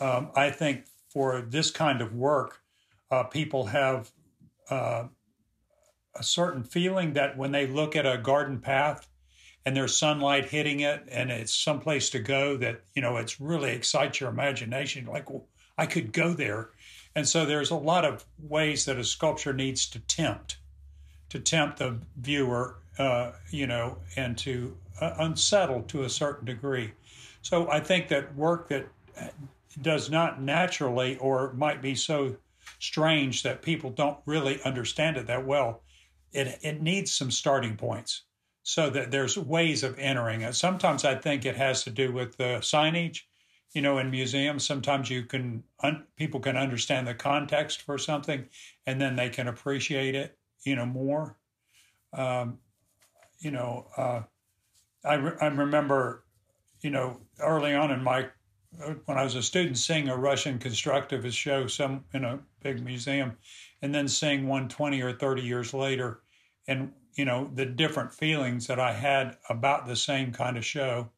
um, 0.00 0.32
I 0.34 0.50
think 0.50 0.86
for 1.10 1.40
this 1.42 1.70
kind 1.70 2.02
of 2.02 2.12
work, 2.12 2.60
uh, 3.08 3.22
people 3.22 3.66
have 3.66 4.10
uh, 4.68 5.04
a 6.16 6.22
certain 6.24 6.64
feeling 6.64 7.12
that 7.12 7.38
when 7.38 7.52
they 7.52 7.68
look 7.68 7.94
at 7.94 8.04
a 8.04 8.18
garden 8.18 8.58
path 8.58 9.08
and 9.64 9.76
there's 9.76 9.96
sunlight 9.96 10.46
hitting 10.46 10.80
it 10.80 11.04
and 11.12 11.30
it's 11.30 11.54
someplace 11.54 12.10
to 12.10 12.18
go 12.18 12.56
that 12.56 12.82
you 12.94 13.02
know 13.02 13.16
it's 13.16 13.40
really 13.40 13.70
excites 13.70 14.18
your 14.18 14.30
imagination 14.30 15.06
like 15.06 15.30
well, 15.30 15.46
i 15.76 15.86
could 15.86 16.12
go 16.12 16.32
there 16.32 16.70
and 17.14 17.28
so 17.28 17.44
there's 17.44 17.70
a 17.70 17.76
lot 17.76 18.04
of 18.04 18.24
ways 18.38 18.86
that 18.86 18.98
a 18.98 19.04
sculpture 19.04 19.52
needs 19.52 19.88
to 19.88 20.00
tempt 20.00 20.58
to 21.30 21.38
tempt 21.38 21.78
the 21.78 21.98
viewer, 22.16 22.76
uh, 22.98 23.32
you 23.50 23.66
know, 23.66 23.98
and 24.16 24.36
to 24.38 24.76
uh, 25.00 25.14
unsettled 25.18 25.88
to 25.88 26.02
a 26.02 26.10
certain 26.10 26.44
degree. 26.44 26.92
So 27.42 27.70
I 27.70 27.80
think 27.80 28.08
that 28.08 28.34
work 28.34 28.68
that 28.68 28.88
does 29.82 30.10
not 30.10 30.40
naturally 30.40 31.16
or 31.18 31.52
might 31.52 31.82
be 31.82 31.94
so 31.94 32.36
strange 32.78 33.42
that 33.42 33.62
people 33.62 33.90
don't 33.90 34.18
really 34.26 34.60
understand 34.62 35.16
it 35.16 35.26
that 35.26 35.46
well, 35.46 35.82
it, 36.32 36.58
it 36.62 36.82
needs 36.82 37.14
some 37.14 37.30
starting 37.30 37.76
points 37.76 38.22
so 38.62 38.90
that 38.90 39.10
there's 39.10 39.38
ways 39.38 39.82
of 39.82 39.98
entering 39.98 40.42
it. 40.42 40.54
Sometimes 40.54 41.04
I 41.04 41.14
think 41.14 41.44
it 41.44 41.56
has 41.56 41.84
to 41.84 41.90
do 41.90 42.12
with 42.12 42.36
the 42.36 42.58
signage. 42.60 43.22
You 43.72 43.82
know, 43.82 43.98
in 43.98 44.10
museums, 44.10 44.66
sometimes 44.66 45.10
you 45.10 45.24
can 45.24 45.62
un, 45.82 46.04
people 46.16 46.40
can 46.40 46.56
understand 46.56 47.06
the 47.06 47.14
context 47.14 47.82
for 47.82 47.98
something, 47.98 48.46
and 48.86 49.00
then 49.00 49.16
they 49.16 49.28
can 49.28 49.48
appreciate 49.48 50.14
it. 50.14 50.37
You 50.64 50.76
know 50.76 50.86
more. 50.86 51.36
Um, 52.12 52.58
you 53.40 53.50
know, 53.50 53.86
uh, 53.96 54.22
I 55.04 55.14
re- 55.14 55.36
I 55.40 55.46
remember, 55.46 56.24
you 56.80 56.90
know, 56.90 57.20
early 57.40 57.74
on 57.74 57.90
in 57.90 58.02
my 58.02 58.28
when 59.06 59.16
I 59.18 59.24
was 59.24 59.34
a 59.34 59.42
student, 59.42 59.78
seeing 59.78 60.08
a 60.08 60.16
Russian 60.16 60.58
constructivist 60.58 61.32
show 61.32 61.66
some 61.66 62.04
in 62.12 62.24
a 62.24 62.40
big 62.62 62.84
museum, 62.84 63.36
and 63.80 63.94
then 63.94 64.08
seeing 64.08 64.46
one 64.46 64.68
20 64.68 65.00
or 65.02 65.12
30 65.12 65.42
years 65.42 65.72
later, 65.72 66.20
and 66.66 66.92
you 67.14 67.24
know 67.24 67.50
the 67.54 67.66
different 67.66 68.12
feelings 68.12 68.66
that 68.66 68.78
I 68.78 68.92
had 68.92 69.36
about 69.48 69.86
the 69.86 69.96
same 69.96 70.32
kind 70.32 70.56
of 70.56 70.64
show. 70.64 71.10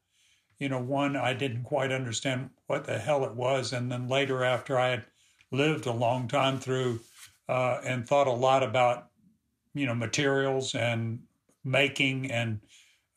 You 0.58 0.68
know, 0.68 0.80
one 0.80 1.16
I 1.16 1.32
didn't 1.32 1.64
quite 1.64 1.90
understand 1.90 2.50
what 2.66 2.84
the 2.84 2.98
hell 2.98 3.24
it 3.24 3.34
was, 3.34 3.72
and 3.72 3.90
then 3.90 4.08
later 4.08 4.44
after 4.44 4.78
I 4.78 4.90
had 4.90 5.04
lived 5.50 5.86
a 5.86 5.92
long 5.92 6.28
time 6.28 6.58
through 6.58 7.00
uh, 7.48 7.80
and 7.84 8.06
thought 8.06 8.28
a 8.28 8.32
lot 8.32 8.62
about 8.62 9.09
you 9.74 9.86
know 9.86 9.94
materials 9.94 10.74
and 10.74 11.20
making 11.64 12.30
and 12.30 12.60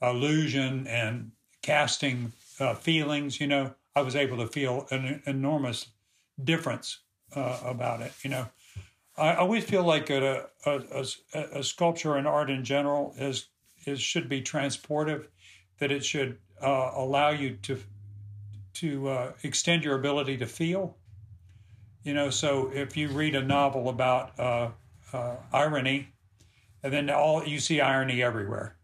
illusion 0.01 0.85
and 0.87 1.31
casting 1.61 2.31
uh, 2.59 2.75
feelings. 2.75 3.39
You 3.39 3.47
know, 3.47 3.73
I 3.95 4.01
was 4.01 4.15
able 4.15 4.37
to 4.37 4.47
feel 4.47 4.87
an 4.91 5.21
enormous 5.25 5.87
difference 6.43 6.99
uh, 7.35 7.59
about 7.63 8.01
it. 8.01 8.11
You 8.23 8.29
know, 8.29 8.47
I 9.17 9.35
always 9.35 9.63
feel 9.63 9.83
like 9.83 10.09
a, 10.09 10.47
a, 10.65 11.05
a, 11.33 11.39
a, 11.59 11.63
sculpture 11.63 12.15
and 12.15 12.27
art 12.27 12.49
in 12.49 12.63
general 12.63 13.13
is 13.17 13.47
is 13.85 14.01
should 14.01 14.29
be 14.29 14.41
transportive, 14.41 15.27
that 15.79 15.91
it 15.91 16.05
should 16.05 16.37
uh, 16.61 16.91
allow 16.95 17.29
you 17.29 17.57
to 17.63 17.79
to 18.73 19.07
uh, 19.07 19.31
extend 19.43 19.83
your 19.83 19.95
ability 19.95 20.37
to 20.37 20.47
feel. 20.47 20.97
You 22.03 22.13
know, 22.13 22.29
so 22.29 22.71
if 22.73 22.97
you 22.97 23.09
read 23.09 23.35
a 23.35 23.43
novel 23.43 23.89
about 23.89 24.37
uh, 24.39 24.69
uh 25.13 25.35
irony, 25.51 26.12
and 26.83 26.91
then 26.93 27.09
all 27.09 27.45
you 27.45 27.59
see 27.59 27.81
irony 27.81 28.21
everywhere. 28.21 28.75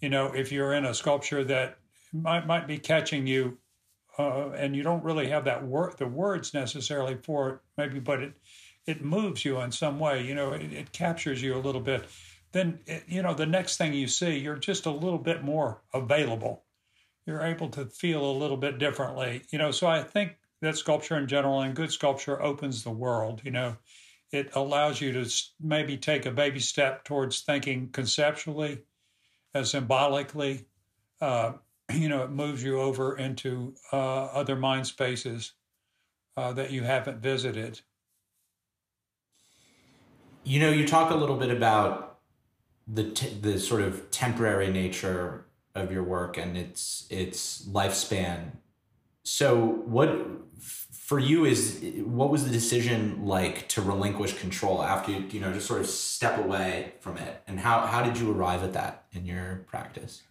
You 0.00 0.10
know, 0.10 0.32
if 0.32 0.52
you're 0.52 0.74
in 0.74 0.84
a 0.84 0.94
sculpture 0.94 1.42
that 1.44 1.78
might 2.12 2.46
might 2.46 2.68
be 2.68 2.78
catching 2.78 3.26
you 3.26 3.58
uh, 4.18 4.50
and 4.50 4.76
you 4.76 4.82
don't 4.82 5.02
really 5.02 5.28
have 5.28 5.46
that 5.46 5.66
word, 5.66 5.94
the 5.98 6.06
words 6.06 6.54
necessarily 6.54 7.16
for 7.16 7.50
it, 7.50 7.58
maybe, 7.76 7.98
but 7.98 8.20
it 8.22 8.34
it 8.86 9.02
moves 9.02 9.44
you 9.44 9.60
in 9.60 9.72
some 9.72 9.98
way. 9.98 10.22
You 10.22 10.34
know, 10.34 10.52
it, 10.52 10.72
it 10.72 10.92
captures 10.92 11.42
you 11.42 11.56
a 11.56 11.58
little 11.58 11.80
bit. 11.80 12.04
Then 12.52 12.80
it, 12.86 13.04
you 13.08 13.22
know 13.22 13.34
the 13.34 13.46
next 13.46 13.78
thing 13.78 13.94
you 13.94 14.06
see, 14.06 14.38
you're 14.38 14.56
just 14.56 14.86
a 14.86 14.90
little 14.90 15.18
bit 15.18 15.42
more 15.42 15.82
available. 15.92 16.64
You're 17.26 17.42
able 17.42 17.70
to 17.70 17.86
feel 17.86 18.30
a 18.30 18.38
little 18.38 18.58
bit 18.58 18.78
differently. 18.78 19.42
You 19.50 19.58
know, 19.58 19.70
so 19.70 19.86
I 19.86 20.02
think 20.02 20.36
that 20.60 20.76
sculpture 20.76 21.16
in 21.16 21.26
general 21.26 21.62
and 21.62 21.74
good 21.74 21.90
sculpture 21.90 22.40
opens 22.42 22.84
the 22.84 22.90
world. 22.90 23.40
You 23.42 23.50
know, 23.52 23.76
it 24.34 24.50
allows 24.54 25.00
you 25.00 25.12
to 25.12 25.30
maybe 25.60 25.96
take 25.96 26.26
a 26.26 26.30
baby 26.30 26.58
step 26.58 27.04
towards 27.04 27.40
thinking 27.40 27.88
conceptually, 27.90 28.82
uh, 29.54 29.62
symbolically. 29.62 30.66
Uh, 31.20 31.52
you 31.92 32.08
know, 32.08 32.24
it 32.24 32.30
moves 32.30 32.62
you 32.62 32.80
over 32.80 33.16
into 33.16 33.74
uh, 33.92 34.24
other 34.26 34.56
mind 34.56 34.86
spaces 34.86 35.52
uh, 36.36 36.52
that 36.52 36.72
you 36.72 36.82
haven't 36.82 37.18
visited. 37.18 37.80
You 40.42 40.60
know, 40.60 40.70
you 40.70 40.86
talk 40.86 41.10
a 41.10 41.14
little 41.14 41.36
bit 41.36 41.50
about 41.50 42.18
the 42.86 43.04
the 43.40 43.58
sort 43.58 43.80
of 43.80 44.10
temporary 44.10 44.70
nature 44.70 45.46
of 45.74 45.90
your 45.90 46.02
work 46.02 46.36
and 46.36 46.56
its 46.56 47.06
its 47.08 47.66
lifespan. 47.66 48.56
So, 49.22 49.56
what 49.86 50.10
for 51.04 51.18
you 51.18 51.44
is 51.44 51.84
what 52.02 52.30
was 52.30 52.46
the 52.46 52.50
decision 52.50 53.26
like 53.26 53.68
to 53.68 53.82
relinquish 53.82 54.38
control 54.38 54.82
after 54.82 55.12
you 55.12 55.18
you 55.30 55.38
know 55.38 55.52
just 55.52 55.66
sort 55.66 55.80
of 55.80 55.86
step 55.86 56.38
away 56.38 56.94
from 57.00 57.18
it, 57.18 57.42
and 57.46 57.60
how 57.60 57.80
how 57.80 58.02
did 58.02 58.18
you 58.18 58.32
arrive 58.32 58.62
at 58.62 58.72
that 58.72 59.04
in 59.12 59.26
your 59.26 59.66
practice? 59.66 60.22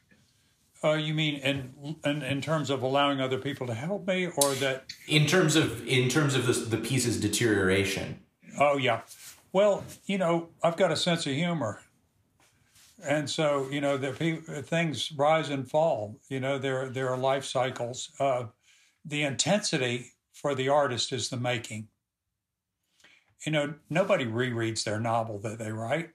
Uh, 0.84 0.94
you 0.94 1.14
mean 1.14 1.36
in, 1.36 1.96
in 2.04 2.24
in 2.24 2.42
terms 2.42 2.72
of 2.72 2.82
allowing 2.82 3.22
other 3.22 3.38
people 3.38 3.68
to 3.68 3.76
help 3.76 4.08
me, 4.08 4.26
or 4.26 4.56
that 4.56 4.92
in 5.08 5.28
terms 5.28 5.56
of 5.56 5.88
in 5.88 6.10
terms 6.10 6.34
of 6.34 6.48
the, 6.48 6.54
the 6.54 6.78
piece's 6.78 7.20
deterioration? 7.20 8.20
Oh 8.60 8.78
yeah, 8.78 9.02
well 9.52 9.84
you 10.08 10.18
know 10.18 10.50
I've 10.64 10.76
got 10.76 10.92
a 10.92 10.96
sense 10.96 11.28
of 11.28 11.34
humor, 11.34 11.84
and 13.06 13.30
so 13.30 13.68
you 13.70 13.80
know 13.80 13.96
the 13.96 14.12
things 14.12 15.12
rise 15.12 15.52
and 15.52 15.70
fall. 15.70 16.18
You 16.30 16.40
know 16.40 16.58
there 16.58 16.90
there 16.90 17.10
are 17.10 17.18
life 17.18 17.46
cycles. 17.46 18.10
Uh, 18.20 18.46
the 19.06 19.22
intensity 19.22 20.13
for 20.44 20.54
the 20.54 20.70
artist 20.70 21.12
is 21.12 21.30
the 21.30 21.38
making. 21.38 21.88
You 23.44 23.52
know 23.52 23.74
nobody 23.90 24.26
rereads 24.26 24.84
their 24.84 25.00
novel 25.00 25.40
that 25.40 25.58
they 25.58 25.72
write. 25.72 26.12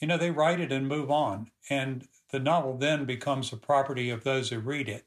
You 0.00 0.08
know 0.08 0.18
they 0.18 0.32
write 0.32 0.58
it 0.58 0.72
and 0.72 0.88
move 0.88 1.10
on, 1.10 1.52
and 1.70 2.08
the 2.32 2.40
novel 2.40 2.76
then 2.76 3.04
becomes 3.04 3.52
a 3.52 3.56
property 3.56 4.10
of 4.10 4.24
those 4.24 4.50
who 4.50 4.58
read 4.58 4.88
it. 4.88 5.06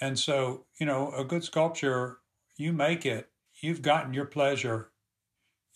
And 0.00 0.18
so, 0.18 0.66
you 0.78 0.84
know, 0.84 1.12
a 1.12 1.24
good 1.24 1.44
sculpture, 1.44 2.18
you 2.56 2.72
make 2.72 3.06
it, 3.06 3.30
you've 3.60 3.80
gotten 3.80 4.12
your 4.12 4.24
pleasure, 4.26 4.90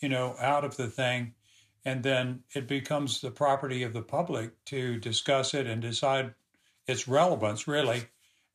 you 0.00 0.08
know, 0.08 0.34
out 0.40 0.64
of 0.64 0.76
the 0.76 0.88
thing. 0.88 1.34
And 1.84 2.02
then 2.02 2.42
it 2.52 2.66
becomes 2.66 3.20
the 3.20 3.30
property 3.30 3.84
of 3.84 3.92
the 3.92 4.02
public 4.02 4.64
to 4.66 4.98
discuss 4.98 5.54
it 5.54 5.68
and 5.68 5.80
decide 5.80 6.34
its 6.88 7.06
relevance, 7.06 7.68
really, 7.68 8.06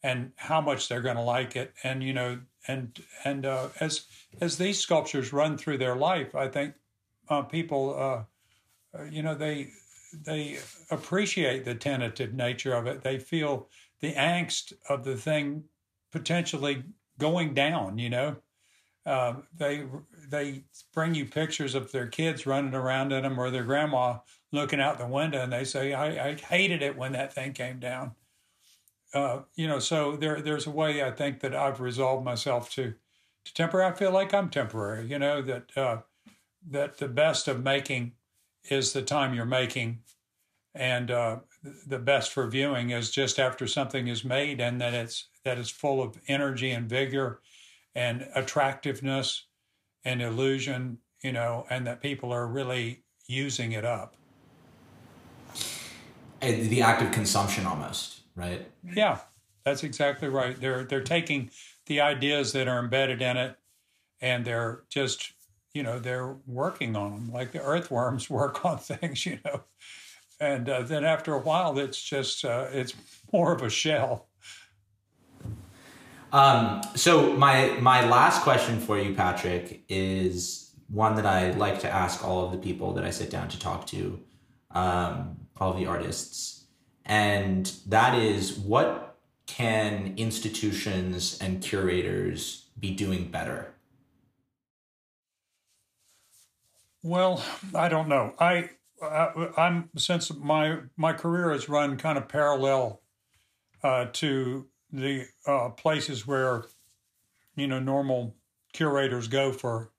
and 0.03 0.33
how 0.35 0.59
much 0.59 0.89
they're 0.89 1.01
going 1.01 1.15
to 1.15 1.21
like 1.21 1.55
it. 1.55 1.73
And, 1.85 2.03
you 2.03 2.11
know, 2.13 2.41
and, 2.67 2.99
and 3.25 3.45
uh, 3.45 3.69
as, 3.79 4.05
as 4.39 4.57
these 4.57 4.79
sculptures 4.79 5.33
run 5.33 5.57
through 5.57 5.77
their 5.77 5.95
life, 5.95 6.35
I 6.35 6.47
think 6.47 6.75
uh, 7.29 7.41
people, 7.43 7.95
uh, 7.97 8.97
uh 8.97 9.03
you 9.05 9.23
know, 9.23 9.35
they, 9.35 9.71
they 10.13 10.59
appreciate 10.89 11.65
the 11.65 11.75
tentative 11.75 12.33
nature 12.33 12.73
of 12.73 12.87
it. 12.87 13.03
They 13.03 13.17
feel 13.17 13.67
the 14.01 14.13
angst 14.13 14.73
of 14.89 15.03
the 15.03 15.15
thing 15.15 15.63
potentially 16.11 16.83
going 17.17 17.53
down. 17.53 17.97
You 17.97 18.09
know, 18.09 18.35
uh, 19.05 19.35
they 19.57 19.85
they 20.29 20.63
bring 20.93 21.15
you 21.15 21.25
pictures 21.25 21.75
of 21.75 21.91
their 21.91 22.07
kids 22.07 22.45
running 22.45 22.73
around 22.73 23.11
in 23.11 23.23
them 23.23 23.39
or 23.39 23.49
their 23.49 23.63
grandma 23.63 24.19
looking 24.51 24.81
out 24.81 24.97
the 24.97 25.07
window, 25.07 25.41
and 25.41 25.53
they 25.53 25.63
say, 25.63 25.93
"I, 25.93 26.29
I 26.29 26.35
hated 26.35 26.81
it 26.81 26.97
when 26.97 27.13
that 27.13 27.33
thing 27.33 27.53
came 27.53 27.79
down." 27.79 28.15
Uh, 29.13 29.41
you 29.55 29.67
know, 29.67 29.79
so 29.79 30.15
there 30.15 30.41
there's 30.41 30.67
a 30.67 30.71
way 30.71 31.03
I 31.03 31.11
think 31.11 31.41
that 31.41 31.55
I've 31.55 31.81
resolved 31.81 32.23
myself 32.23 32.71
to 32.75 32.93
to 33.45 33.53
temporary. 33.53 33.91
I 33.91 33.95
feel 33.95 34.11
like 34.11 34.33
I'm 34.33 34.49
temporary. 34.49 35.07
You 35.07 35.19
know 35.19 35.41
that 35.41 35.77
uh, 35.77 35.97
that 36.69 36.97
the 36.97 37.07
best 37.07 37.47
of 37.47 37.63
making 37.63 38.13
is 38.69 38.93
the 38.93 39.01
time 39.01 39.33
you're 39.33 39.45
making. 39.45 39.99
And 40.73 41.11
uh, 41.11 41.39
the 41.85 41.99
best 41.99 42.31
for 42.31 42.47
viewing 42.47 42.91
is 42.91 43.11
just 43.11 43.39
after 43.39 43.67
something 43.67 44.07
is 44.07 44.23
made 44.23 44.61
and 44.61 44.79
that 44.79 44.93
it's 44.93 45.27
that 45.43 45.57
it's 45.57 45.69
full 45.69 46.01
of 46.01 46.19
energy 46.27 46.71
and 46.71 46.87
vigor 46.87 47.41
and 47.93 48.27
attractiveness 48.35 49.47
and 50.05 50.21
illusion, 50.21 50.99
you 51.23 51.31
know, 51.31 51.65
and 51.69 51.85
that 51.87 52.01
people 52.01 52.31
are 52.31 52.47
really 52.47 53.03
using 53.27 53.73
it 53.73 53.85
up. 53.85 54.15
The 56.39 56.81
act 56.81 57.01
of 57.01 57.11
consumption 57.11 57.65
almost, 57.65 58.20
right? 58.35 58.69
Yeah, 58.83 59.19
that's 59.63 59.83
exactly 59.83 60.29
right. 60.29 60.59
They're 60.59 60.83
they're 60.83 61.03
taking 61.03 61.51
the 61.85 62.01
ideas 62.01 62.53
that 62.53 62.67
are 62.67 62.79
embedded 62.79 63.21
in 63.21 63.37
it 63.37 63.57
and 64.21 64.45
they're 64.45 64.83
just 64.89 65.33
you 65.73 65.83
know 65.83 65.99
they're 65.99 66.35
working 66.45 66.95
on 66.95 67.11
them 67.11 67.31
like 67.31 67.51
the 67.51 67.61
earthworms 67.61 68.29
work 68.29 68.63
on 68.63 68.77
things 68.77 69.25
you 69.25 69.39
know 69.43 69.61
and 70.39 70.69
uh, 70.69 70.81
then 70.81 71.03
after 71.03 71.33
a 71.33 71.39
while 71.39 71.77
it's 71.77 72.01
just 72.01 72.45
uh, 72.45 72.67
it's 72.71 72.93
more 73.33 73.53
of 73.53 73.61
a 73.61 73.69
shell 73.69 74.27
um, 76.31 76.81
so 76.95 77.33
my 77.33 77.69
my 77.81 78.07
last 78.07 78.41
question 78.43 78.79
for 78.79 78.97
you 78.97 79.13
patrick 79.13 79.83
is 79.89 80.73
one 80.87 81.15
that 81.15 81.25
i 81.25 81.51
like 81.51 81.79
to 81.79 81.89
ask 81.89 82.25
all 82.25 82.45
of 82.45 82.51
the 82.51 82.57
people 82.57 82.93
that 82.93 83.03
i 83.03 83.09
sit 83.09 83.29
down 83.29 83.47
to 83.47 83.59
talk 83.59 83.85
to 83.87 84.19
um, 84.71 85.37
all 85.59 85.73
the 85.73 85.85
artists 85.85 86.60
and 87.05 87.73
that 87.87 88.17
is 88.17 88.57
what 88.57 89.17
can 89.45 90.13
institutions 90.17 91.37
and 91.41 91.61
curators 91.61 92.65
be 92.79 92.91
doing 92.91 93.29
better 93.29 93.73
Well, 97.03 97.43
I 97.73 97.89
don't 97.89 98.07
know. 98.07 98.35
I, 98.39 98.69
I 99.01 99.51
am 99.57 99.89
since 99.97 100.31
my 100.33 100.77
my 100.97 101.13
career 101.13 101.51
has 101.51 101.67
run 101.67 101.97
kind 101.97 102.17
of 102.17 102.27
parallel 102.27 103.01
uh, 103.83 104.05
to 104.13 104.67
the 104.91 105.25
uh, 105.47 105.69
places 105.69 106.27
where 106.27 106.65
you 107.55 107.67
know 107.67 107.79
normal 107.79 108.35
curators 108.73 109.27
go 109.27 109.51
for 109.51 109.91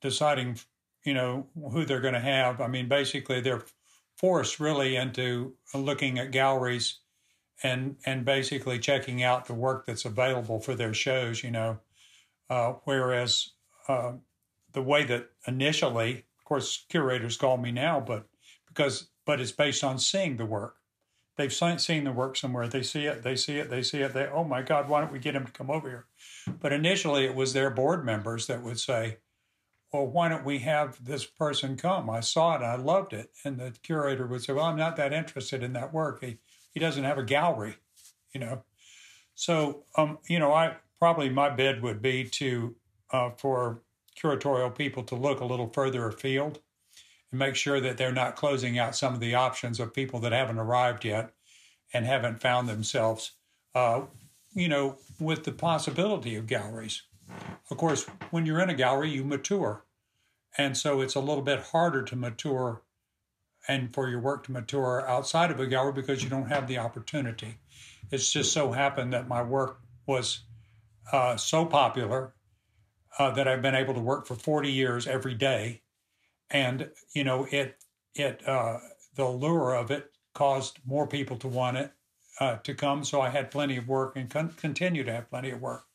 deciding 0.00 0.60
you 1.04 1.14
know 1.14 1.48
who 1.72 1.84
they're 1.84 2.00
going 2.00 2.14
to 2.14 2.20
have. 2.20 2.60
I 2.60 2.68
mean, 2.68 2.88
basically 2.88 3.40
they're 3.40 3.64
forced 4.16 4.60
really 4.60 4.96
into 4.96 5.54
looking 5.74 6.18
at 6.18 6.30
galleries 6.30 6.98
and 7.62 7.96
and 8.04 8.24
basically 8.24 8.78
checking 8.78 9.22
out 9.22 9.46
the 9.46 9.54
work 9.54 9.86
that's 9.86 10.04
available 10.04 10.60
for 10.60 10.74
their 10.74 10.94
shows. 10.94 11.42
You 11.42 11.50
know, 11.50 11.78
uh, 12.50 12.74
whereas 12.84 13.50
uh, 13.88 14.12
the 14.72 14.82
way 14.82 15.04
that 15.04 15.30
initially, 15.46 16.24
of 16.38 16.44
course, 16.44 16.84
curators 16.88 17.36
call 17.36 17.56
me 17.56 17.72
now, 17.72 18.00
but 18.00 18.26
because 18.68 19.08
but 19.24 19.40
it's 19.40 19.52
based 19.52 19.82
on 19.84 19.98
seeing 19.98 20.36
the 20.36 20.46
work. 20.46 20.76
They've 21.36 21.52
seen 21.52 22.04
the 22.04 22.12
work 22.12 22.36
somewhere. 22.36 22.66
They 22.66 22.82
see 22.82 23.04
it. 23.04 23.22
They 23.22 23.36
see 23.36 23.58
it. 23.58 23.68
They 23.68 23.82
see 23.82 24.00
it. 24.00 24.14
They 24.14 24.26
oh 24.26 24.44
my 24.44 24.62
God, 24.62 24.88
why 24.88 25.00
don't 25.00 25.12
we 25.12 25.18
get 25.18 25.34
him 25.34 25.44
to 25.44 25.52
come 25.52 25.70
over 25.70 25.88
here? 25.88 26.06
But 26.60 26.72
initially, 26.72 27.24
it 27.24 27.34
was 27.34 27.52
their 27.52 27.70
board 27.70 28.06
members 28.06 28.46
that 28.46 28.62
would 28.62 28.80
say, 28.80 29.18
well, 29.96 30.06
why 30.06 30.28
don't 30.28 30.44
we 30.44 30.58
have 30.58 31.02
this 31.02 31.24
person 31.24 31.76
come? 31.76 32.10
I 32.10 32.20
saw 32.20 32.54
it, 32.56 32.62
I 32.62 32.76
loved 32.76 33.14
it. 33.14 33.30
And 33.44 33.58
the 33.58 33.72
curator 33.82 34.26
would 34.26 34.42
say, 34.42 34.52
well, 34.52 34.66
I'm 34.66 34.76
not 34.76 34.96
that 34.96 35.14
interested 35.14 35.62
in 35.62 35.72
that 35.72 35.94
work. 35.94 36.22
He, 36.22 36.36
he 36.72 36.80
doesn't 36.80 37.04
have 37.04 37.16
a 37.16 37.22
gallery, 37.22 37.76
you 38.32 38.40
know. 38.40 38.62
So, 39.34 39.84
um, 39.96 40.18
you 40.28 40.38
know, 40.38 40.52
I 40.52 40.76
probably 40.98 41.30
my 41.30 41.48
bid 41.48 41.82
would 41.82 42.02
be 42.02 42.24
to, 42.24 42.76
uh, 43.10 43.30
for 43.38 43.80
curatorial 44.20 44.74
people 44.74 45.02
to 45.04 45.14
look 45.14 45.40
a 45.40 45.46
little 45.46 45.70
further 45.70 46.06
afield 46.06 46.60
and 47.30 47.38
make 47.38 47.54
sure 47.54 47.80
that 47.80 47.96
they're 47.96 48.12
not 48.12 48.36
closing 48.36 48.78
out 48.78 48.94
some 48.94 49.14
of 49.14 49.20
the 49.20 49.34
options 49.34 49.80
of 49.80 49.94
people 49.94 50.20
that 50.20 50.32
haven't 50.32 50.58
arrived 50.58 51.06
yet 51.06 51.32
and 51.94 52.04
haven't 52.04 52.42
found 52.42 52.68
themselves, 52.68 53.32
uh, 53.74 54.02
you 54.52 54.68
know, 54.68 54.98
with 55.18 55.44
the 55.44 55.52
possibility 55.52 56.36
of 56.36 56.46
galleries. 56.46 57.02
Of 57.70 57.78
course, 57.78 58.04
when 58.30 58.44
you're 58.44 58.60
in 58.60 58.70
a 58.70 58.74
gallery, 58.74 59.08
you 59.08 59.24
mature. 59.24 59.85
And 60.58 60.76
so 60.76 61.00
it's 61.00 61.14
a 61.14 61.20
little 61.20 61.42
bit 61.42 61.60
harder 61.60 62.02
to 62.02 62.16
mature 62.16 62.82
and 63.68 63.92
for 63.92 64.08
your 64.08 64.20
work 64.20 64.44
to 64.44 64.52
mature 64.52 65.06
outside 65.08 65.50
of 65.50 65.60
a 65.60 65.66
gallery 65.66 65.92
because 65.92 66.22
you 66.22 66.30
don't 66.30 66.48
have 66.48 66.68
the 66.68 66.78
opportunity. 66.78 67.58
It's 68.10 68.32
just 68.32 68.52
so 68.52 68.72
happened 68.72 69.12
that 69.12 69.28
my 69.28 69.42
work 69.42 69.80
was 70.06 70.40
uh, 71.12 71.36
so 71.36 71.66
popular 71.66 72.34
uh, 73.18 73.30
that 73.32 73.48
I've 73.48 73.62
been 73.62 73.74
able 73.74 73.94
to 73.94 74.00
work 74.00 74.26
for 74.26 74.34
40 74.34 74.70
years 74.70 75.06
every 75.06 75.34
day. 75.34 75.82
And, 76.50 76.90
you 77.12 77.24
know, 77.24 77.46
it, 77.50 77.76
it, 78.14 78.46
uh, 78.46 78.78
the 79.14 79.26
lure 79.26 79.74
of 79.74 79.90
it 79.90 80.12
caused 80.32 80.78
more 80.86 81.06
people 81.06 81.36
to 81.38 81.48
want 81.48 81.76
it 81.76 81.92
uh, 82.38 82.56
to 82.58 82.74
come. 82.74 83.02
So 83.02 83.20
I 83.20 83.30
had 83.30 83.50
plenty 83.50 83.76
of 83.76 83.88
work 83.88 84.16
and 84.16 84.30
con- 84.30 84.54
continue 84.56 85.02
to 85.02 85.12
have 85.12 85.28
plenty 85.28 85.50
of 85.50 85.60
work 85.60 85.86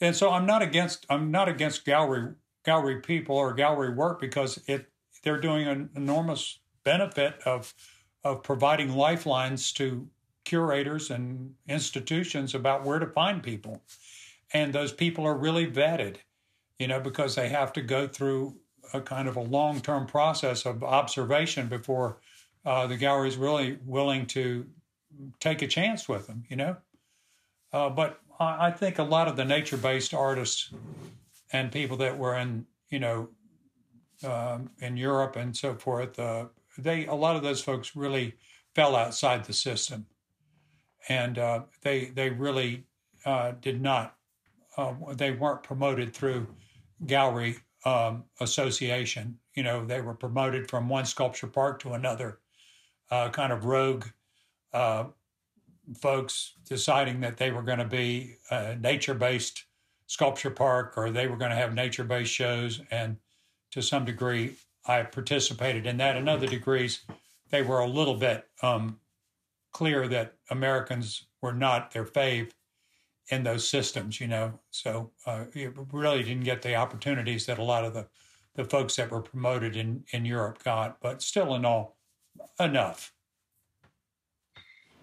and 0.00 0.14
so 0.14 0.30
I'm 0.30 0.46
not 0.46 0.62
against 0.62 1.06
I'm 1.10 1.30
not 1.30 1.48
against 1.48 1.84
gallery 1.84 2.34
gallery 2.68 3.00
people 3.00 3.34
or 3.34 3.54
gallery 3.54 3.94
work 3.94 4.20
because 4.20 4.62
it 4.66 4.84
they're 5.22 5.40
doing 5.40 5.66
an 5.66 5.88
enormous 5.96 6.60
benefit 6.84 7.40
of 7.46 7.72
of 8.24 8.42
providing 8.42 8.94
lifelines 8.94 9.72
to 9.72 10.06
curators 10.44 11.10
and 11.10 11.54
institutions 11.66 12.54
about 12.54 12.84
where 12.84 12.98
to 12.98 13.06
find 13.06 13.42
people, 13.42 13.80
and 14.52 14.74
those 14.74 14.92
people 14.92 15.24
are 15.24 15.34
really 15.34 15.66
vetted, 15.66 16.16
you 16.78 16.86
know, 16.86 17.00
because 17.00 17.34
they 17.34 17.48
have 17.48 17.72
to 17.72 17.80
go 17.80 18.06
through 18.06 18.54
a 18.92 19.00
kind 19.00 19.28
of 19.28 19.36
a 19.36 19.46
long 19.56 19.80
term 19.80 20.06
process 20.06 20.66
of 20.66 20.84
observation 20.84 21.68
before 21.68 22.18
uh, 22.66 22.86
the 22.86 22.98
gallery 22.98 23.28
is 23.28 23.38
really 23.38 23.78
willing 23.86 24.26
to 24.26 24.66
take 25.40 25.62
a 25.62 25.66
chance 25.66 26.06
with 26.06 26.26
them, 26.26 26.44
you 26.50 26.56
know. 26.56 26.76
Uh, 27.72 27.88
but 27.88 28.20
I 28.38 28.70
think 28.70 28.98
a 28.98 29.02
lot 29.16 29.26
of 29.26 29.36
the 29.36 29.44
nature 29.44 29.78
based 29.78 30.12
artists 30.12 30.70
and 31.52 31.72
people 31.72 31.96
that 31.98 32.16
were 32.16 32.36
in, 32.36 32.66
you 32.90 32.98
know, 32.98 33.28
um, 34.24 34.70
in 34.80 34.96
Europe 34.96 35.36
and 35.36 35.56
so 35.56 35.74
forth, 35.74 36.18
uh, 36.18 36.46
they 36.76 37.06
a 37.06 37.14
lot 37.14 37.36
of 37.36 37.42
those 37.42 37.60
folks 37.60 37.96
really 37.96 38.34
fell 38.74 38.96
outside 38.96 39.44
the 39.44 39.52
system, 39.52 40.06
and 41.08 41.38
uh, 41.38 41.62
they 41.82 42.06
they 42.06 42.30
really 42.30 42.84
uh, 43.24 43.52
did 43.60 43.80
not. 43.80 44.16
Uh, 44.76 44.94
they 45.14 45.32
weren't 45.32 45.62
promoted 45.62 46.14
through 46.14 46.46
gallery 47.06 47.56
um, 47.84 48.24
association. 48.40 49.38
You 49.54 49.62
know, 49.62 49.84
they 49.84 50.00
were 50.00 50.14
promoted 50.14 50.68
from 50.70 50.88
one 50.88 51.04
sculpture 51.04 51.46
park 51.46 51.80
to 51.80 51.94
another, 51.94 52.38
uh, 53.10 53.30
kind 53.30 53.52
of 53.52 53.64
rogue 53.64 54.04
uh, 54.72 55.04
folks 56.00 56.54
deciding 56.68 57.20
that 57.20 57.36
they 57.36 57.50
were 57.50 57.62
going 57.62 57.78
to 57.78 57.84
be 57.84 58.36
a 58.50 58.76
nature 58.76 59.14
based 59.14 59.64
sculpture 60.08 60.50
park 60.50 60.94
or 60.96 61.10
they 61.10 61.28
were 61.28 61.36
going 61.36 61.50
to 61.50 61.56
have 61.56 61.74
nature 61.74 62.02
based 62.02 62.32
shows. 62.32 62.80
And 62.90 63.18
to 63.70 63.80
some 63.80 64.04
degree, 64.04 64.54
I 64.86 65.02
participated 65.02 65.86
in 65.86 65.98
that. 65.98 66.16
In 66.16 66.28
other 66.28 66.46
degrees, 66.46 67.02
they 67.50 67.62
were 67.62 67.78
a 67.78 67.86
little 67.86 68.14
bit 68.14 68.48
um, 68.62 68.98
clear 69.72 70.08
that 70.08 70.34
Americans 70.50 71.26
were 71.40 71.52
not 71.52 71.92
their 71.92 72.04
fave 72.04 72.50
in 73.28 73.42
those 73.42 73.68
systems, 73.68 74.18
you 74.18 74.26
know. 74.26 74.58
So 74.70 75.10
uh, 75.26 75.44
it 75.52 75.74
really 75.92 76.22
didn't 76.22 76.44
get 76.44 76.62
the 76.62 76.74
opportunities 76.74 77.44
that 77.46 77.58
a 77.58 77.62
lot 77.62 77.84
of 77.84 77.92
the, 77.92 78.06
the 78.54 78.64
folks 78.64 78.96
that 78.96 79.10
were 79.10 79.20
promoted 79.20 79.76
in, 79.76 80.04
in 80.12 80.24
Europe 80.24 80.64
got, 80.64 81.00
but 81.00 81.20
still 81.20 81.54
in 81.54 81.66
all, 81.66 81.98
enough. 82.58 83.12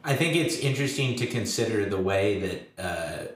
I 0.03 0.15
think 0.15 0.35
it's 0.35 0.57
interesting 0.57 1.15
to 1.17 1.27
consider 1.27 1.87
the 1.87 1.99
way 1.99 2.39
that 2.39 2.83
uh, 2.83 3.31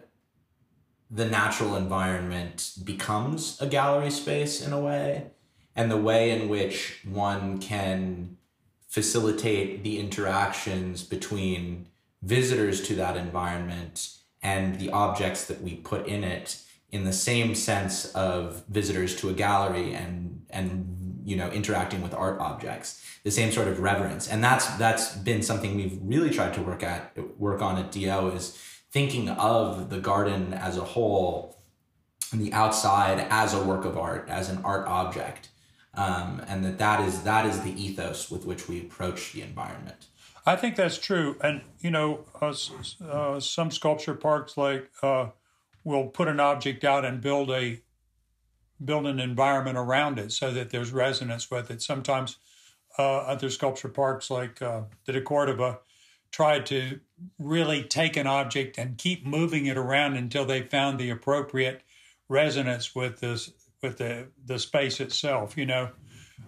the 1.10 1.26
natural 1.26 1.76
environment 1.76 2.74
becomes 2.84 3.60
a 3.62 3.68
gallery 3.68 4.12
space 4.12 4.66
in 4.66 4.74
a 4.74 4.80
way, 4.80 5.28
and 5.76 5.90
the 5.90 5.98
way 5.98 6.32
in 6.32 6.50
which 6.50 7.00
one 7.04 7.58
can 7.58 8.38
facilitate 8.88 9.84
the 9.84 10.00
interactions 10.00 11.04
between 11.04 11.88
visitors 12.22 12.82
to 12.82 12.96
that 12.96 13.16
environment 13.16 14.16
and 14.42 14.80
the 14.80 14.90
objects 14.92 15.46
that 15.46 15.62
we 15.62 15.76
put 15.76 16.08
in 16.08 16.24
it 16.24 16.62
in 16.92 17.04
the 17.06 17.14
same 17.14 17.54
sense 17.54 18.12
of 18.14 18.64
visitors 18.68 19.16
to 19.16 19.30
a 19.30 19.34
gallery 19.34 19.94
and 19.94 20.44
and 20.50 21.22
you 21.24 21.36
know 21.36 21.50
interacting 21.52 22.02
with 22.02 22.14
art 22.14 22.40
objects 22.40 23.04
the 23.24 23.32
same 23.32 23.52
sort 23.52 23.68
of 23.68 23.80
reverence. 23.80 24.28
And 24.28 24.44
that's 24.44 24.66
that's 24.78 25.16
been 25.16 25.42
something 25.42 25.76
we've 25.76 26.00
really 26.02 26.30
tried 26.30 26.54
to 26.56 26.62
work 26.62 26.84
at 26.84 27.18
work 27.38 27.62
on 27.62 27.78
at 27.78 27.92
DO 27.92 28.30
is 28.30 28.58
thinking 28.92 29.30
of 29.30 29.90
the 29.90 30.00
garden 30.00 30.54
as 30.54 30.78
a 30.78 30.84
whole 30.84 31.58
and 32.32 32.42
the 32.42 32.54
outside 32.54 33.26
as 33.30 33.54
a 33.54 33.64
work 33.64 33.86
of 33.86 33.98
art, 33.98 34.28
as 34.30 34.50
an 34.50 34.64
art 34.64 34.88
object. 34.88 35.50
Um, 35.96 36.42
and 36.48 36.64
that 36.64 36.78
that 36.78 37.02
is 37.02 37.24
that 37.24 37.46
is 37.46 37.62
the 37.62 37.72
ethos 37.72 38.30
with 38.30 38.46
which 38.46 38.70
we 38.70 38.80
approach 38.80 39.34
the 39.34 39.42
environment. 39.42 40.08
I 40.46 40.56
think 40.56 40.76
that's 40.76 40.98
true, 40.98 41.36
and 41.42 41.62
you 41.80 41.92
know, 41.92 42.26
uh, 42.42 42.54
uh, 43.04 43.40
some 43.40 43.72
sculpture 43.72 44.14
parks 44.14 44.56
like 44.56 44.90
uh, 45.02 45.28
will 45.84 46.08
put 46.08 46.28
an 46.28 46.40
object 46.40 46.84
out 46.84 47.06
and 47.06 47.20
build 47.20 47.50
a 47.52 47.82
build 48.84 49.08
an 49.08 49.20
environment 49.20 49.78
around 49.78 50.20
it 50.20 50.32
so 50.32 50.52
that 50.52 50.70
there's 50.70 50.92
resonance 50.92 51.52
with 51.52 51.70
it. 51.70 51.82
Sometimes 51.82 52.38
uh, 52.98 53.18
other 53.20 53.50
sculpture 53.50 53.90
parks 53.90 54.30
like 54.30 54.62
uh, 54.62 54.84
the 55.06 55.14
de 55.14 55.22
Cordova 55.22 55.80
tried 56.32 56.66
to 56.68 57.00
really 57.38 57.84
take 57.84 58.16
an 58.16 58.28
object 58.28 58.78
and 58.78 58.98
keep 58.98 59.26
moving 59.26 59.66
it 59.66 59.78
around 59.78 60.16
until 60.16 60.46
they 60.46 60.62
found 60.62 61.00
the 61.00 61.10
appropriate 61.10 61.82
resonance 62.28 62.96
with 62.96 63.20
this 63.20 63.52
with 63.82 63.98
the 63.98 64.28
the 64.46 64.60
space 64.60 65.00
itself. 65.00 65.58
You 65.58 65.66
know, 65.66 65.90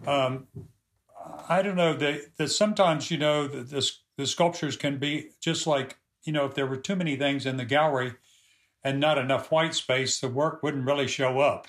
um, 0.08 0.48
I 1.50 1.62
don't 1.62 1.76
know 1.76 1.94
that 1.94 2.38
that 2.38 2.50
sometimes 2.50 3.12
you 3.12 3.18
know 3.18 3.48
the, 3.48 3.64
the 3.64 3.92
the 4.18 4.28
sculptures 4.28 4.78
can 4.78 4.98
be 4.98 5.30
just 5.40 5.68
like 5.68 5.98
you 6.24 6.34
know 6.34 6.46
if 6.46 6.54
there 6.54 6.68
were 6.68 6.78
too 6.78 6.96
many 6.96 7.16
things 7.16 7.46
in 7.46 7.58
the 7.58 7.66
gallery 7.66 8.14
and 8.84 9.00
not 9.00 9.18
enough 9.18 9.52
white 9.52 9.76
space, 9.76 10.20
the 10.20 10.28
work 10.28 10.64
wouldn't 10.64 10.86
really 10.86 11.08
show 11.08 11.40
up. 11.40 11.68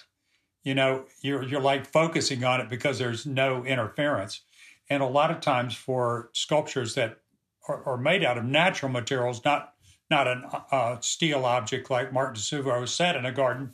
You 0.63 0.75
know, 0.75 1.07
you're 1.21 1.43
you're 1.43 1.61
like 1.61 1.87
focusing 1.87 2.45
on 2.45 2.61
it 2.61 2.69
because 2.69 2.99
there's 2.99 3.27
no 3.27 3.65
interference. 3.65 4.43
And 4.89 5.03
a 5.03 5.07
lot 5.07 5.31
of 5.31 5.41
times 5.41 5.75
for 5.75 6.31
sculptures 6.33 6.95
that 6.95 7.22
are 7.69 7.97
made 7.97 8.25
out 8.25 8.39
of 8.39 8.45
natural 8.45 8.91
materials, 8.91 9.45
not 9.45 9.75
not 10.11 10.27
a 10.27 10.65
uh, 10.71 11.01
steel 11.01 11.45
object 11.47 11.91
like 11.91 12.13
Mark 12.13 12.35
di 12.35 12.41
Suvero 12.41 12.87
said 12.87 13.17
in 13.17 13.25
a 13.25 13.33
garden, 13.33 13.73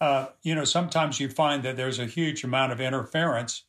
uh, 0.00 0.26
you 0.42 0.54
know, 0.54 0.64
sometimes 0.64 1.20
you 1.20 1.28
find 1.28 1.62
that 1.62 1.76
there's 1.76 1.98
a 1.98 2.06
huge 2.06 2.44
amount 2.44 2.72
of 2.72 2.80
interference 2.80 3.64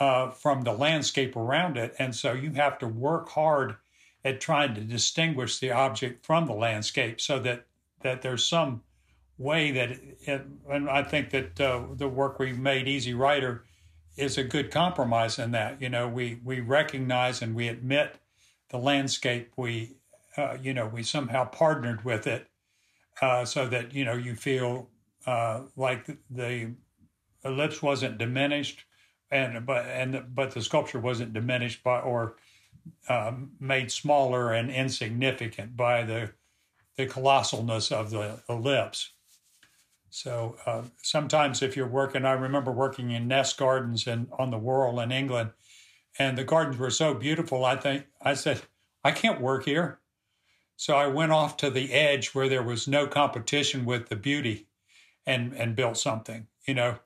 uh, 0.00 0.30
from 0.30 0.62
the 0.62 0.72
landscape 0.72 1.36
around 1.36 1.76
it. 1.76 1.94
And 1.98 2.14
so 2.14 2.32
you 2.32 2.52
have 2.52 2.78
to 2.78 2.86
work 2.86 3.30
hard 3.30 3.76
at 4.24 4.40
trying 4.40 4.74
to 4.74 4.80
distinguish 4.80 5.58
the 5.58 5.70
object 5.70 6.24
from 6.24 6.46
the 6.46 6.52
landscape 6.52 7.20
so 7.20 7.38
that, 7.40 7.66
that 8.02 8.22
there's 8.22 8.46
some 8.46 8.82
way 9.38 9.70
that, 9.70 9.90
it, 9.90 10.46
and 10.70 10.88
I 10.88 11.02
think 11.02 11.30
that 11.30 11.60
uh, 11.60 11.82
the 11.94 12.08
work 12.08 12.38
we 12.38 12.52
made, 12.52 12.88
Easy 12.88 13.14
Rider, 13.14 13.64
is 14.16 14.36
a 14.36 14.44
good 14.44 14.70
compromise 14.70 15.38
in 15.38 15.52
that. 15.52 15.80
You 15.80 15.88
know, 15.88 16.08
we 16.08 16.40
we 16.44 16.58
recognize 16.58 17.40
and 17.40 17.54
we 17.54 17.68
admit 17.68 18.16
the 18.70 18.78
landscape 18.78 19.52
we 19.56 19.98
uh, 20.38 20.56
you 20.62 20.72
know, 20.72 20.86
we 20.86 21.02
somehow 21.02 21.44
partnered 21.44 22.04
with 22.04 22.26
it 22.26 22.46
uh, 23.20 23.44
so 23.44 23.66
that, 23.66 23.92
you 23.92 24.04
know, 24.04 24.14
you 24.14 24.36
feel 24.36 24.88
uh, 25.26 25.62
like 25.76 26.06
the 26.30 26.72
ellipse 27.44 27.82
wasn't 27.82 28.18
diminished 28.18 28.84
and 29.30 29.66
but 29.66 29.84
and 29.86 30.24
but 30.34 30.52
the 30.52 30.62
sculpture 30.62 30.98
wasn't 30.98 31.32
diminished 31.32 31.82
by 31.82 32.00
or 32.00 32.36
um, 33.08 33.50
made 33.60 33.92
smaller 33.92 34.52
and 34.52 34.70
insignificant 34.70 35.76
by 35.76 36.02
the 36.02 36.30
the 36.96 37.06
colossalness 37.06 37.92
of 37.92 38.10
the 38.10 38.40
ellipse. 38.48 39.10
So 40.10 40.56
uh, 40.64 40.82
sometimes, 41.02 41.60
if 41.60 41.76
you're 41.76 41.86
working, 41.86 42.24
I 42.24 42.32
remember 42.32 42.72
working 42.72 43.10
in 43.10 43.28
Ness 43.28 43.52
Gardens 43.52 44.06
and 44.06 44.28
on 44.38 44.50
the 44.50 44.58
Wirral 44.58 45.02
in 45.02 45.12
England, 45.12 45.50
and 46.18 46.36
the 46.36 46.44
gardens 46.44 46.78
were 46.78 46.90
so 46.90 47.14
beautiful. 47.14 47.64
I 47.64 47.76
think 47.76 48.06
I 48.20 48.34
said, 48.34 48.62
I 49.04 49.12
can't 49.12 49.40
work 49.40 49.64
here. 49.64 50.00
So 50.76 50.96
I 50.96 51.06
went 51.06 51.32
off 51.32 51.56
to 51.58 51.70
the 51.70 51.92
edge 51.92 52.28
where 52.34 52.48
there 52.48 52.62
was 52.62 52.86
no 52.86 53.06
competition 53.06 53.84
with 53.84 54.08
the 54.08 54.16
beauty, 54.16 54.66
and 55.26 55.52
and 55.54 55.76
built 55.76 55.98
something. 55.98 56.46
You 56.66 56.74
know, 56.74 56.98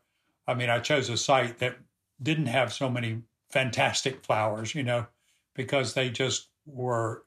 I 0.46 0.54
mean, 0.54 0.68
I 0.68 0.78
chose 0.78 1.08
a 1.08 1.16
site 1.16 1.58
that 1.58 1.78
didn't 2.22 2.46
have 2.46 2.72
so 2.72 2.90
many 2.90 3.22
fantastic 3.50 4.24
flowers. 4.24 4.74
You 4.74 4.82
know, 4.82 5.06
because 5.54 5.94
they 5.94 6.10
just 6.10 6.48
were 6.66 7.24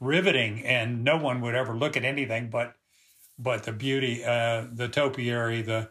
riveting, 0.00 0.64
and 0.64 1.04
no 1.04 1.16
one 1.16 1.40
would 1.40 1.54
ever 1.54 1.74
look 1.74 1.96
at 1.96 2.04
anything 2.04 2.50
but 2.50 2.74
but 3.38 3.64
the 3.64 3.72
beauty, 3.72 4.24
uh, 4.24 4.66
the 4.72 4.88
topiary, 4.88 5.62
the 5.62 5.90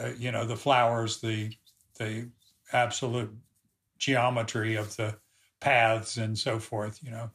uh, 0.00 0.10
you 0.18 0.32
know 0.32 0.44
the 0.44 0.56
flowers, 0.56 1.20
the 1.20 1.52
the 1.98 2.28
absolute 2.72 3.32
geometry 4.00 4.74
of 4.74 4.96
the 4.96 5.16
paths 5.60 6.16
and 6.16 6.36
so 6.36 6.58
forth. 6.58 6.98
You 7.04 7.12
know. 7.12 7.30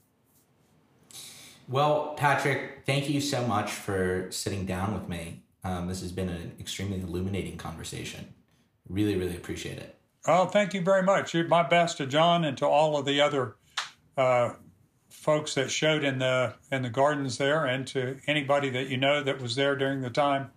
Well, 1.70 2.14
Patrick, 2.18 2.84
thank 2.86 3.10
you 3.10 3.22
so 3.22 3.48
much 3.48 3.72
for 3.72 4.28
sitting 4.32 4.66
down 4.66 4.94
with 4.94 5.08
me. 5.08 5.44
Um, 5.64 5.88
this 5.88 6.02
has 6.02 6.12
been 6.12 6.30
an 6.30 6.52
extremely 6.60 7.00
illuminating 7.00 7.58
conversation. 7.58 8.34
Really, 8.88 9.16
really 9.16 9.36
appreciate 9.36 9.80
it. 9.80 9.96
Oh, 10.28 10.46
thank 10.46 10.74
you 10.74 10.82
very 10.82 11.02
much. 11.02 11.34
My 11.34 11.64
best 11.64 11.98
to 11.98 12.06
John 12.06 12.44
and 12.46 12.58
to 12.58 12.68
all 12.68 12.98
of 12.98 13.06
the 13.06 13.22
other 13.22 13.56
uh, 14.18 14.54
folks 15.10 15.56
that 15.56 15.72
showed 15.72 16.04
in 16.04 16.20
the 16.20 16.54
in 16.72 16.84
the 16.84 16.90
gardens 16.90 17.38
there, 17.38 17.66
and 17.66 17.88
to 17.88 18.18
anybody 18.28 18.70
that 18.72 18.88
you 18.90 18.98
know 18.98 19.24
that 19.24 19.42
was 19.42 19.56
there 19.56 19.76
during 19.76 20.02
the 20.02 20.10
time. 20.10 20.52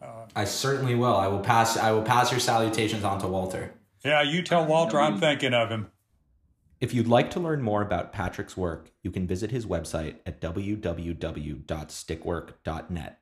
Uh, 0.00 0.26
I 0.34 0.44
certainly 0.44 0.94
will. 0.94 1.16
I 1.16 1.26
will 1.26 1.40
pass. 1.40 1.76
I 1.76 1.90
will 1.90 2.02
pass 2.02 2.30
your 2.30 2.40
salutations 2.40 3.02
on 3.02 3.18
to 3.20 3.26
Walter. 3.26 3.72
Yeah, 4.06 4.22
you 4.22 4.42
tell 4.42 4.64
Walter 4.64 4.98
I'm 5.00 5.18
thinking 5.18 5.52
of 5.52 5.68
him. 5.68 5.90
If 6.80 6.94
you'd 6.94 7.08
like 7.08 7.28
to 7.32 7.40
learn 7.40 7.60
more 7.60 7.82
about 7.82 8.12
Patrick's 8.12 8.56
work, 8.56 8.92
you 9.02 9.10
can 9.10 9.26
visit 9.26 9.50
his 9.50 9.66
website 9.66 10.18
at 10.24 10.40
www.stickwork.net. 10.40 13.20